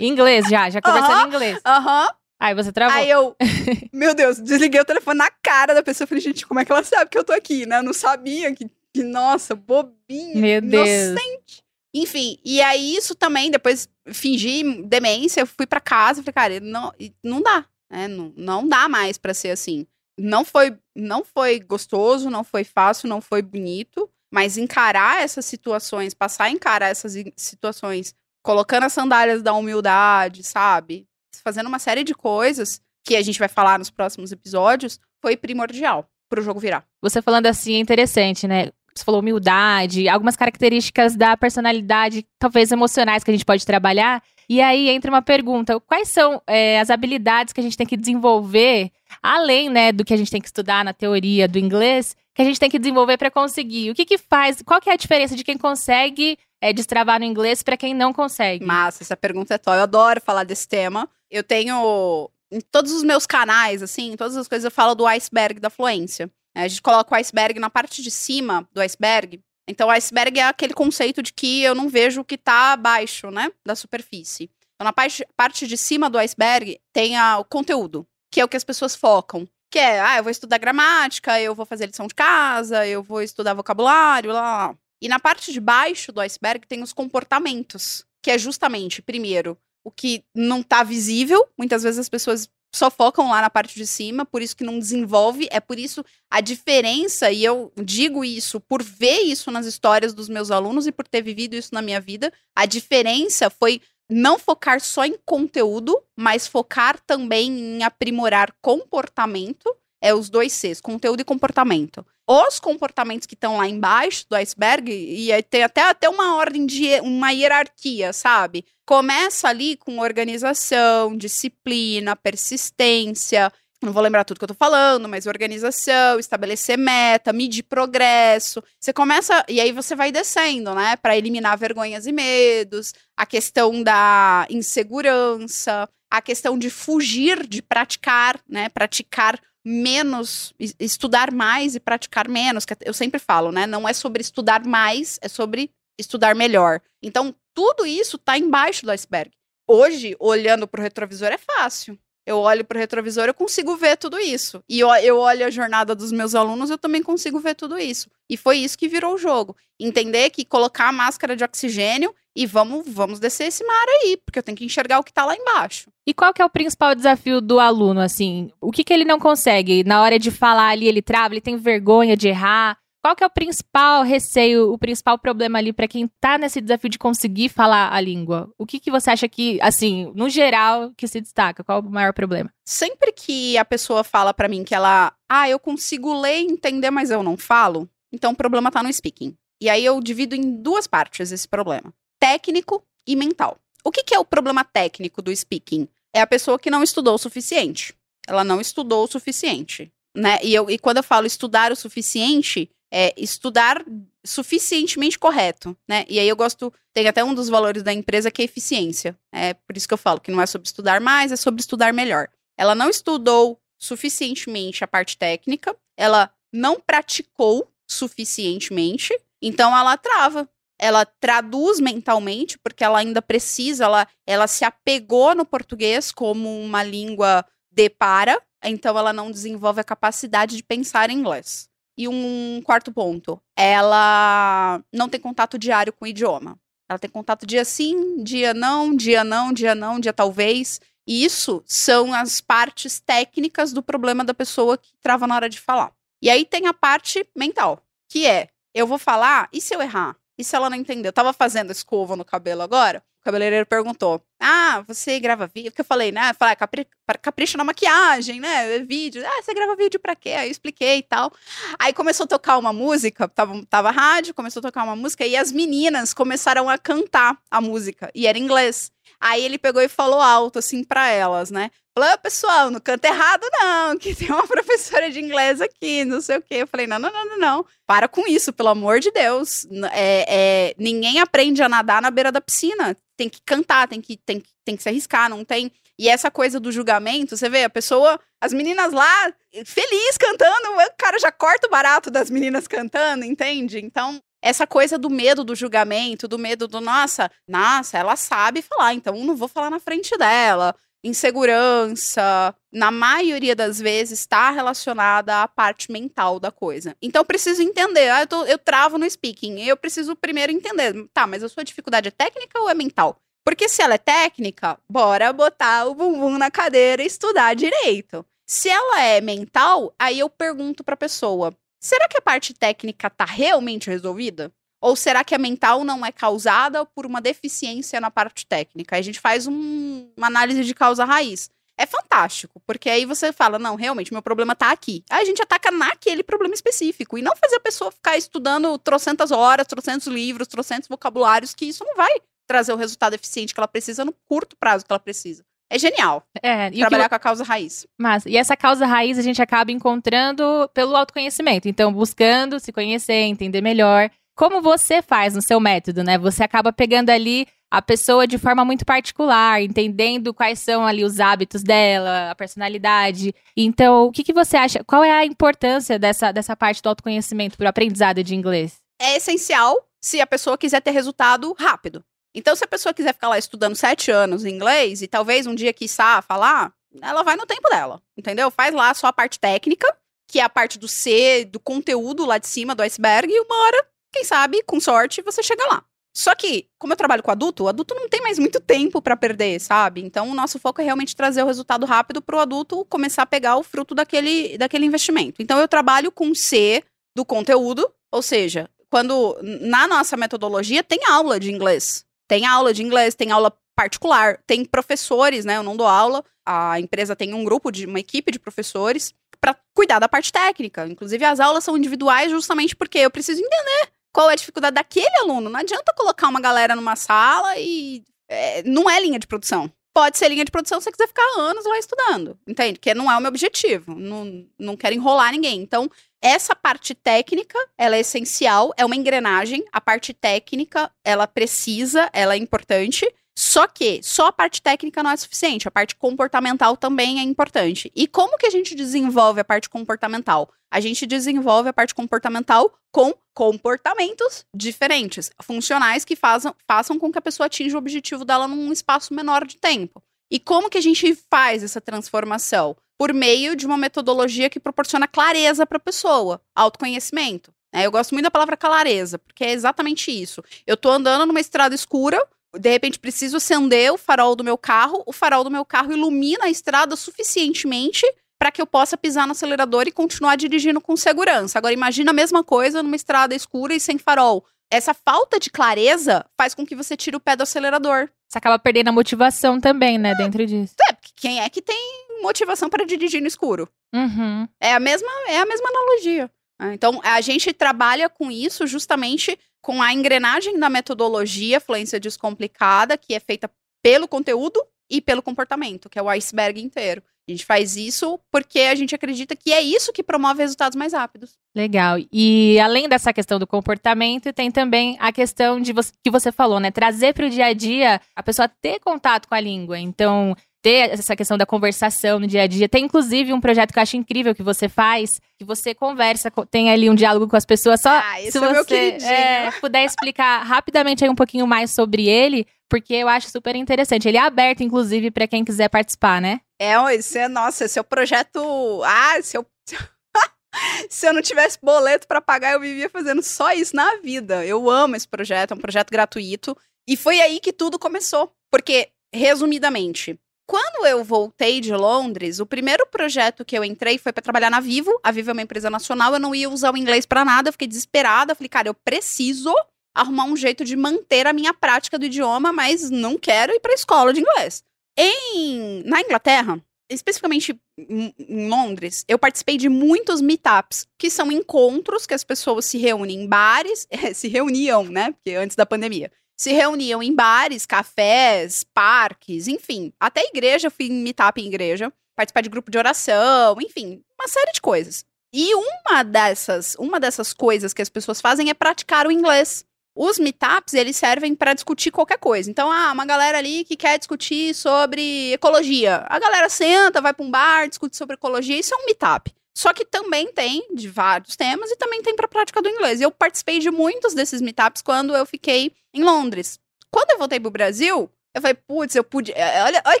Inglês 0.00 0.46
já, 0.46 0.68
já 0.70 0.80
conversando 0.82 1.20
em 1.24 1.28
inglês. 1.28 1.60
Aham. 1.64 2.08
Aí 2.38 2.54
você 2.54 2.70
travou. 2.70 2.98
Aí 3.00 3.08
eu, 3.08 3.34
meu 3.92 4.14
Deus, 4.14 4.38
desliguei 4.38 4.80
o 4.80 4.84
telefone 4.84 5.18
na 5.18 5.30
cara 5.42 5.74
da 5.74 5.82
pessoa. 5.82 6.06
Falei, 6.06 6.22
gente, 6.22 6.46
como 6.46 6.60
é 6.60 6.64
que 6.64 6.72
ela 6.72 6.82
sabe 6.84 7.10
que 7.10 7.16
eu 7.18 7.24
tô 7.24 7.32
aqui, 7.32 7.64
né? 7.66 7.78
Eu 7.78 7.82
não 7.82 7.92
sabia 7.94 8.54
que, 8.54 8.70
que 8.92 9.02
nossa, 9.02 9.54
bobinha, 9.54 10.40
Meu 10.40 10.60
Deus. 10.60 10.86
inocente. 10.88 11.64
Enfim, 11.94 12.38
e 12.44 12.60
aí 12.60 12.94
isso 12.94 13.14
também, 13.14 13.50
depois 13.50 13.88
fingi 14.12 14.82
demência, 14.82 15.40
eu 15.40 15.46
fui 15.46 15.66
pra 15.66 15.80
casa, 15.80 16.22
falei, 16.22 16.34
cara, 16.34 16.60
não, 16.60 16.92
não 17.24 17.40
dá, 17.40 17.64
né? 17.90 18.06
Não, 18.06 18.32
não 18.36 18.68
dá 18.68 18.86
mais 18.86 19.16
pra 19.16 19.32
ser 19.32 19.50
assim. 19.50 19.86
Não 20.18 20.44
foi, 20.44 20.76
não 20.94 21.24
foi 21.24 21.58
gostoso, 21.58 22.28
não 22.28 22.44
foi 22.44 22.64
fácil, 22.64 23.08
não 23.08 23.22
foi 23.22 23.40
bonito, 23.40 24.10
mas 24.30 24.58
encarar 24.58 25.22
essas 25.22 25.46
situações, 25.46 26.12
passar 26.12 26.44
a 26.44 26.50
encarar 26.50 26.88
essas 26.88 27.16
i- 27.16 27.32
situações, 27.34 28.14
colocando 28.46 28.84
as 28.84 28.92
sandálias 28.92 29.42
da 29.42 29.52
humildade, 29.52 30.44
sabe? 30.44 31.04
Fazendo 31.42 31.66
uma 31.66 31.80
série 31.80 32.04
de 32.04 32.14
coisas 32.14 32.80
que 33.04 33.16
a 33.16 33.22
gente 33.22 33.40
vai 33.40 33.48
falar 33.48 33.76
nos 33.76 33.90
próximos 33.90 34.30
episódios, 34.30 35.00
foi 35.20 35.36
primordial 35.36 36.08
pro 36.28 36.40
jogo 36.40 36.60
virar. 36.60 36.84
Você 37.02 37.20
falando 37.20 37.46
assim 37.46 37.74
é 37.74 37.78
interessante, 37.80 38.46
né? 38.46 38.70
Você 38.94 39.04
falou 39.04 39.20
humildade, 39.20 40.08
algumas 40.08 40.36
características 40.36 41.16
da 41.16 41.36
personalidade, 41.36 42.24
talvez 42.38 42.70
emocionais, 42.70 43.24
que 43.24 43.30
a 43.32 43.34
gente 43.34 43.44
pode 43.44 43.66
trabalhar. 43.66 44.22
E 44.48 44.62
aí 44.62 44.90
entra 44.90 45.10
uma 45.10 45.22
pergunta: 45.22 45.80
quais 45.80 46.08
são 46.08 46.40
é, 46.46 46.78
as 46.78 46.88
habilidades 46.88 47.52
que 47.52 47.60
a 47.60 47.64
gente 47.64 47.76
tem 47.76 47.86
que 47.86 47.96
desenvolver, 47.96 48.92
além 49.20 49.68
né, 49.68 49.90
do 49.90 50.04
que 50.04 50.14
a 50.14 50.16
gente 50.16 50.30
tem 50.30 50.40
que 50.40 50.46
estudar 50.46 50.84
na 50.84 50.92
teoria 50.92 51.48
do 51.48 51.58
inglês, 51.58 52.16
que 52.32 52.42
a 52.42 52.44
gente 52.44 52.60
tem 52.60 52.70
que 52.70 52.78
desenvolver 52.78 53.16
para 53.16 53.30
conseguir? 53.30 53.90
O 53.90 53.94
que, 53.94 54.06
que 54.06 54.18
faz? 54.18 54.62
Qual 54.62 54.80
que 54.80 54.88
é 54.88 54.92
a 54.92 54.96
diferença 54.96 55.34
de 55.34 55.42
quem 55.42 55.58
consegue 55.58 56.38
é, 56.60 56.72
destravar 56.72 57.18
no 57.18 57.24
inglês 57.24 57.62
para 57.62 57.76
quem 57.76 57.94
não 57.94 58.12
consegue? 58.12 58.64
Massa, 58.64 59.02
essa 59.02 59.16
pergunta 59.16 59.54
é 59.54 59.58
top. 59.58 59.76
Eu 59.76 59.82
adoro 59.82 60.20
falar 60.20 60.44
desse 60.44 60.66
tema. 60.68 61.08
Eu 61.30 61.42
tenho. 61.42 62.30
Em 62.50 62.60
todos 62.60 62.92
os 62.92 63.02
meus 63.02 63.26
canais, 63.26 63.82
assim, 63.82 64.12
em 64.12 64.16
todas 64.16 64.36
as 64.36 64.46
coisas, 64.46 64.64
eu 64.64 64.70
falo 64.70 64.94
do 64.94 65.06
iceberg 65.06 65.58
da 65.58 65.68
fluência. 65.68 66.30
É, 66.54 66.62
A 66.62 66.68
gente 66.68 66.80
coloca 66.80 67.12
o 67.14 67.18
iceberg 67.18 67.58
na 67.58 67.68
parte 67.68 68.00
de 68.02 68.10
cima 68.10 68.66
do 68.72 68.80
iceberg. 68.80 69.40
Então, 69.68 69.88
o 69.88 69.90
iceberg 69.90 70.38
é 70.38 70.44
aquele 70.44 70.72
conceito 70.72 71.22
de 71.22 71.32
que 71.32 71.62
eu 71.62 71.74
não 71.74 71.88
vejo 71.88 72.20
o 72.20 72.24
que 72.24 72.38
tá 72.38 72.72
abaixo, 72.72 73.30
né? 73.32 73.50
Da 73.66 73.74
superfície. 73.74 74.48
Então, 74.74 74.84
na 74.84 74.92
parte, 74.92 75.26
parte 75.36 75.66
de 75.66 75.76
cima 75.76 76.08
do 76.08 76.18
iceberg 76.18 76.78
tem 76.92 77.16
a- 77.16 77.38
o 77.38 77.44
conteúdo, 77.44 78.06
que 78.30 78.40
é 78.40 78.44
o 78.44 78.48
que 78.48 78.56
as 78.56 78.62
pessoas 78.64 78.94
focam. 78.94 79.46
Que 79.68 79.80
é, 79.80 80.00
ah, 80.00 80.16
eu 80.18 80.22
vou 80.22 80.30
estudar 80.30 80.58
gramática, 80.58 81.40
eu 81.40 81.52
vou 81.54 81.66
fazer 81.66 81.86
lição 81.86 82.06
de 82.06 82.14
casa, 82.14 82.86
eu 82.86 83.02
vou 83.02 83.20
estudar 83.20 83.52
vocabulário, 83.54 84.30
lá, 84.32 84.40
lá, 84.40 84.66
lá. 84.68 84.74
E 85.00 85.08
na 85.08 85.18
parte 85.18 85.52
de 85.52 85.60
baixo 85.60 86.12
do 86.12 86.20
iceberg 86.20 86.66
tem 86.66 86.82
os 86.82 86.92
comportamentos, 86.92 88.04
que 88.22 88.30
é 88.30 88.38
justamente, 88.38 89.02
primeiro, 89.02 89.58
o 89.84 89.90
que 89.90 90.24
não 90.34 90.62
tá 90.62 90.82
visível. 90.82 91.46
Muitas 91.56 91.82
vezes 91.82 91.98
as 91.98 92.08
pessoas 92.08 92.48
só 92.74 92.90
focam 92.90 93.30
lá 93.30 93.40
na 93.40 93.48
parte 93.48 93.74
de 93.74 93.86
cima, 93.86 94.24
por 94.24 94.42
isso 94.42 94.56
que 94.56 94.64
não 94.64 94.78
desenvolve. 94.78 95.48
É 95.50 95.60
por 95.60 95.78
isso 95.78 96.04
a 96.30 96.40
diferença, 96.40 97.30
e 97.30 97.44
eu 97.44 97.72
digo 97.82 98.24
isso 98.24 98.60
por 98.60 98.82
ver 98.82 99.20
isso 99.20 99.50
nas 99.50 99.66
histórias 99.66 100.12
dos 100.12 100.28
meus 100.28 100.50
alunos 100.50 100.86
e 100.86 100.92
por 100.92 101.06
ter 101.06 101.22
vivido 101.22 101.54
isso 101.54 101.74
na 101.74 101.80
minha 101.80 102.00
vida. 102.00 102.32
A 102.54 102.66
diferença 102.66 103.48
foi 103.48 103.80
não 104.08 104.38
focar 104.38 104.80
só 104.80 105.04
em 105.04 105.16
conteúdo, 105.24 106.00
mas 106.16 106.46
focar 106.46 107.00
também 107.00 107.50
em 107.50 107.82
aprimorar 107.82 108.54
comportamento. 108.60 109.74
É 110.00 110.14
os 110.14 110.28
dois 110.28 110.52
Cs, 110.52 110.80
conteúdo 110.80 111.20
e 111.20 111.24
comportamento. 111.24 112.04
Os 112.28 112.58
comportamentos 112.58 113.26
que 113.26 113.34
estão 113.34 113.58
lá 113.58 113.68
embaixo 113.68 114.26
do 114.28 114.34
iceberg, 114.34 114.90
e 114.90 115.42
tem 115.44 115.62
até, 115.62 115.82
até 115.82 116.08
uma 116.08 116.36
ordem 116.36 116.66
de 116.66 117.00
uma 117.00 117.30
hierarquia, 117.30 118.12
sabe? 118.12 118.64
Começa 118.84 119.48
ali 119.48 119.76
com 119.76 120.00
organização, 120.00 121.16
disciplina, 121.16 122.16
persistência. 122.16 123.52
Não 123.80 123.92
vou 123.92 124.02
lembrar 124.02 124.24
tudo 124.24 124.38
que 124.38 124.44
eu 124.44 124.48
tô 124.48 124.54
falando, 124.54 125.08
mas 125.08 125.26
organização, 125.26 126.18
estabelecer 126.18 126.76
meta, 126.76 127.32
medir 127.32 127.62
progresso. 127.62 128.60
Você 128.80 128.92
começa 128.92 129.44
e 129.48 129.60
aí 129.60 129.70
você 129.70 129.94
vai 129.94 130.10
descendo, 130.10 130.74
né, 130.74 130.96
Pra 130.96 131.16
eliminar 131.16 131.56
vergonhas 131.56 132.06
e 132.06 132.12
medos, 132.12 132.92
a 133.16 133.24
questão 133.24 133.82
da 133.84 134.46
insegurança, 134.50 135.88
a 136.10 136.20
questão 136.20 136.58
de 136.58 136.70
fugir 136.70 137.46
de 137.46 137.62
praticar, 137.62 138.40
né, 138.48 138.68
praticar 138.68 139.38
menos, 139.68 140.54
es- 140.60 140.76
estudar 140.78 141.32
mais 141.32 141.74
e 141.74 141.80
praticar 141.80 142.28
menos, 142.28 142.64
que 142.64 142.76
eu 142.82 142.94
sempre 142.94 143.18
falo, 143.18 143.50
né? 143.50 143.66
Não 143.66 143.88
é 143.88 143.92
sobre 143.92 144.20
estudar 144.22 144.64
mais, 144.64 145.18
é 145.20 145.26
sobre 145.28 145.70
estudar 145.98 146.36
melhor. 146.36 146.80
Então, 147.02 147.34
tudo 147.52 147.84
isso 147.84 148.16
tá 148.16 148.38
embaixo 148.38 148.86
do 148.86 148.92
iceberg. 148.92 149.32
Hoje, 149.68 150.14
olhando 150.20 150.68
pro 150.68 150.80
retrovisor 150.80 151.28
é 151.32 151.38
fácil. 151.38 151.98
Eu 152.26 152.38
olho 152.38 152.64
pro 152.64 152.78
retrovisor, 152.78 153.26
eu 153.26 153.34
consigo 153.34 153.76
ver 153.76 153.96
tudo 153.96 154.18
isso. 154.18 154.60
E 154.68 154.80
eu, 154.80 155.16
olho 155.16 155.46
a 155.46 155.50
jornada 155.50 155.94
dos 155.94 156.10
meus 156.10 156.34
alunos, 156.34 156.70
eu 156.70 156.76
também 156.76 157.00
consigo 157.00 157.38
ver 157.38 157.54
tudo 157.54 157.78
isso. 157.78 158.10
E 158.28 158.36
foi 158.36 158.58
isso 158.58 158.76
que 158.76 158.88
virou 158.88 159.14
o 159.14 159.18
jogo. 159.18 159.56
Entender 159.78 160.30
que 160.30 160.44
colocar 160.44 160.88
a 160.88 160.92
máscara 160.92 161.36
de 161.36 161.44
oxigênio 161.44 162.12
e 162.34 162.44
vamos, 162.44 162.84
vamos 162.86 163.20
descer 163.20 163.44
esse 163.44 163.64
mar 163.64 163.86
aí, 163.88 164.16
porque 164.16 164.40
eu 164.40 164.42
tenho 164.42 164.58
que 164.58 164.64
enxergar 164.64 164.98
o 164.98 165.04
que 165.04 165.12
tá 165.12 165.24
lá 165.24 165.36
embaixo. 165.36 165.88
E 166.04 166.12
qual 166.12 166.34
que 166.34 166.42
é 166.42 166.44
o 166.44 166.50
principal 166.50 166.94
desafio 166.94 167.40
do 167.40 167.60
aluno, 167.60 168.00
assim? 168.00 168.50
O 168.60 168.72
que, 168.72 168.82
que 168.82 168.92
ele 168.92 169.04
não 169.04 169.20
consegue? 169.20 169.84
Na 169.84 170.02
hora 170.02 170.18
de 170.18 170.30
falar 170.32 170.70
ali, 170.70 170.88
ele 170.88 171.00
trava, 171.00 171.32
ele 171.32 171.40
tem 171.40 171.56
vergonha 171.56 172.16
de 172.16 172.28
errar? 172.28 172.76
Qual 173.06 173.14
que 173.14 173.22
é 173.22 173.26
o 173.28 173.30
principal 173.30 174.02
receio, 174.02 174.72
o 174.72 174.76
principal 174.76 175.16
problema 175.16 175.58
ali 175.58 175.72
para 175.72 175.86
quem 175.86 176.10
tá 176.20 176.36
nesse 176.36 176.60
desafio 176.60 176.90
de 176.90 176.98
conseguir 176.98 177.48
falar 177.48 177.92
a 177.92 178.00
língua? 178.00 178.52
O 178.58 178.66
que, 178.66 178.80
que 178.80 178.90
você 178.90 179.10
acha 179.10 179.28
que, 179.28 179.60
assim, 179.62 180.10
no 180.16 180.28
geral, 180.28 180.90
que 180.96 181.06
se 181.06 181.20
destaca? 181.20 181.62
Qual 181.62 181.82
o 181.82 181.88
maior 181.88 182.12
problema? 182.12 182.52
Sempre 182.66 183.12
que 183.12 183.56
a 183.56 183.64
pessoa 183.64 184.02
fala 184.02 184.34
pra 184.34 184.48
mim 184.48 184.64
que 184.64 184.74
ela, 184.74 185.12
ah, 185.28 185.48
eu 185.48 185.60
consigo 185.60 186.20
ler 186.20 186.40
e 186.40 186.46
entender, 186.46 186.90
mas 186.90 187.12
eu 187.12 187.22
não 187.22 187.36
falo, 187.36 187.88
então 188.12 188.32
o 188.32 188.36
problema 188.36 188.72
tá 188.72 188.82
no 188.82 188.92
speaking. 188.92 189.36
E 189.62 189.70
aí 189.70 189.84
eu 189.84 190.00
divido 190.00 190.34
em 190.34 190.60
duas 190.60 190.88
partes 190.88 191.30
esse 191.30 191.46
problema: 191.46 191.94
técnico 192.18 192.82
e 193.06 193.14
mental. 193.14 193.56
O 193.84 193.92
que, 193.92 194.02
que 194.02 194.16
é 194.16 194.18
o 194.18 194.24
problema 194.24 194.64
técnico 194.64 195.22
do 195.22 195.34
speaking? 195.34 195.86
É 196.12 196.22
a 196.22 196.26
pessoa 196.26 196.58
que 196.58 196.70
não 196.70 196.82
estudou 196.82 197.14
o 197.14 197.18
suficiente. 197.18 197.94
Ela 198.26 198.42
não 198.42 198.60
estudou 198.60 199.04
o 199.04 199.06
suficiente, 199.06 199.92
né? 200.12 200.40
E, 200.42 200.52
eu, 200.52 200.68
e 200.68 200.76
quando 200.76 200.96
eu 200.96 201.04
falo 201.04 201.24
estudar 201.24 201.70
o 201.70 201.76
suficiente, 201.76 202.68
é 202.92 203.14
estudar 203.16 203.84
suficientemente 204.24 205.18
correto, 205.18 205.76
né? 205.88 206.04
E 206.08 206.18
aí 206.18 206.28
eu 206.28 206.36
gosto, 206.36 206.72
tem 206.92 207.06
até 207.06 207.22
um 207.24 207.34
dos 207.34 207.48
valores 207.48 207.82
da 207.82 207.92
empresa 207.92 208.30
que 208.30 208.42
é 208.42 208.44
eficiência. 208.44 209.16
É 209.32 209.54
por 209.54 209.76
isso 209.76 209.88
que 209.88 209.94
eu 209.94 209.98
falo 209.98 210.20
que 210.20 210.30
não 210.30 210.40
é 210.40 210.46
sobre 210.46 210.66
estudar 210.66 211.00
mais, 211.00 211.32
é 211.32 211.36
sobre 211.36 211.60
estudar 211.60 211.92
melhor. 211.92 212.28
Ela 212.56 212.74
não 212.74 212.88
estudou 212.88 213.60
suficientemente 213.78 214.82
a 214.82 214.88
parte 214.88 215.16
técnica, 215.18 215.76
ela 215.96 216.30
não 216.52 216.80
praticou 216.80 217.70
suficientemente, 217.86 219.16
então 219.40 219.76
ela 219.76 219.96
trava. 219.96 220.48
Ela 220.78 221.06
traduz 221.06 221.80
mentalmente, 221.80 222.58
porque 222.58 222.84
ela 222.84 222.98
ainda 222.98 223.22
precisa, 223.22 223.84
ela, 223.84 224.06
ela 224.26 224.46
se 224.46 224.62
apegou 224.64 225.34
no 225.34 225.46
português 225.46 226.12
como 226.12 226.60
uma 226.60 226.82
língua 226.82 227.46
de 227.70 227.88
para, 227.88 228.40
então 228.62 228.98
ela 228.98 229.12
não 229.12 229.30
desenvolve 229.30 229.80
a 229.80 229.84
capacidade 229.84 230.56
de 230.56 230.62
pensar 230.62 231.08
em 231.08 231.18
inglês. 231.18 231.68
E 231.96 232.06
um 232.06 232.60
quarto 232.64 232.92
ponto, 232.92 233.40
ela 233.56 234.82
não 234.92 235.08
tem 235.08 235.18
contato 235.18 235.58
diário 235.58 235.92
com 235.92 236.04
o 236.04 236.08
idioma. 236.08 236.58
Ela 236.88 236.98
tem 236.98 237.10
contato 237.10 237.46
dia 237.46 237.64
sim, 237.64 238.22
dia 238.22 238.52
não, 238.52 238.94
dia 238.94 239.24
não, 239.24 239.52
dia 239.52 239.74
não, 239.74 239.98
dia 239.98 240.12
talvez. 240.12 240.80
E 241.06 241.24
isso 241.24 241.62
são 241.64 242.12
as 242.12 242.40
partes 242.40 243.00
técnicas 243.00 243.72
do 243.72 243.82
problema 243.82 244.24
da 244.24 244.34
pessoa 244.34 244.76
que 244.76 244.92
trava 245.00 245.26
na 245.26 245.34
hora 245.34 245.48
de 245.48 245.60
falar. 245.60 245.92
E 246.20 246.28
aí 246.28 246.44
tem 246.44 246.66
a 246.66 246.74
parte 246.74 247.26
mental, 247.34 247.82
que 248.08 248.26
é: 248.26 248.48
eu 248.74 248.86
vou 248.86 248.98
falar, 248.98 249.48
e 249.52 249.60
se 249.60 249.74
eu 249.74 249.80
errar? 249.80 250.16
E 250.38 250.44
se 250.44 250.54
ela 250.54 250.68
não 250.68 250.76
entendeu? 250.76 251.08
Eu 251.08 251.12
tava 251.14 251.32
fazendo 251.32 251.70
escova 251.70 252.14
no 252.14 252.24
cabelo 252.24 252.62
agora 252.62 253.02
cabeleireiro 253.26 253.66
perguntou: 253.66 254.22
Ah, 254.40 254.84
você 254.86 255.18
grava 255.18 255.46
vídeo? 255.48 255.70
Porque 255.72 255.80
eu 255.80 255.84
falei, 255.84 256.12
né? 256.12 256.30
Eu 256.30 256.34
falei, 256.34 256.52
ah, 256.52 256.56
capri 256.56 256.86
capricha 257.20 257.58
na 257.58 257.64
maquiagem, 257.64 258.40
né? 258.40 258.78
Vídeo. 258.80 259.22
Ah, 259.26 259.42
você 259.42 259.52
grava 259.52 259.74
vídeo 259.74 259.98
pra 259.98 260.14
quê? 260.14 260.30
Aí 260.30 260.48
eu 260.48 260.50
expliquei 260.50 260.98
e 260.98 261.02
tal. 261.02 261.32
Aí 261.78 261.92
começou 261.92 262.24
a 262.24 262.28
tocar 262.28 262.56
uma 262.56 262.72
música, 262.72 263.28
tava, 263.28 263.66
tava 263.66 263.90
rádio, 263.90 264.32
começou 264.32 264.60
a 264.60 264.62
tocar 264.62 264.84
uma 264.84 264.94
música, 264.94 265.26
e 265.26 265.36
as 265.36 265.50
meninas 265.50 266.14
começaram 266.14 266.68
a 266.68 266.78
cantar 266.78 267.36
a 267.50 267.60
música. 267.60 268.10
E 268.14 268.26
era 268.26 268.38
inglês. 268.38 268.92
Aí 269.20 269.44
ele 269.44 269.58
pegou 269.58 269.82
e 269.82 269.88
falou 269.88 270.20
alto, 270.20 270.58
assim, 270.58 270.84
para 270.84 271.08
elas, 271.08 271.50
né? 271.50 271.70
Falou, 271.98 272.18
pessoal, 272.18 272.70
não 272.70 272.78
canta 272.78 273.08
errado, 273.08 273.46
não, 273.58 273.96
que 273.96 274.14
tem 274.14 274.30
uma 274.30 274.44
professora 274.46 275.10
de 275.10 275.18
inglês 275.18 275.62
aqui, 275.62 276.04
não 276.04 276.20
sei 276.20 276.36
o 276.36 276.42
quê. 276.42 276.56
Eu 276.56 276.66
falei, 276.66 276.86
não, 276.86 276.98
não, 276.98 277.10
não, 277.10 277.24
não, 277.24 277.38
não. 277.38 277.66
Para 277.86 278.06
com 278.06 278.26
isso, 278.28 278.52
pelo 278.52 278.68
amor 278.68 279.00
de 279.00 279.10
Deus. 279.10 279.66
É, 279.92 280.26
é, 280.28 280.74
ninguém 280.78 281.20
aprende 281.20 281.62
a 281.62 281.70
nadar 281.70 282.02
na 282.02 282.10
beira 282.10 282.30
da 282.30 282.38
piscina. 282.38 282.94
Tem 283.16 283.30
que 283.30 283.40
cantar, 283.40 283.88
tem 283.88 284.02
que, 284.02 284.18
tem, 284.18 284.42
tem 284.62 284.76
que 284.76 284.82
se 284.82 284.90
arriscar, 284.90 285.30
não 285.30 285.42
tem. 285.42 285.72
E 285.98 286.06
essa 286.10 286.30
coisa 286.30 286.60
do 286.60 286.70
julgamento, 286.70 287.34
você 287.34 287.48
vê, 287.48 287.64
a 287.64 287.70
pessoa, 287.70 288.20
as 288.42 288.52
meninas 288.52 288.92
lá, 288.92 289.32
feliz 289.64 290.18
cantando, 290.18 290.72
o 290.72 290.96
cara 290.98 291.18
já 291.18 291.32
corta 291.32 291.66
o 291.66 291.70
barato 291.70 292.10
das 292.10 292.28
meninas 292.28 292.68
cantando, 292.68 293.24
entende? 293.24 293.78
Então, 293.78 294.20
essa 294.42 294.66
coisa 294.66 294.98
do 294.98 295.08
medo 295.08 295.42
do 295.42 295.54
julgamento, 295.54 296.28
do 296.28 296.38
medo 296.38 296.68
do, 296.68 296.78
nossa, 296.78 297.30
nossa, 297.48 297.96
ela 297.96 298.16
sabe 298.16 298.60
falar, 298.60 298.92
então 298.92 299.16
não 299.24 299.34
vou 299.34 299.48
falar 299.48 299.70
na 299.70 299.80
frente 299.80 300.14
dela. 300.18 300.74
Insegurança, 301.04 302.54
na 302.72 302.90
maioria 302.90 303.54
das 303.54 303.78
vezes, 303.78 304.20
está 304.20 304.50
relacionada 304.50 305.42
à 305.42 305.48
parte 305.48 305.90
mental 305.90 306.40
da 306.40 306.50
coisa. 306.50 306.96
Então, 307.00 307.20
eu 307.20 307.26
preciso 307.26 307.62
entender. 307.62 308.10
Ah, 308.10 308.22
eu, 308.22 308.26
tô, 308.26 308.44
eu 308.44 308.58
travo 308.58 308.98
no 308.98 309.08
speaking. 309.08 309.60
Eu 309.60 309.76
preciso 309.76 310.16
primeiro 310.16 310.52
entender. 310.52 311.06
Tá, 311.14 311.26
mas 311.26 311.42
a 311.42 311.48
sua 311.48 311.64
dificuldade 311.64 312.08
é 312.08 312.10
técnica 312.10 312.60
ou 312.60 312.68
é 312.68 312.74
mental? 312.74 313.16
Porque 313.44 313.68
se 313.68 313.80
ela 313.80 313.94
é 313.94 313.98
técnica, 313.98 314.76
bora 314.90 315.32
botar 315.32 315.86
o 315.86 315.94
bumbum 315.94 316.36
na 316.36 316.50
cadeira 316.50 317.02
e 317.02 317.06
estudar 317.06 317.54
direito. 317.54 318.26
Se 318.44 318.68
ela 318.68 319.02
é 319.02 319.20
mental, 319.20 319.94
aí 319.96 320.18
eu 320.18 320.28
pergunto 320.28 320.82
pra 320.82 320.96
pessoa: 320.96 321.56
será 321.80 322.08
que 322.08 322.18
a 322.18 322.22
parte 322.22 322.52
técnica 322.52 323.08
tá 323.08 323.24
realmente 323.24 323.88
resolvida? 323.88 324.52
Ou 324.86 324.94
será 324.94 325.24
que 325.24 325.34
a 325.34 325.38
mental 325.38 325.82
não 325.82 326.06
é 326.06 326.12
causada 326.12 326.86
por 326.86 327.04
uma 327.04 327.20
deficiência 327.20 328.00
na 328.00 328.08
parte 328.08 328.46
técnica? 328.46 328.96
A 328.96 329.02
gente 329.02 329.18
faz 329.18 329.48
um, 329.48 330.08
uma 330.16 330.28
análise 330.28 330.62
de 330.62 330.72
causa 330.72 331.04
raiz. 331.04 331.50
É 331.76 331.84
fantástico, 331.84 332.62
porque 332.64 332.88
aí 332.88 333.04
você 333.04 333.32
fala, 333.32 333.58
não, 333.58 333.74
realmente, 333.74 334.12
meu 334.12 334.22
problema 334.22 334.54
tá 334.54 334.70
aqui. 334.70 335.02
Aí 335.10 335.22
a 335.22 335.24
gente 335.24 335.42
ataca 335.42 335.72
naquele 335.72 336.22
problema 336.22 336.54
específico. 336.54 337.18
E 337.18 337.22
não 337.22 337.34
fazer 337.34 337.56
a 337.56 337.60
pessoa 337.60 337.90
ficar 337.90 338.16
estudando 338.16 338.78
trocentas 338.78 339.32
horas, 339.32 339.66
trocentos 339.66 340.06
livros, 340.06 340.46
trocentos 340.46 340.88
vocabulários, 340.88 341.52
que 341.52 341.64
isso 341.64 341.84
não 341.84 341.96
vai 341.96 342.20
trazer 342.46 342.72
o 342.72 342.76
resultado 342.76 343.14
eficiente 343.14 343.52
que 343.52 343.58
ela 343.58 343.66
precisa 343.66 344.04
no 344.04 344.14
curto 344.28 344.56
prazo 344.56 344.84
que 344.84 344.92
ela 344.92 345.00
precisa. 345.00 345.42
É 345.68 345.80
genial. 345.80 346.22
É, 346.40 346.70
trabalhar 346.70 347.04
que... 347.04 347.08
com 347.08 347.14
a 347.16 347.18
causa 347.18 347.42
raiz. 347.42 347.88
Mas, 347.98 348.24
e 348.24 348.36
essa 348.36 348.56
causa 348.56 348.86
raiz 348.86 349.18
a 349.18 349.22
gente 349.22 349.42
acaba 349.42 349.72
encontrando 349.72 350.70
pelo 350.72 350.94
autoconhecimento. 350.94 351.66
Então, 351.66 351.92
buscando 351.92 352.60
se 352.60 352.70
conhecer, 352.70 353.22
entender 353.22 353.60
melhor. 353.60 354.08
Como 354.36 354.60
você 354.60 355.00
faz 355.00 355.34
no 355.34 355.40
seu 355.40 355.58
método, 355.58 356.04
né? 356.04 356.18
Você 356.18 356.44
acaba 356.44 356.70
pegando 356.70 357.08
ali 357.08 357.46
a 357.70 357.80
pessoa 357.80 358.26
de 358.26 358.36
forma 358.36 358.66
muito 358.66 358.84
particular, 358.84 359.62
entendendo 359.62 360.34
quais 360.34 360.58
são 360.58 360.86
ali 360.86 361.04
os 361.04 361.18
hábitos 361.18 361.62
dela, 361.62 362.30
a 362.30 362.34
personalidade. 362.34 363.34
Então, 363.56 364.04
o 364.04 364.12
que, 364.12 364.22
que 364.22 364.34
você 364.34 364.58
acha? 364.58 364.84
Qual 364.84 365.02
é 365.02 365.10
a 365.10 365.24
importância 365.24 365.98
dessa, 365.98 366.32
dessa 366.32 366.54
parte 366.54 366.82
do 366.82 366.88
autoconhecimento 366.90 367.56
para 367.56 367.64
o 367.64 367.68
aprendizado 367.68 368.22
de 368.22 368.34
inglês? 368.34 368.76
É 369.00 369.16
essencial 369.16 369.74
se 370.00 370.20
a 370.20 370.26
pessoa 370.26 370.58
quiser 370.58 370.82
ter 370.82 370.90
resultado 370.90 371.54
rápido. 371.58 372.04
Então, 372.34 372.54
se 372.54 372.62
a 372.62 372.68
pessoa 372.68 372.92
quiser 372.92 373.14
ficar 373.14 373.30
lá 373.30 373.38
estudando 373.38 373.74
sete 373.74 374.10
anos 374.10 374.44
inglês 374.44 375.00
e 375.00 375.08
talvez 375.08 375.46
um 375.46 375.54
dia 375.54 375.72
quiçá 375.72 376.20
falar, 376.20 376.74
ela 377.00 377.22
vai 377.22 377.36
no 377.36 377.46
tempo 377.46 377.68
dela, 377.70 378.02
entendeu? 378.14 378.50
Faz 378.50 378.74
lá 378.74 378.92
só 378.92 379.06
a 379.06 379.12
parte 379.12 379.40
técnica, 379.40 379.88
que 380.28 380.38
é 380.38 380.42
a 380.42 380.48
parte 380.50 380.78
do 380.78 380.86
C, 380.86 381.46
do 381.46 381.58
conteúdo 381.58 382.26
lá 382.26 382.36
de 382.36 382.46
cima 382.46 382.74
do 382.74 382.82
iceberg, 382.82 383.32
e 383.32 383.40
uma 383.40 383.64
hora, 383.64 383.86
quem 384.16 384.24
sabe, 384.24 384.62
com 384.62 384.80
sorte, 384.80 385.20
você 385.20 385.42
chega 385.42 385.66
lá. 385.66 385.84
Só 386.16 386.34
que, 386.34 386.66
como 386.78 386.94
eu 386.94 386.96
trabalho 386.96 387.22
com 387.22 387.30
adulto, 387.30 387.64
o 387.64 387.68
adulto 387.68 387.94
não 387.94 388.08
tem 388.08 388.22
mais 388.22 388.38
muito 388.38 388.58
tempo 388.58 389.02
para 389.02 389.14
perder, 389.14 389.60
sabe? 389.60 390.02
Então, 390.02 390.30
o 390.30 390.34
nosso 390.34 390.58
foco 390.58 390.80
é 390.80 390.84
realmente 390.84 391.14
trazer 391.14 391.42
o 391.42 391.46
resultado 391.46 391.84
rápido 391.84 392.22
para 392.22 392.36
o 392.36 392.40
adulto 392.40 392.86
começar 392.86 393.22
a 393.22 393.26
pegar 393.26 393.56
o 393.56 393.62
fruto 393.62 393.94
daquele, 393.94 394.56
daquele 394.56 394.86
investimento. 394.86 395.42
Então, 395.42 395.58
eu 395.58 395.68
trabalho 395.68 396.10
com 396.10 396.34
C 396.34 396.82
do 397.14 397.22
conteúdo, 397.22 397.86
ou 398.10 398.22
seja, 398.22 398.70
quando 398.88 399.36
na 399.42 399.86
nossa 399.86 400.16
metodologia 400.16 400.82
tem 400.82 401.00
aula 401.06 401.38
de 401.38 401.52
inglês. 401.52 402.06
Tem 402.26 402.46
aula 402.46 402.72
de 402.72 402.82
inglês, 402.82 403.14
tem 403.14 403.30
aula 403.30 403.52
particular, 403.76 404.40
tem 404.46 404.64
professores, 404.64 405.44
né? 405.44 405.58
Eu 405.58 405.62
não 405.62 405.76
dou 405.76 405.86
aula. 405.86 406.24
A 406.46 406.80
empresa 406.80 407.14
tem 407.14 407.34
um 407.34 407.44
grupo 407.44 407.70
de 407.70 407.84
uma 407.84 408.00
equipe 408.00 408.32
de 408.32 408.38
professores 408.38 409.12
para 409.38 409.54
cuidar 409.74 409.98
da 409.98 410.08
parte 410.08 410.32
técnica. 410.32 410.86
Inclusive, 410.86 411.22
as 411.26 411.40
aulas 411.40 411.62
são 411.62 411.76
individuais 411.76 412.30
justamente 412.30 412.74
porque 412.74 413.00
eu 413.00 413.10
preciso 413.10 413.42
entender 413.42 413.95
qual 414.16 414.30
é 414.30 414.32
a 414.32 414.36
dificuldade 414.36 414.72
daquele 414.72 415.14
aluno. 415.18 415.50
Não 415.50 415.60
adianta 415.60 415.92
colocar 415.94 416.26
uma 416.28 416.40
galera 416.40 416.74
numa 416.74 416.96
sala 416.96 417.58
e 417.58 418.02
é, 418.30 418.62
não 418.62 418.88
é 418.88 418.98
linha 418.98 419.18
de 419.18 419.26
produção. 419.26 419.70
Pode 419.92 420.16
ser 420.16 420.28
linha 420.28 420.44
de 420.44 420.50
produção 420.50 420.80
se 420.80 420.84
você 420.84 420.92
quiser 420.92 421.06
ficar 421.06 421.38
anos 421.38 421.66
lá 421.66 421.78
estudando, 421.78 422.38
entende? 422.46 422.78
Porque 422.78 422.94
não 422.94 423.12
é 423.12 423.16
o 423.16 423.20
meu 423.20 423.28
objetivo. 423.28 423.94
Não, 423.94 424.46
não 424.58 424.74
quero 424.74 424.94
enrolar 424.94 425.32
ninguém. 425.32 425.60
Então, 425.60 425.90
essa 426.22 426.56
parte 426.56 426.94
técnica, 426.94 427.58
ela 427.76 427.94
é 427.94 428.00
essencial, 428.00 428.72
é 428.78 428.86
uma 428.86 428.96
engrenagem. 428.96 429.62
A 429.70 429.82
parte 429.82 430.14
técnica, 430.14 430.90
ela 431.04 431.26
precisa, 431.26 432.08
ela 432.10 432.32
é 432.32 432.38
importante. 432.38 433.06
Só 433.38 433.66
que 433.66 434.00
só 434.02 434.28
a 434.28 434.32
parte 434.32 434.62
técnica 434.62 435.02
não 435.02 435.10
é 435.10 435.16
suficiente, 435.16 435.68
a 435.68 435.70
parte 435.70 435.94
comportamental 435.94 436.76
também 436.76 437.20
é 437.20 437.22
importante. 437.22 437.92
E 437.94 438.06
como 438.06 438.38
que 438.38 438.46
a 438.46 438.50
gente 438.50 438.74
desenvolve 438.74 439.40
a 439.40 439.44
parte 439.44 439.68
comportamental? 439.68 440.50
A 440.70 440.80
gente 440.80 441.06
desenvolve 441.06 441.68
a 441.68 441.72
parte 441.72 441.94
comportamental 441.94 442.72
com 442.90 443.14
comportamentos 443.34 444.46
diferentes, 444.54 445.30
funcionais 445.42 446.04
que 446.04 446.16
façam, 446.16 446.54
façam 446.66 446.98
com 446.98 447.12
que 447.12 447.18
a 447.18 447.22
pessoa 447.22 447.46
atinja 447.46 447.76
o 447.76 447.78
objetivo 447.78 448.24
dela 448.24 448.48
num 448.48 448.72
espaço 448.72 449.12
menor 449.12 449.46
de 449.46 449.58
tempo. 449.58 450.02
E 450.30 450.40
como 450.40 450.70
que 450.70 450.78
a 450.78 450.82
gente 450.82 451.14
faz 451.30 451.62
essa 451.62 451.80
transformação? 451.80 452.74
Por 452.98 453.12
meio 453.12 453.54
de 453.54 453.66
uma 453.66 453.76
metodologia 453.76 454.48
que 454.48 454.58
proporciona 454.58 455.06
clareza 455.06 455.66
para 455.66 455.76
a 455.76 455.80
pessoa, 455.80 456.40
autoconhecimento. 456.54 457.52
É, 457.72 457.84
eu 457.84 457.90
gosto 457.90 458.12
muito 458.12 458.24
da 458.24 458.30
palavra 458.30 458.56
clareza, 458.56 459.18
porque 459.18 459.44
é 459.44 459.52
exatamente 459.52 460.10
isso. 460.10 460.42
Eu 460.66 460.74
estou 460.74 460.90
andando 460.90 461.26
numa 461.26 461.40
estrada 461.40 461.74
escura, 461.74 462.18
de 462.58 462.70
repente 462.70 462.98
preciso 462.98 463.36
acender 463.36 463.92
o 463.92 463.98
farol 463.98 464.36
do 464.36 464.44
meu 464.44 464.56
carro, 464.58 465.02
o 465.06 465.12
farol 465.12 465.44
do 465.44 465.50
meu 465.50 465.64
carro 465.64 465.92
ilumina 465.92 466.44
a 466.46 466.50
estrada 466.50 466.96
suficientemente 466.96 468.06
para 468.38 468.50
que 468.50 468.60
eu 468.60 468.66
possa 468.66 468.96
pisar 468.96 469.26
no 469.26 469.32
acelerador 469.32 469.86
e 469.86 469.92
continuar 469.92 470.36
dirigindo 470.36 470.80
com 470.80 470.96
segurança. 470.96 471.58
Agora 471.58 471.72
imagina 471.72 472.10
a 472.10 472.14
mesma 472.14 472.44
coisa 472.44 472.82
numa 472.82 472.96
estrada 472.96 473.34
escura 473.34 473.74
e 473.74 473.80
sem 473.80 473.98
farol. 473.98 474.44
Essa 474.70 474.92
falta 474.92 475.38
de 475.38 475.50
clareza 475.50 476.24
faz 476.36 476.54
com 476.54 476.66
que 476.66 476.74
você 476.74 476.96
tire 476.96 477.16
o 477.16 477.20
pé 477.20 477.36
do 477.36 477.44
acelerador. 477.44 478.08
Você 478.28 478.38
acaba 478.38 478.58
perdendo 478.58 478.88
a 478.88 478.92
motivação 478.92 479.60
também, 479.60 479.96
né, 479.96 480.14
dentro 480.14 480.44
disso. 480.44 480.74
É, 480.88 480.92
porque 480.92 481.12
quem 481.16 481.40
é 481.40 481.48
que 481.48 481.62
tem 481.62 482.06
motivação 482.20 482.68
para 482.68 482.84
dirigir 482.84 483.20
no 483.20 483.28
escuro? 483.28 483.68
Uhum. 483.94 484.48
É 484.60 484.74
a 484.74 484.80
mesma, 484.80 485.08
é 485.28 485.38
a 485.38 485.46
mesma 485.46 485.68
analogia. 485.68 486.30
Né? 486.60 486.74
Então, 486.74 487.00
a 487.04 487.20
gente 487.20 487.52
trabalha 487.52 488.08
com 488.08 488.30
isso 488.30 488.66
justamente 488.66 489.38
com 489.66 489.82
a 489.82 489.92
engrenagem 489.92 490.60
da 490.60 490.70
metodologia 490.70 491.58
Fluência 491.58 491.98
Descomplicada, 491.98 492.96
que 492.96 493.12
é 493.14 493.18
feita 493.18 493.50
pelo 493.82 494.06
conteúdo 494.06 494.64
e 494.88 495.00
pelo 495.00 495.20
comportamento, 495.20 495.90
que 495.90 495.98
é 495.98 496.02
o 496.02 496.08
iceberg 496.08 496.62
inteiro. 496.62 497.02
A 497.28 497.32
gente 497.32 497.44
faz 497.44 497.76
isso 497.76 498.20
porque 498.30 498.60
a 498.60 498.76
gente 498.76 498.94
acredita 498.94 499.34
que 499.34 499.52
é 499.52 499.60
isso 499.60 499.92
que 499.92 500.04
promove 500.04 500.40
resultados 500.40 500.76
mais 500.76 500.92
rápidos. 500.92 501.32
Legal. 501.52 501.96
E 502.12 502.60
além 502.60 502.88
dessa 502.88 503.12
questão 503.12 503.40
do 503.40 503.46
comportamento, 503.46 504.32
tem 504.32 504.52
também 504.52 504.96
a 505.00 505.10
questão 505.10 505.60
de 505.60 505.74
que 505.74 506.12
você 506.12 506.30
falou, 506.30 506.60
né? 506.60 506.70
Trazer 506.70 507.12
para 507.12 507.26
o 507.26 507.30
dia 507.30 507.46
a 507.46 507.52
dia 507.52 508.00
a 508.14 508.22
pessoa 508.22 508.48
ter 508.48 508.78
contato 508.78 509.26
com 509.26 509.34
a 509.34 509.40
língua. 509.40 509.80
Então, 509.80 510.36
ter 510.66 510.90
essa 510.90 511.14
questão 511.14 511.38
da 511.38 511.46
conversação 511.46 512.18
no 512.18 512.26
dia 512.26 512.42
a 512.42 512.46
dia. 512.48 512.68
Tem 512.68 512.86
inclusive 512.86 513.32
um 513.32 513.40
projeto 513.40 513.72
que 513.72 513.78
eu 513.78 513.82
acho 513.84 513.96
incrível 513.96 514.34
que 514.34 514.42
você 514.42 514.68
faz, 514.68 515.20
que 515.38 515.44
você 515.44 515.72
conversa, 515.72 516.28
tem 516.50 516.72
ali 516.72 516.90
um 516.90 516.94
diálogo 516.96 517.28
com 517.28 517.36
as 517.36 517.46
pessoas. 517.46 517.80
Só 517.80 517.90
ah, 517.90 518.16
se 518.28 518.36
é 518.36 518.40
você 518.52 518.98
é, 519.00 519.52
puder 519.60 519.84
explicar 519.84 520.42
rapidamente 520.42 521.04
aí 521.04 521.08
um 521.08 521.14
pouquinho 521.14 521.46
mais 521.46 521.70
sobre 521.70 522.08
ele, 522.08 522.44
porque 522.68 522.94
eu 522.94 523.06
acho 523.06 523.30
super 523.30 523.54
interessante. 523.54 524.08
Ele 524.08 524.16
é 524.16 524.20
aberto, 524.20 524.64
inclusive, 524.64 525.12
para 525.12 525.28
quem 525.28 525.44
quiser 525.44 525.68
participar, 525.68 526.20
né? 526.20 526.40
É, 526.60 526.74
esse 526.96 527.16
é, 527.16 527.28
nossa, 527.28 527.66
esse 527.66 527.78
é 527.78 527.80
o 527.80 527.84
projeto. 527.84 528.82
Ah, 528.84 529.22
se 529.22 529.36
eu. 529.36 529.46
se 530.90 531.06
eu 531.06 531.12
não 531.12 531.22
tivesse 531.22 531.60
boleto 531.62 532.08
para 532.08 532.20
pagar, 532.20 532.54
eu 532.54 532.60
vivia 532.60 532.90
fazendo 532.90 533.22
só 533.22 533.52
isso 533.52 533.76
na 533.76 533.98
vida. 533.98 534.44
Eu 534.44 534.68
amo 534.68 534.96
esse 534.96 535.06
projeto, 535.06 535.52
é 535.52 535.54
um 535.54 535.60
projeto 535.60 535.92
gratuito. 535.92 536.58
E 536.88 536.96
foi 536.96 537.20
aí 537.20 537.38
que 537.38 537.52
tudo 537.52 537.78
começou. 537.78 538.32
Porque, 538.50 538.88
resumidamente, 539.14 540.18
quando 540.46 540.86
eu 540.86 541.02
voltei 541.02 541.60
de 541.60 541.74
Londres, 541.74 542.38
o 542.38 542.46
primeiro 542.46 542.86
projeto 542.86 543.44
que 543.44 543.58
eu 543.58 543.64
entrei 543.64 543.98
foi 543.98 544.12
para 544.12 544.22
trabalhar 544.22 544.50
na 544.50 544.60
Vivo. 544.60 544.98
A 545.02 545.10
Vivo 545.10 545.30
é 545.30 545.32
uma 545.32 545.42
empresa 545.42 545.68
nacional, 545.68 546.12
eu 546.12 546.20
não 546.20 546.34
ia 546.34 546.48
usar 546.48 546.72
o 546.72 546.76
inglês 546.76 547.04
para 547.04 547.24
nada, 547.24 547.48
eu 547.48 547.52
fiquei 547.52 547.66
desesperada. 547.66 548.34
Falei, 548.34 548.48
cara, 548.48 548.68
eu 548.68 548.74
preciso 548.74 549.52
arrumar 549.94 550.24
um 550.24 550.36
jeito 550.36 550.64
de 550.64 550.76
manter 550.76 551.26
a 551.26 551.32
minha 551.32 551.52
prática 551.52 551.98
do 551.98 552.04
idioma, 552.04 552.52
mas 552.52 552.90
não 552.90 553.18
quero 553.18 553.52
ir 553.52 553.60
para 553.60 553.74
escola 553.74 554.12
de 554.12 554.20
inglês. 554.20 554.62
Em 554.96 555.82
na 555.84 556.00
Inglaterra, 556.00 556.62
especificamente 556.88 557.58
em 557.76 558.48
Londres, 558.48 559.04
eu 559.08 559.18
participei 559.18 559.56
de 559.56 559.68
muitos 559.68 560.20
meetups, 560.20 560.86
que 560.96 561.10
são 561.10 561.32
encontros 561.32 562.06
que 562.06 562.14
as 562.14 562.22
pessoas 562.22 562.66
se 562.66 562.78
reúnem 562.78 563.22
em 563.22 563.26
bares, 563.26 563.88
se 564.14 564.28
reuniam, 564.28 564.84
né? 564.84 565.12
Porque 565.12 565.34
antes 565.34 565.56
da 565.56 565.66
pandemia 565.66 566.10
se 566.36 566.52
reuniam 566.52 567.02
em 567.02 567.14
bares, 567.14 567.64
cafés, 567.64 568.64
parques, 568.74 569.48
enfim. 569.48 569.92
Até 569.98 570.22
igreja, 570.24 570.70
fui 570.70 570.86
em 570.86 571.02
meetup 571.02 571.40
em 571.40 571.46
igreja, 571.46 571.92
participar 572.14 572.42
de 572.42 572.50
grupo 572.50 572.70
de 572.70 572.78
oração, 572.78 573.56
enfim, 573.60 574.02
uma 574.18 574.28
série 574.28 574.52
de 574.52 574.60
coisas. 574.60 575.04
E 575.32 575.54
uma 575.54 576.02
dessas, 576.02 576.76
uma 576.78 577.00
dessas 577.00 577.32
coisas 577.32 577.72
que 577.72 577.82
as 577.82 577.88
pessoas 577.88 578.20
fazem 578.20 578.50
é 578.50 578.54
praticar 578.54 579.06
o 579.06 579.12
inglês. 579.12 579.64
Os 579.94 580.18
meetups, 580.18 580.74
eles 580.74 580.94
servem 580.96 581.34
para 581.34 581.54
discutir 581.54 581.90
qualquer 581.90 582.18
coisa. 582.18 582.50
Então, 582.50 582.70
ah, 582.70 582.92
uma 582.92 583.06
galera 583.06 583.38
ali 583.38 583.64
que 583.64 583.76
quer 583.76 583.98
discutir 583.98 584.54
sobre 584.54 585.32
ecologia. 585.32 586.04
A 586.06 586.18
galera 586.18 586.50
senta, 586.50 587.00
vai 587.00 587.14
para 587.14 587.24
um 587.24 587.30
bar, 587.30 587.66
discute 587.66 587.96
sobre 587.96 588.14
ecologia. 588.14 588.58
Isso 588.58 588.74
é 588.74 588.76
um 588.76 588.84
meetup. 588.84 589.34
Só 589.56 589.72
que 589.72 589.86
também 589.86 590.30
tem 590.32 590.68
de 590.74 590.86
vários 590.86 591.34
temas 591.34 591.70
e 591.70 591.76
também 591.76 592.02
tem 592.02 592.14
para 592.14 592.28
prática 592.28 592.60
do 592.60 592.68
inglês. 592.68 593.00
Eu 593.00 593.10
participei 593.10 593.58
de 593.58 593.70
muitos 593.70 594.12
desses 594.12 594.42
meetups 594.42 594.82
quando 594.82 595.16
eu 595.16 595.24
fiquei 595.24 595.72
em 595.94 596.04
Londres. 596.04 596.60
Quando 596.90 597.12
eu 597.12 597.18
voltei 597.18 597.40
pro 597.40 597.50
Brasil, 597.50 598.10
eu 598.34 598.42
falei, 598.42 598.54
putz, 598.54 598.94
eu 598.94 599.02
pude. 599.02 599.32
É, 599.32 599.64
olha, 599.64 599.82
olha 599.86 600.00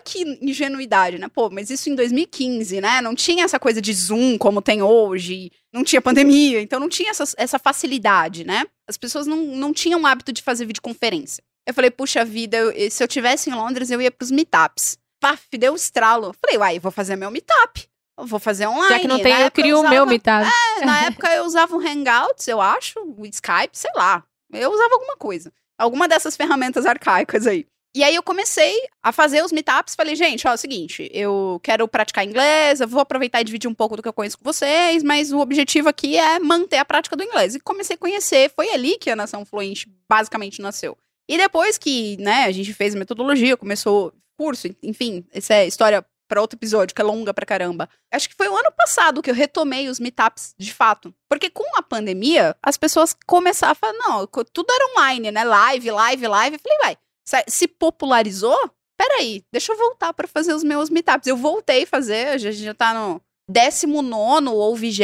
que 0.00 0.38
ingenuidade, 0.42 1.18
né? 1.18 1.26
Pô, 1.26 1.48
mas 1.48 1.70
isso 1.70 1.88
em 1.88 1.94
2015, 1.94 2.82
né? 2.82 3.00
Não 3.00 3.14
tinha 3.14 3.44
essa 3.44 3.58
coisa 3.58 3.80
de 3.80 3.94
Zoom 3.94 4.36
como 4.36 4.60
tem 4.60 4.82
hoje, 4.82 5.50
não 5.72 5.82
tinha 5.82 6.02
pandemia, 6.02 6.60
então 6.60 6.78
não 6.78 6.90
tinha 6.90 7.10
essa, 7.10 7.24
essa 7.38 7.58
facilidade, 7.58 8.44
né? 8.44 8.66
As 8.86 8.98
pessoas 8.98 9.26
não, 9.26 9.38
não 9.38 9.72
tinham 9.72 10.02
o 10.02 10.06
hábito 10.06 10.34
de 10.34 10.42
fazer 10.42 10.66
videoconferência. 10.66 11.42
Eu 11.66 11.72
falei, 11.72 11.90
puxa 11.90 12.26
vida, 12.26 12.58
eu, 12.58 12.90
se 12.90 13.02
eu 13.02 13.08
tivesse 13.08 13.48
em 13.48 13.54
Londres, 13.54 13.90
eu 13.90 14.02
ia 14.02 14.10
pros 14.10 14.30
meetups. 14.30 14.98
Paf, 15.18 15.48
deu 15.56 15.72
um 15.72 15.76
estralo. 15.76 16.34
Falei, 16.44 16.58
uai, 16.58 16.78
vou 16.78 16.92
fazer 16.92 17.16
meu 17.16 17.30
meetup. 17.30 17.88
Vou 18.18 18.38
fazer 18.38 18.66
online. 18.66 18.88
Já 18.88 19.00
que 19.00 19.08
não 19.08 19.20
tem, 19.20 19.40
eu 19.40 19.50
crio 19.50 19.80
o 19.80 19.88
meu 19.88 20.06
meetup. 20.06 20.46
É, 20.80 20.84
na 20.84 21.04
época 21.04 21.32
eu 21.34 21.44
usava 21.44 21.76
o 21.76 21.80
Hangouts, 21.80 22.48
eu 22.48 22.60
acho, 22.60 22.98
o 23.00 23.26
Skype, 23.26 23.70
sei 23.72 23.90
lá. 23.94 24.24
Eu 24.52 24.72
usava 24.72 24.94
alguma 24.94 25.16
coisa. 25.16 25.52
Alguma 25.78 26.08
dessas 26.08 26.36
ferramentas 26.36 26.86
arcaicas 26.86 27.46
aí. 27.46 27.66
E 27.94 28.04
aí 28.04 28.14
eu 28.14 28.22
comecei 28.22 28.74
a 29.02 29.10
fazer 29.10 29.42
os 29.42 29.50
meetups, 29.50 29.94
falei, 29.94 30.14
gente, 30.14 30.46
ó, 30.46 30.50
é 30.50 30.54
o 30.54 30.58
seguinte, 30.58 31.08
eu 31.14 31.58
quero 31.62 31.88
praticar 31.88 32.26
inglês, 32.26 32.78
eu 32.78 32.86
vou 32.86 33.00
aproveitar 33.00 33.40
e 33.40 33.44
dividir 33.44 33.70
um 33.70 33.74
pouco 33.74 33.96
do 33.96 34.02
que 34.02 34.08
eu 34.08 34.12
conheço 34.12 34.36
com 34.36 34.44
vocês, 34.44 35.02
mas 35.02 35.32
o 35.32 35.38
objetivo 35.38 35.88
aqui 35.88 36.14
é 36.14 36.38
manter 36.38 36.76
a 36.76 36.84
prática 36.84 37.16
do 37.16 37.22
inglês. 37.22 37.54
E 37.54 37.60
comecei 37.60 37.94
a 37.94 37.98
conhecer, 37.98 38.52
foi 38.54 38.68
ali 38.70 38.98
que 38.98 39.08
a 39.08 39.16
Nação 39.16 39.46
Fluente 39.46 39.90
basicamente 40.06 40.60
nasceu. 40.60 40.94
E 41.26 41.38
depois 41.38 41.78
que, 41.78 42.18
né, 42.18 42.44
a 42.44 42.52
gente 42.52 42.74
fez 42.74 42.94
metodologia, 42.94 43.56
começou 43.56 44.12
curso, 44.38 44.68
enfim, 44.82 45.24
essa 45.32 45.54
é 45.54 45.66
história 45.66 46.04
para 46.28 46.40
outro 46.40 46.56
episódio, 46.56 46.94
que 46.94 47.00
é 47.00 47.04
longa 47.04 47.32
pra 47.32 47.46
caramba. 47.46 47.88
Acho 48.12 48.28
que 48.28 48.34
foi 48.34 48.48
o 48.48 48.56
ano 48.56 48.72
passado 48.76 49.22
que 49.22 49.30
eu 49.30 49.34
retomei 49.34 49.88
os 49.88 50.00
meetups 50.00 50.54
de 50.58 50.72
fato. 50.72 51.14
Porque 51.28 51.50
com 51.50 51.76
a 51.76 51.82
pandemia, 51.82 52.56
as 52.62 52.76
pessoas 52.76 53.16
começaram 53.26 53.72
a 53.72 53.74
falar, 53.74 53.92
não, 53.94 54.26
tudo 54.26 54.72
era 54.72 54.92
online, 54.92 55.30
né? 55.30 55.44
Live, 55.44 55.90
live, 55.90 56.26
live. 56.26 56.56
Eu 56.56 56.60
falei, 56.60 56.78
vai, 56.78 57.44
se 57.48 57.68
popularizou? 57.68 58.58
Peraí, 58.96 59.44
deixa 59.52 59.72
eu 59.72 59.76
voltar 59.76 60.12
para 60.12 60.26
fazer 60.26 60.54
os 60.54 60.64
meus 60.64 60.88
meetups. 60.88 61.26
Eu 61.26 61.36
voltei 61.36 61.84
a 61.84 61.86
fazer, 61.86 62.28
a 62.28 62.38
gente 62.38 62.58
já 62.58 62.74
tá 62.74 62.94
no 62.94 63.20
19 63.48 64.48
ou 64.48 64.74
20 64.74 65.02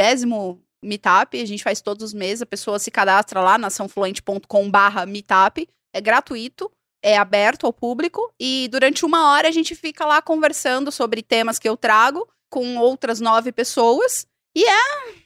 meetup, 0.84 1.40
a 1.40 1.46
gente 1.46 1.62
faz 1.62 1.80
todos 1.80 2.02
os 2.02 2.12
meses, 2.12 2.42
a 2.42 2.46
pessoa 2.46 2.78
se 2.78 2.90
cadastra 2.90 3.40
lá 3.40 3.56
na 3.56 3.68
açãofluente.com 3.68 4.70
barra 4.70 5.06
meetup, 5.06 5.68
é 5.94 6.00
gratuito 6.00 6.70
é 7.02 7.16
aberto 7.16 7.66
ao 7.66 7.72
público 7.72 8.32
e 8.38 8.68
durante 8.70 9.04
uma 9.04 9.32
hora 9.32 9.48
a 9.48 9.52
gente 9.52 9.74
fica 9.74 10.06
lá 10.06 10.22
conversando 10.22 10.92
sobre 10.92 11.22
temas 11.22 11.58
que 11.58 11.68
eu 11.68 11.76
trago 11.76 12.28
com 12.48 12.76
outras 12.78 13.20
nove 13.20 13.50
pessoas 13.50 14.26
e 14.54 14.64
é 14.64 15.22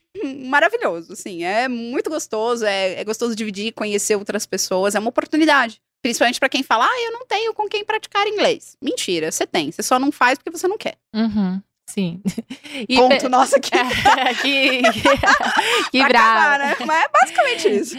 maravilhoso, 0.46 1.12
assim, 1.12 1.44
é 1.44 1.68
muito 1.68 2.08
gostoso, 2.08 2.64
é, 2.64 3.00
é 3.00 3.04
gostoso 3.04 3.36
dividir, 3.36 3.72
conhecer 3.72 4.16
outras 4.16 4.46
pessoas, 4.46 4.94
é 4.94 4.98
uma 4.98 5.10
oportunidade. 5.10 5.80
Principalmente 6.02 6.38
para 6.38 6.48
quem 6.48 6.62
fala, 6.62 6.86
ah, 6.86 7.00
eu 7.04 7.12
não 7.12 7.26
tenho 7.26 7.52
com 7.52 7.68
quem 7.68 7.84
praticar 7.84 8.26
inglês. 8.26 8.76
Mentira, 8.80 9.30
você 9.30 9.46
tem, 9.46 9.72
você 9.72 9.82
só 9.82 9.98
não 9.98 10.12
faz 10.12 10.38
porque 10.38 10.56
você 10.56 10.68
não 10.68 10.78
quer. 10.78 10.96
Uhum. 11.14 11.60
Sim. 11.88 12.22
E 12.88 12.96
Ponto, 12.96 13.28
nossa, 13.28 13.58
que... 13.60 13.70
que, 14.42 14.82
que 15.90 16.04
bravo. 16.04 16.58
né? 16.58 16.76
Mas 16.86 17.04
é 17.04 17.08
basicamente 17.08 17.68
isso. 17.68 17.96